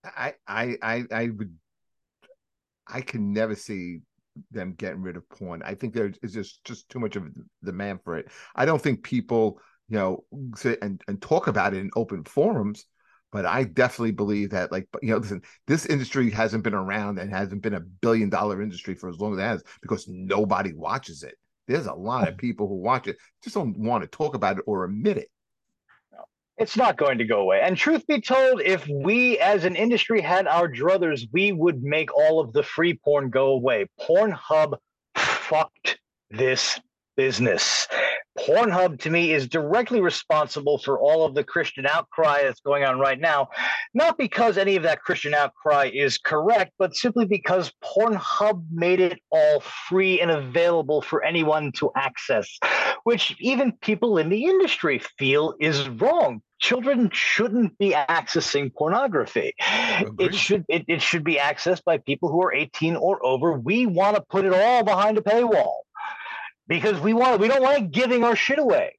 I 0.03 0.33
I 0.47 0.77
I 0.81 1.03
I 1.11 1.29
would 1.29 1.55
I 2.87 3.01
can 3.01 3.33
never 3.33 3.55
see 3.55 4.01
them 4.51 4.73
getting 4.73 5.01
rid 5.01 5.17
of 5.17 5.27
porn. 5.29 5.61
I 5.63 5.75
think 5.75 5.93
there 5.93 6.11
is 6.21 6.33
just 6.33 6.63
just 6.63 6.89
too 6.89 6.99
much 6.99 7.15
of 7.15 7.27
demand 7.63 7.99
for 8.03 8.17
it. 8.17 8.27
I 8.55 8.65
don't 8.65 8.81
think 8.81 9.03
people, 9.03 9.59
you 9.89 9.97
know, 9.97 10.23
sit 10.55 10.79
and, 10.81 11.01
and 11.07 11.21
talk 11.21 11.47
about 11.47 11.73
it 11.73 11.79
in 11.79 11.89
open 11.95 12.23
forums, 12.23 12.85
but 13.31 13.45
I 13.45 13.63
definitely 13.63 14.11
believe 14.11 14.51
that, 14.51 14.71
like, 14.71 14.87
you 15.01 15.09
know, 15.09 15.17
listen, 15.17 15.41
this 15.67 15.85
industry 15.85 16.29
hasn't 16.31 16.63
been 16.63 16.73
around 16.73 17.19
and 17.19 17.31
hasn't 17.31 17.61
been 17.61 17.73
a 17.73 17.81
billion 17.81 18.29
dollar 18.29 18.61
industry 18.61 18.95
for 18.95 19.09
as 19.09 19.19
long 19.19 19.33
as 19.33 19.39
it 19.39 19.43
has 19.43 19.63
because 19.81 20.07
nobody 20.07 20.73
watches 20.73 21.23
it. 21.23 21.35
There's 21.67 21.87
a 21.87 21.93
lot 21.93 22.27
of 22.27 22.35
mm. 22.35 22.39
people 22.39 22.67
who 22.67 22.75
watch 22.75 23.07
it, 23.07 23.17
just 23.43 23.55
don't 23.55 23.77
want 23.77 24.03
to 24.03 24.07
talk 24.07 24.35
about 24.35 24.57
it 24.57 24.63
or 24.67 24.85
admit 24.85 25.17
it 25.17 25.29
it's 26.57 26.77
not 26.77 26.97
going 26.97 27.17
to 27.17 27.25
go 27.25 27.41
away. 27.41 27.61
And 27.61 27.75
truth 27.75 28.07
be 28.07 28.21
told, 28.21 28.61
if 28.61 28.87
we 28.87 29.37
as 29.39 29.65
an 29.65 29.75
industry 29.75 30.21
had 30.21 30.47
our 30.47 30.67
druthers, 30.67 31.27
we 31.31 31.51
would 31.51 31.83
make 31.83 32.15
all 32.15 32.39
of 32.39 32.53
the 32.53 32.63
free 32.63 32.93
porn 32.93 33.29
go 33.29 33.47
away. 33.47 33.87
Pornhub 33.99 34.77
fucked 35.15 35.99
this 36.31 36.79
business. 37.17 37.87
Pornhub 38.37 38.99
to 38.99 39.09
me 39.09 39.31
is 39.31 39.47
directly 39.47 40.01
responsible 40.01 40.77
for 40.77 40.99
all 40.99 41.25
of 41.25 41.35
the 41.35 41.43
Christian 41.43 41.85
outcry 41.85 42.43
that's 42.43 42.59
going 42.59 42.83
on 42.83 42.99
right 42.99 43.19
now, 43.19 43.47
not 43.93 44.17
because 44.17 44.57
any 44.57 44.75
of 44.75 44.83
that 44.83 45.01
Christian 45.01 45.33
outcry 45.33 45.89
is 45.93 46.17
correct, 46.17 46.73
but 46.77 46.95
simply 46.95 47.25
because 47.25 47.71
Pornhub 47.81 48.65
made 48.71 48.99
it 48.99 49.19
all 49.31 49.61
free 49.61 50.19
and 50.19 50.31
available 50.31 51.01
for 51.01 51.23
anyone 51.23 51.71
to 51.73 51.91
access, 51.95 52.59
which 53.05 53.35
even 53.39 53.71
people 53.71 54.17
in 54.17 54.29
the 54.29 54.45
industry 54.45 54.99
feel 55.19 55.53
is 55.59 55.87
wrong. 55.87 56.41
Children 56.59 57.11
shouldn't 57.13 57.77
be 57.77 57.91
accessing 57.91 58.73
pornography. 58.73 59.53
It 60.17 60.33
should 60.33 60.65
it, 60.67 60.85
it 60.87 61.03
should 61.03 61.23
be 61.23 61.35
accessed 61.35 61.83
by 61.83 61.99
people 61.99 62.31
who 62.31 62.43
are 62.43 62.51
18 62.51 62.95
or 62.95 63.23
over. 63.23 63.53
We 63.53 63.85
want 63.85 64.15
to 64.15 64.23
put 64.23 64.43
it 64.43 64.53
all 64.53 64.83
behind 64.83 65.19
a 65.19 65.21
paywall 65.21 65.75
because 66.67 66.99
we 66.99 67.13
want 67.13 67.39
we 67.39 67.47
don't 67.47 67.61
like 67.61 67.91
giving 67.91 68.23
our 68.23 68.35
shit 68.35 68.57
away. 68.57 68.97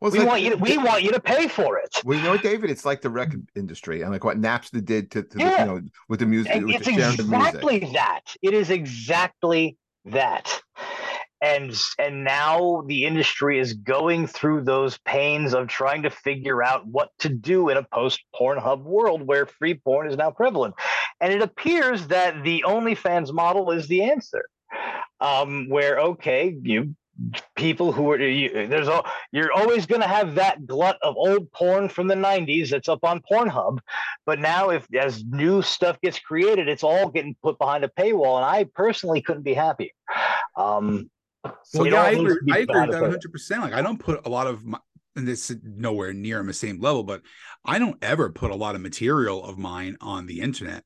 Well, 0.00 0.12
we 0.12 0.20
like, 0.20 0.28
want 0.28 0.42
you 0.42 0.50
to, 0.50 0.56
we 0.56 0.78
want 0.78 1.02
you 1.02 1.10
to 1.10 1.20
pay 1.20 1.48
for 1.48 1.78
it. 1.78 2.02
Well, 2.04 2.16
you 2.16 2.22
know, 2.22 2.36
David, 2.36 2.70
it's 2.70 2.84
like 2.84 3.00
the 3.00 3.10
record 3.10 3.48
industry 3.56 4.02
and 4.02 4.12
like 4.12 4.22
what 4.22 4.40
Napster 4.40 4.84
did 4.84 5.10
to, 5.10 5.24
to 5.24 5.38
yeah. 5.38 5.64
the, 5.64 5.72
you 5.72 5.80
know 5.80 5.88
with 6.08 6.20
the 6.20 6.26
music. 6.26 6.54
With 6.54 6.76
it's 6.76 6.86
exactly 6.86 7.80
music. 7.80 7.94
that. 7.94 8.20
It 8.42 8.54
is 8.54 8.70
exactly 8.70 9.76
that. 10.04 10.62
And 11.44 11.78
and 11.98 12.24
now 12.24 12.84
the 12.86 13.04
industry 13.04 13.58
is 13.58 13.74
going 13.74 14.26
through 14.26 14.62
those 14.62 14.96
pains 15.04 15.52
of 15.52 15.68
trying 15.68 16.04
to 16.04 16.10
figure 16.10 16.64
out 16.64 16.86
what 16.86 17.10
to 17.18 17.28
do 17.28 17.68
in 17.68 17.76
a 17.76 17.82
post 17.82 18.24
Pornhub 18.34 18.82
world 18.82 19.26
where 19.26 19.44
free 19.44 19.74
porn 19.74 20.08
is 20.08 20.16
now 20.16 20.30
prevalent. 20.30 20.74
And 21.20 21.34
it 21.34 21.42
appears 21.42 22.06
that 22.06 22.44
the 22.44 22.64
OnlyFans 22.66 23.30
model 23.30 23.72
is 23.72 23.88
the 23.88 24.04
answer 24.04 24.46
um, 25.20 25.68
where 25.68 25.98
okay, 25.98 26.56
you 26.62 26.94
people 27.56 27.92
who 27.92 28.10
are 28.10 28.18
you, 28.18 28.66
there's 28.66 28.88
all 28.88 29.06
you're 29.32 29.52
always 29.52 29.84
going 29.84 30.00
to 30.00 30.08
have 30.08 30.36
that 30.36 30.66
glut 30.66 30.98
of 31.02 31.14
old 31.16 31.52
porn 31.52 31.90
from 31.90 32.08
the 32.08 32.14
90s 32.14 32.70
that's 32.70 32.88
up 32.88 33.04
on 33.04 33.22
Pornhub, 33.30 33.78
but 34.24 34.40
now 34.40 34.70
if 34.70 34.86
as 34.94 35.22
new 35.24 35.60
stuff 35.60 36.00
gets 36.00 36.18
created, 36.18 36.68
it's 36.68 36.82
all 36.82 37.10
getting 37.10 37.36
put 37.42 37.58
behind 37.58 37.84
a 37.84 37.88
paywall, 37.88 38.36
and 38.36 38.46
I 38.46 38.64
personally 38.74 39.20
couldn't 39.20 39.42
be 39.42 39.54
happier. 39.54 39.90
Um, 40.56 41.10
so 41.62 41.84
yeah, 41.84 42.02
I 42.02 42.10
agree, 42.10 42.36
I 42.52 42.58
agree 42.58 42.80
with 42.80 42.90
that 42.90 43.02
100. 43.02 43.32
percent 43.32 43.62
Like 43.62 43.74
I 43.74 43.82
don't 43.82 43.98
put 43.98 44.26
a 44.26 44.28
lot 44.28 44.46
of 44.46 44.64
my, 44.64 44.78
and 45.16 45.26
this 45.26 45.50
is 45.50 45.58
nowhere 45.62 46.12
near 46.12 46.40
on 46.40 46.46
the 46.46 46.52
same 46.52 46.80
level, 46.80 47.02
but 47.02 47.22
I 47.64 47.78
don't 47.78 48.02
ever 48.02 48.30
put 48.30 48.50
a 48.50 48.56
lot 48.56 48.74
of 48.74 48.80
material 48.80 49.44
of 49.44 49.58
mine 49.58 49.96
on 50.00 50.26
the 50.26 50.40
internet. 50.40 50.84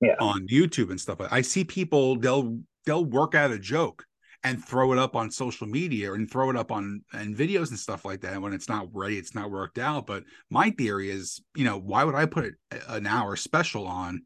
Yeah. 0.00 0.14
on 0.20 0.46
YouTube 0.46 0.90
and 0.90 1.00
stuff. 1.00 1.20
I 1.28 1.40
see 1.40 1.64
people 1.64 2.14
they'll 2.20 2.60
they'll 2.86 3.04
work 3.04 3.34
out 3.34 3.50
a 3.50 3.58
joke 3.58 4.04
and 4.44 4.64
throw 4.64 4.92
it 4.92 4.98
up 4.98 5.16
on 5.16 5.30
social 5.30 5.66
media 5.66 6.12
and 6.12 6.30
throw 6.30 6.50
it 6.50 6.56
up 6.56 6.70
on 6.70 7.02
and 7.12 7.36
videos 7.36 7.70
and 7.70 7.78
stuff 7.78 8.04
like 8.04 8.20
that. 8.20 8.32
And 8.32 8.42
when 8.42 8.52
it's 8.52 8.68
not 8.68 8.88
ready, 8.92 9.18
it's 9.18 9.34
not 9.34 9.50
worked 9.50 9.78
out. 9.78 10.06
But 10.06 10.24
my 10.50 10.70
theory 10.70 11.10
is, 11.10 11.42
you 11.56 11.64
know, 11.64 11.78
why 11.78 12.04
would 12.04 12.14
I 12.14 12.26
put 12.26 12.54
an 12.88 13.06
hour 13.06 13.34
special 13.36 13.86
on 13.86 14.22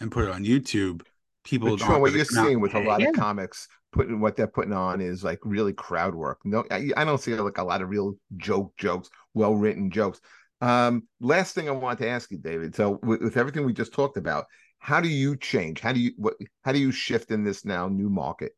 and 0.00 0.10
put 0.10 0.24
it 0.24 0.30
on 0.30 0.44
YouTube? 0.44 1.02
People 1.44 1.76
don't 1.76 2.00
what 2.00 2.12
you're 2.12 2.24
seeing 2.24 2.60
with 2.60 2.74
a 2.74 2.80
lot 2.80 3.00
yeah. 3.00 3.10
of 3.10 3.14
comics 3.14 3.68
putting 3.94 4.20
what 4.20 4.36
they're 4.36 4.46
putting 4.46 4.74
on 4.74 5.00
is 5.00 5.24
like 5.24 5.38
really 5.42 5.72
crowd 5.72 6.14
work. 6.14 6.40
No, 6.44 6.64
I, 6.70 6.90
I 6.96 7.04
don't 7.04 7.20
see 7.20 7.34
like 7.34 7.58
a 7.58 7.64
lot 7.64 7.80
of 7.80 7.88
real 7.88 8.14
joke 8.36 8.76
jokes, 8.76 9.08
well 9.32 9.54
written 9.54 9.90
jokes. 9.90 10.20
Um, 10.60 11.08
last 11.20 11.54
thing 11.54 11.68
I 11.68 11.72
want 11.72 11.98
to 12.00 12.08
ask 12.08 12.30
you, 12.30 12.38
David. 12.38 12.74
So 12.74 12.98
with, 13.02 13.22
with 13.22 13.36
everything 13.36 13.64
we 13.64 13.72
just 13.72 13.92
talked 13.92 14.16
about, 14.16 14.46
how 14.84 15.00
do 15.00 15.08
you 15.08 15.34
change 15.34 15.80
how 15.80 15.94
do 15.94 15.98
you 15.98 16.12
what 16.18 16.34
how 16.62 16.70
do 16.70 16.78
you 16.78 16.92
shift 16.92 17.30
in 17.30 17.42
this 17.42 17.64
now 17.64 17.88
new 17.88 18.10
market 18.10 18.52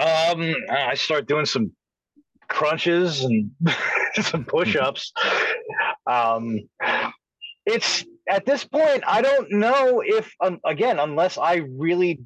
um 0.00 0.52
i 0.68 0.94
start 0.94 1.28
doing 1.28 1.46
some 1.46 1.70
crunches 2.48 3.22
and 3.22 3.48
some 4.20 4.44
push-ups 4.44 5.12
um 6.08 6.58
it's 7.66 8.04
at 8.28 8.44
this 8.46 8.64
point 8.64 9.04
i 9.06 9.22
don't 9.22 9.52
know 9.52 10.02
if 10.04 10.28
um, 10.40 10.58
again 10.66 10.98
unless 10.98 11.38
i 11.38 11.62
really 11.76 12.18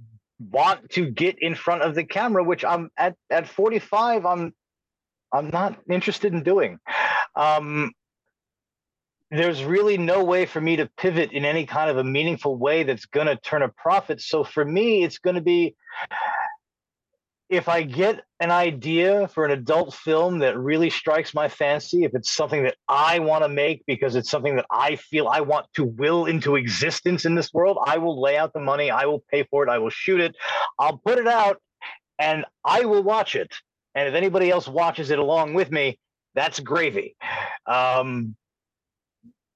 want 0.51 0.91
to 0.91 1.11
get 1.11 1.37
in 1.41 1.55
front 1.55 1.83
of 1.83 1.95
the 1.95 2.05
camera 2.05 2.43
which 2.43 2.65
i'm 2.65 2.91
at 2.97 3.15
at 3.31 3.49
45 3.49 4.27
i'm 4.27 4.55
i'm 5.33 5.51
not 5.51 5.79
interested 5.89 6.33
in 6.33 6.43
doing 6.43 6.79
um 7.37 7.93
there's 9.33 9.65
really 9.65 9.97
no 9.97 10.23
way 10.23 10.45
for 10.45 10.61
me 10.61 10.77
to 10.77 10.91
pivot 10.99 11.33
in 11.33 11.47
any 11.47 11.65
kind 11.65 11.89
of 11.89 11.97
a 11.97 12.05
meaningful 12.05 12.57
way 12.57 12.83
that's 12.83 13.07
going 13.07 13.27
to 13.27 13.37
turn 13.37 13.63
a 13.63 13.69
profit. 13.69 14.21
So 14.21 14.45
for 14.45 14.63
me, 14.63 15.03
it's 15.03 15.19
going 15.19 15.37
to 15.37 15.43
be 15.43 15.75
if 17.53 17.69
I 17.69 17.83
get 17.83 18.23
an 18.41 18.51
idea 18.51 19.29
for 19.29 19.45
an 19.45 19.51
adult 19.51 19.93
film 19.93 20.39
that 20.39 20.57
really 20.57 20.89
strikes 20.89 21.35
my 21.35 21.51
fancy, 21.51 22.03
if 22.03 22.15
it's 22.15 22.33
something 22.33 22.63
that 22.63 22.77
I 22.89 23.19
want 23.19 23.45
to 23.45 23.49
make 23.51 23.85
because 23.87 24.17
it's 24.17 24.31
something 24.31 24.57
that 24.57 24.65
I 24.71 24.97
feel 24.97 25.29
I 25.29 25.43
want 25.43 25.67
to 25.75 25.85
will 25.85 26.25
into 26.25 26.57
existence 26.57 27.27
in 27.27 27.35
this 27.35 27.53
world, 27.53 27.77
I 27.85 27.99
will 27.99 28.19
lay 28.19 28.39
out 28.39 28.55
the 28.55 28.61
money, 28.61 28.91
I 28.91 29.05
will 29.05 29.23
pay 29.31 29.43
for 29.43 29.63
it, 29.63 29.69
I 29.69 29.77
will 29.81 29.91
shoot 29.91 30.19
it, 30.19 30.35
I'll 30.79 30.97
put 30.97 31.19
it 31.19 31.29
out, 31.29 31.61
and 32.19 32.47
I 32.65 32.87
will 32.87 33.03
watch 33.03 33.37
it. 33.37 33.55
And 33.95 34.09
if 34.09 34.15
anybody 34.15 34.49
else 34.49 34.67
watches 34.67 35.11
it 35.11 35.19
along 35.19 35.53
with 35.53 35.71
me, 35.71 35.99
that's 36.35 36.59
gravy. 36.59 37.17
Um, 37.67 38.35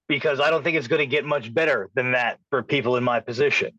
because 0.07 0.39
I 0.39 0.51
don't 0.51 0.63
think 0.63 0.77
it's 0.77 0.87
going 0.87 1.01
to 1.01 1.07
get 1.07 1.25
much 1.25 1.53
better 1.53 1.89
than 1.95 2.13
that 2.13 2.39
for 2.51 2.63
people 2.63 2.97
in 2.97 3.05
my 3.05 3.21
position, 3.21 3.71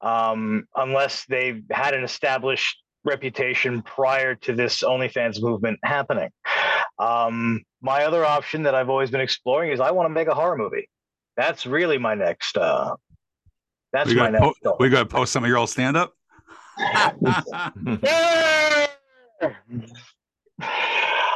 um, 0.00 0.64
unless 0.74 1.26
they've 1.26 1.62
had 1.70 1.94
an 1.94 2.02
established 2.02 2.81
reputation 3.04 3.82
prior 3.82 4.34
to 4.36 4.52
this 4.54 4.82
OnlyFans 4.82 5.42
movement 5.42 5.78
happening. 5.84 6.30
Um, 6.98 7.62
my 7.80 8.04
other 8.04 8.24
option 8.24 8.62
that 8.64 8.74
I've 8.74 8.88
always 8.90 9.10
been 9.10 9.20
exploring 9.20 9.72
is 9.72 9.80
I 9.80 9.90
want 9.90 10.06
to 10.06 10.10
make 10.10 10.28
a 10.28 10.34
horror 10.34 10.56
movie. 10.56 10.88
That's 11.36 11.66
really 11.66 11.98
my 11.98 12.14
next. 12.14 12.56
Uh, 12.56 12.94
that's 13.92 14.08
we 14.10 14.16
my 14.16 14.30
next. 14.30 14.62
po- 14.62 14.76
we 14.78 14.88
got 14.88 15.00
to 15.00 15.06
post 15.06 15.32
some 15.32 15.42
of 15.44 15.48
your 15.48 15.58
old 15.58 15.70
stand 15.70 15.96
up. 15.96 16.12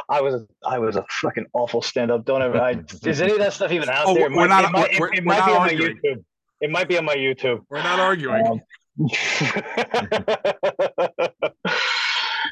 I 0.09 0.21
was 0.21 0.45
I 0.65 0.79
was 0.79 0.95
a 0.95 1.03
fucking 1.21 1.47
awful 1.53 1.81
stand 1.81 2.11
up. 2.11 2.23
Don't 2.25 2.41
ever. 2.41 2.59
I, 2.59 2.81
is 3.03 3.21
any 3.21 3.33
of 3.33 3.39
that 3.39 3.53
stuff 3.53 3.71
even 3.71 3.89
out 3.89 4.05
Oh, 4.07 4.13
there? 4.13 4.27
It 4.27 4.31
we're 4.31 4.47
might- 4.47 4.61
not- 4.61 4.65
It 4.65 4.71
might, 4.71 4.99
we're- 4.99 5.17
it 5.17 5.25
we're 5.25 5.33
might 5.33 5.37
not 5.39 5.47
be 5.47 5.51
on 5.53 5.59
my. 5.59 5.73
YouTube. 5.73 6.23
It 6.61 6.71
might 6.71 6.87
be 6.87 6.97
on 6.97 7.05
my 7.05 7.15
YouTube. 7.15 7.59
We're 7.69 7.83
not 7.83 7.99
arguing. 7.99 8.47
Um, 8.47 8.61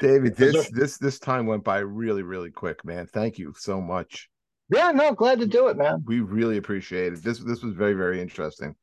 David, 0.00 0.36
this 0.36 0.68
this 0.70 0.98
this 0.98 1.18
time 1.18 1.46
went 1.46 1.64
by 1.64 1.78
really 1.78 2.22
really 2.22 2.50
quick, 2.50 2.84
man. 2.84 3.06
Thank 3.06 3.38
you 3.38 3.54
so 3.56 3.80
much. 3.80 4.28
yeah, 4.68 4.92
no, 4.92 5.12
glad 5.14 5.40
to 5.40 5.46
do 5.46 5.68
it, 5.68 5.76
man. 5.76 6.02
We 6.06 6.20
really 6.20 6.58
appreciate 6.58 7.14
it. 7.14 7.22
This 7.22 7.38
this 7.38 7.62
was 7.62 7.74
very 7.74 7.94
very 7.94 8.20
interesting. 8.20 8.74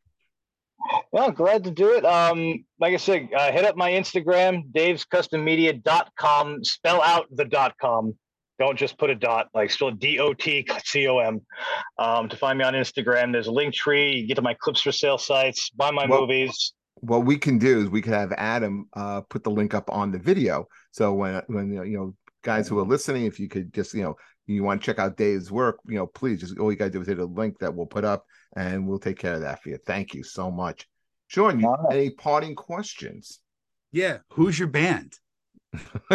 Well, 1.12 1.32
glad 1.32 1.64
to 1.66 1.72
do 1.72 1.94
it. 1.94 2.04
Um, 2.04 2.66
like 2.80 2.94
I 2.94 2.98
said, 2.98 3.30
uh, 3.38 3.52
hit 3.52 3.64
up 3.64 3.78
my 3.78 3.92
Instagram, 3.92 4.64
davescustommedia.com. 4.74 6.64
Spell 6.64 7.02
out 7.02 7.28
the 7.32 7.46
dot 7.46 7.76
com. 7.80 8.18
Don't 8.60 8.78
just 8.78 8.98
put 8.98 9.10
a 9.10 9.16
dot, 9.16 9.48
like 9.54 9.72
spell 9.72 9.92
D 9.92 10.20
O 10.20 10.34
T 10.34 10.66
C 10.84 11.08
O 11.08 11.20
M. 11.20 11.42
Um, 12.00 12.28
to 12.30 12.36
find 12.36 12.58
me 12.58 12.66
on 12.66 12.74
Instagram, 12.74 13.32
there's 13.32 13.48
a 13.48 13.52
Linktree. 13.52 14.22
You 14.22 14.28
get 14.28 14.36
to 14.36 14.42
my 14.42 14.56
Clips4Sale 14.56 15.20
sites, 15.20 15.70
buy 15.70 15.92
my 15.92 16.06
Well- 16.08 16.22
movies. 16.22 16.74
What 17.04 17.26
we 17.26 17.38
can 17.38 17.58
do 17.58 17.82
is 17.82 17.90
we 17.90 18.02
could 18.02 18.14
have 18.14 18.32
Adam 18.38 18.88
uh, 18.94 19.22
put 19.22 19.44
the 19.44 19.52
link 19.52 19.74
up 19.74 19.90
on 19.90 20.12
the 20.12 20.20
video. 20.20 20.68
So 20.92 21.14
when 21.14 21.42
when 21.48 21.74
you 21.74 21.98
know 21.98 22.16
guys 22.44 22.68
who 22.68 22.80
are 22.80 22.86
listening, 22.86 23.26
if 23.26 23.40
you 23.40 23.50
could 23.50 23.74
just 23.74 23.94
you 23.94 24.04
know 24.04 24.16
you 24.48 24.64
want 24.64 24.82
to 24.82 24.86
check 24.86 25.00
out 25.00 25.18
Dave's 25.18 25.52
work, 25.52 25.80
you 25.86 25.96
know, 25.96 26.08
please 26.08 26.40
just 26.40 26.58
all 26.58 26.72
you 26.72 26.78
gotta 26.78 26.92
do 26.92 27.02
is 27.02 27.08
hit 27.08 27.20
a 27.20 27.26
link 27.26 27.60
that 27.60 27.76
we'll 27.76 27.86
put 27.86 28.06
up, 28.06 28.26
and 28.56 28.88
we'll 28.88 29.00
take 29.00 29.20
care 29.20 29.34
of 29.34 29.42
that 29.42 29.62
for 29.62 29.70
you. 29.70 29.78
Thank 29.86 30.14
you 30.14 30.24
so 30.24 30.50
much, 30.50 30.88
Sean. 31.28 31.60
You, 31.60 31.68
All 31.68 31.78
right. 31.90 31.98
any 31.98 32.10
parting 32.12 32.56
questions? 32.56 33.40
Yeah. 33.92 34.20
Who's 34.32 34.58
your 34.58 34.70
band? 34.70 35.14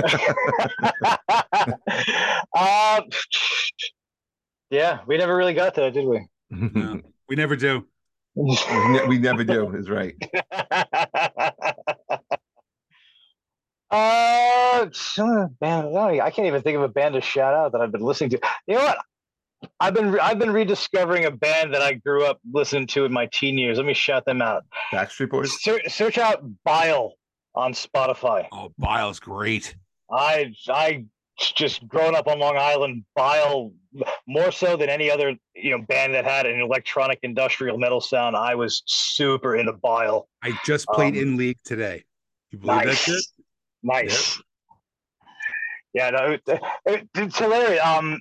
uh, 2.56 3.00
yeah, 4.70 5.00
we 5.06 5.16
never 5.16 5.36
really 5.36 5.54
got 5.54 5.74
there, 5.74 5.90
did 5.90 6.06
we? 6.06 6.26
No, 6.50 7.00
we 7.28 7.36
never 7.36 7.56
do. 7.56 7.86
We, 8.38 9.18
never 9.18 9.42
do. 9.44 9.74
Is 9.74 9.90
right. 9.90 10.14
uh, 13.90 14.86
some 14.92 15.56
band. 15.60 15.96
I 15.96 16.30
can't 16.30 16.46
even 16.46 16.62
think 16.62 16.76
of 16.76 16.82
a 16.82 16.88
band 16.88 17.14
to 17.14 17.20
shout 17.20 17.54
out 17.54 17.72
that 17.72 17.80
I've 17.80 17.90
been 17.90 18.02
listening 18.02 18.30
to. 18.30 18.40
You 18.66 18.76
know 18.76 18.84
what? 18.84 18.98
I've 19.80 19.94
been 19.94 20.12
re- 20.12 20.20
I've 20.20 20.38
been 20.38 20.52
rediscovering 20.52 21.24
a 21.24 21.32
band 21.32 21.74
that 21.74 21.82
I 21.82 21.94
grew 21.94 22.24
up 22.24 22.38
listening 22.52 22.86
to 22.88 23.04
in 23.04 23.12
my 23.12 23.26
teen 23.32 23.58
years. 23.58 23.76
Let 23.76 23.86
me 23.86 23.94
shout 23.94 24.24
them 24.24 24.40
out. 24.40 24.64
Backstreet 24.92 25.30
Boys. 25.30 25.60
Ser- 25.62 25.88
search 25.88 26.16
out 26.16 26.44
Bile 26.64 27.14
on 27.56 27.72
Spotify. 27.72 28.46
Oh, 28.52 28.72
Bile's 28.78 29.18
great. 29.18 29.74
I 30.10 30.52
I 30.68 31.04
just 31.38 31.86
growing 31.88 32.14
up 32.14 32.26
on 32.26 32.38
Long 32.38 32.56
Island, 32.56 33.04
Bile 33.14 33.72
more 34.26 34.50
so 34.50 34.76
than 34.76 34.88
any 34.88 35.10
other 35.10 35.34
you 35.54 35.70
know 35.70 35.84
band 35.88 36.14
that 36.14 36.24
had 36.24 36.46
an 36.46 36.60
electronic 36.60 37.18
industrial 37.22 37.78
metal 37.78 38.00
sound. 38.00 38.36
I 38.36 38.54
was 38.54 38.82
super 38.86 39.56
into 39.56 39.72
Bile. 39.72 40.28
I 40.42 40.58
just 40.64 40.86
played 40.88 41.14
Um, 41.14 41.20
in 41.22 41.36
league 41.36 41.58
today. 41.64 42.04
You 42.50 42.58
believe 42.58 42.84
that 42.86 42.96
shit? 42.96 43.24
Nice. 43.82 44.40
Yeah, 45.94 46.10
no, 46.10 46.32
it, 46.32 46.42
it- 46.86 47.08
it's 47.14 47.38
hilarious. 47.38 47.84
Um, 47.84 48.20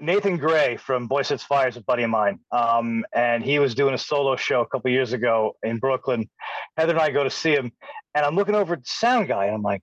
Nathan 0.00 0.36
Gray 0.36 0.76
from 0.76 1.08
Boysetsfire 1.08 1.68
is 1.68 1.76
a 1.76 1.80
buddy 1.82 2.02
of 2.02 2.10
mine. 2.10 2.40
Um, 2.50 3.04
and 3.14 3.44
he 3.44 3.58
was 3.60 3.74
doing 3.74 3.94
a 3.94 3.98
solo 3.98 4.34
show 4.34 4.60
a 4.62 4.66
couple 4.66 4.90
years 4.90 5.12
ago 5.12 5.54
in 5.62 5.78
Brooklyn. 5.78 6.28
Heather 6.76 6.92
and 6.94 7.00
I 7.00 7.10
go 7.10 7.22
to 7.22 7.30
see 7.30 7.52
him, 7.52 7.70
and 8.14 8.24
I'm 8.26 8.34
looking 8.34 8.56
over 8.56 8.74
at 8.74 8.80
the 8.80 8.88
sound 8.88 9.28
guy, 9.28 9.44
and 9.46 9.54
I'm 9.54 9.62
like, 9.62 9.82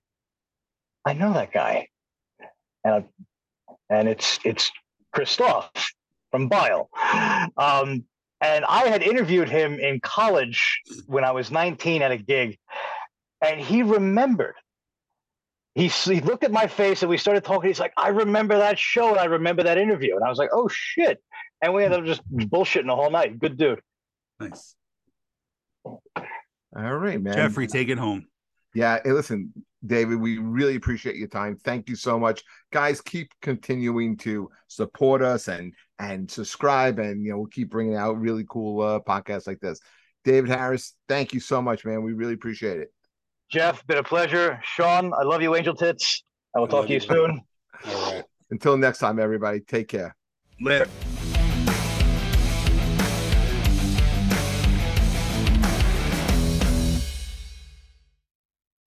I 1.06 1.14
know 1.14 1.32
that 1.32 1.52
guy. 1.52 1.88
And 2.84 3.04
and 3.90 4.08
it's 4.08 4.38
it's 4.44 4.70
Krztoff 5.14 5.68
from 6.30 6.48
Bile. 6.48 6.88
Um, 7.56 8.04
and 8.40 8.64
I 8.64 8.88
had 8.88 9.02
interviewed 9.02 9.48
him 9.48 9.78
in 9.78 10.00
college 10.00 10.80
when 11.06 11.24
I 11.24 11.30
was 11.30 11.50
19 11.50 12.02
at 12.02 12.10
a 12.10 12.18
gig, 12.18 12.58
and 13.40 13.60
he 13.60 13.82
remembered. 13.82 14.56
He, 15.74 15.88
he 15.88 16.20
looked 16.20 16.44
at 16.44 16.52
my 16.52 16.68
face 16.68 17.02
and 17.02 17.10
we 17.10 17.16
started 17.18 17.42
talking. 17.42 17.68
He's 17.68 17.80
like, 17.80 17.92
I 17.96 18.08
remember 18.08 18.58
that 18.58 18.78
show 18.78 19.10
and 19.10 19.18
I 19.18 19.24
remember 19.24 19.64
that 19.64 19.76
interview. 19.76 20.14
And 20.14 20.24
I 20.24 20.28
was 20.28 20.38
like, 20.38 20.50
oh 20.52 20.68
shit. 20.68 21.20
And 21.62 21.74
we 21.74 21.82
ended 21.82 22.00
up 22.00 22.06
just 22.06 22.22
bullshitting 22.32 22.86
the 22.86 22.94
whole 22.94 23.10
night. 23.10 23.40
Good 23.40 23.56
dude. 23.56 23.80
Nice. 24.38 24.76
All 25.84 25.98
right, 26.74 27.20
man. 27.20 27.34
Jeffrey, 27.34 27.66
take 27.66 27.88
it 27.88 27.98
home. 27.98 28.26
Yeah, 28.74 29.00
hey, 29.04 29.12
listen, 29.12 29.52
David, 29.86 30.20
we 30.20 30.38
really 30.38 30.76
appreciate 30.76 31.16
your 31.16 31.28
time. 31.28 31.56
Thank 31.56 31.88
you 31.88 31.96
so 31.96 32.18
much. 32.18 32.42
Guys, 32.72 33.00
keep 33.00 33.30
continuing 33.42 34.16
to 34.18 34.50
support 34.68 35.22
us 35.22 35.48
and 35.48 35.72
and 35.98 36.30
subscribe 36.30 36.98
and 36.98 37.24
you 37.24 37.30
know, 37.30 37.38
we'll 37.38 37.46
keep 37.46 37.70
bringing 37.70 37.96
out 37.96 38.18
really 38.18 38.44
cool 38.48 38.80
uh 38.80 39.00
podcasts 39.00 39.46
like 39.46 39.60
this. 39.60 39.80
David 40.24 40.50
Harris, 40.50 40.94
thank 41.08 41.34
you 41.34 41.40
so 41.40 41.60
much, 41.60 41.84
man. 41.84 42.02
We 42.02 42.14
really 42.14 42.32
appreciate 42.34 42.78
it. 42.78 42.92
Jeff, 43.50 43.86
been 43.86 43.98
a 43.98 44.02
pleasure. 44.02 44.60
Sean, 44.64 45.12
I 45.12 45.22
love 45.22 45.42
you, 45.42 45.54
Angel 45.54 45.74
Tits. 45.74 46.24
I 46.56 46.60
will 46.60 46.66
I 46.66 46.70
talk 46.70 46.86
to 46.86 46.92
you 46.92 47.00
you. 47.00 47.00
soon. 47.00 47.40
All 47.86 48.12
right. 48.12 48.24
Until 48.50 48.76
next 48.76 48.98
time, 48.98 49.18
everybody, 49.18 49.60
take 49.60 49.88
care. 49.88 50.16
Lit. 50.60 50.88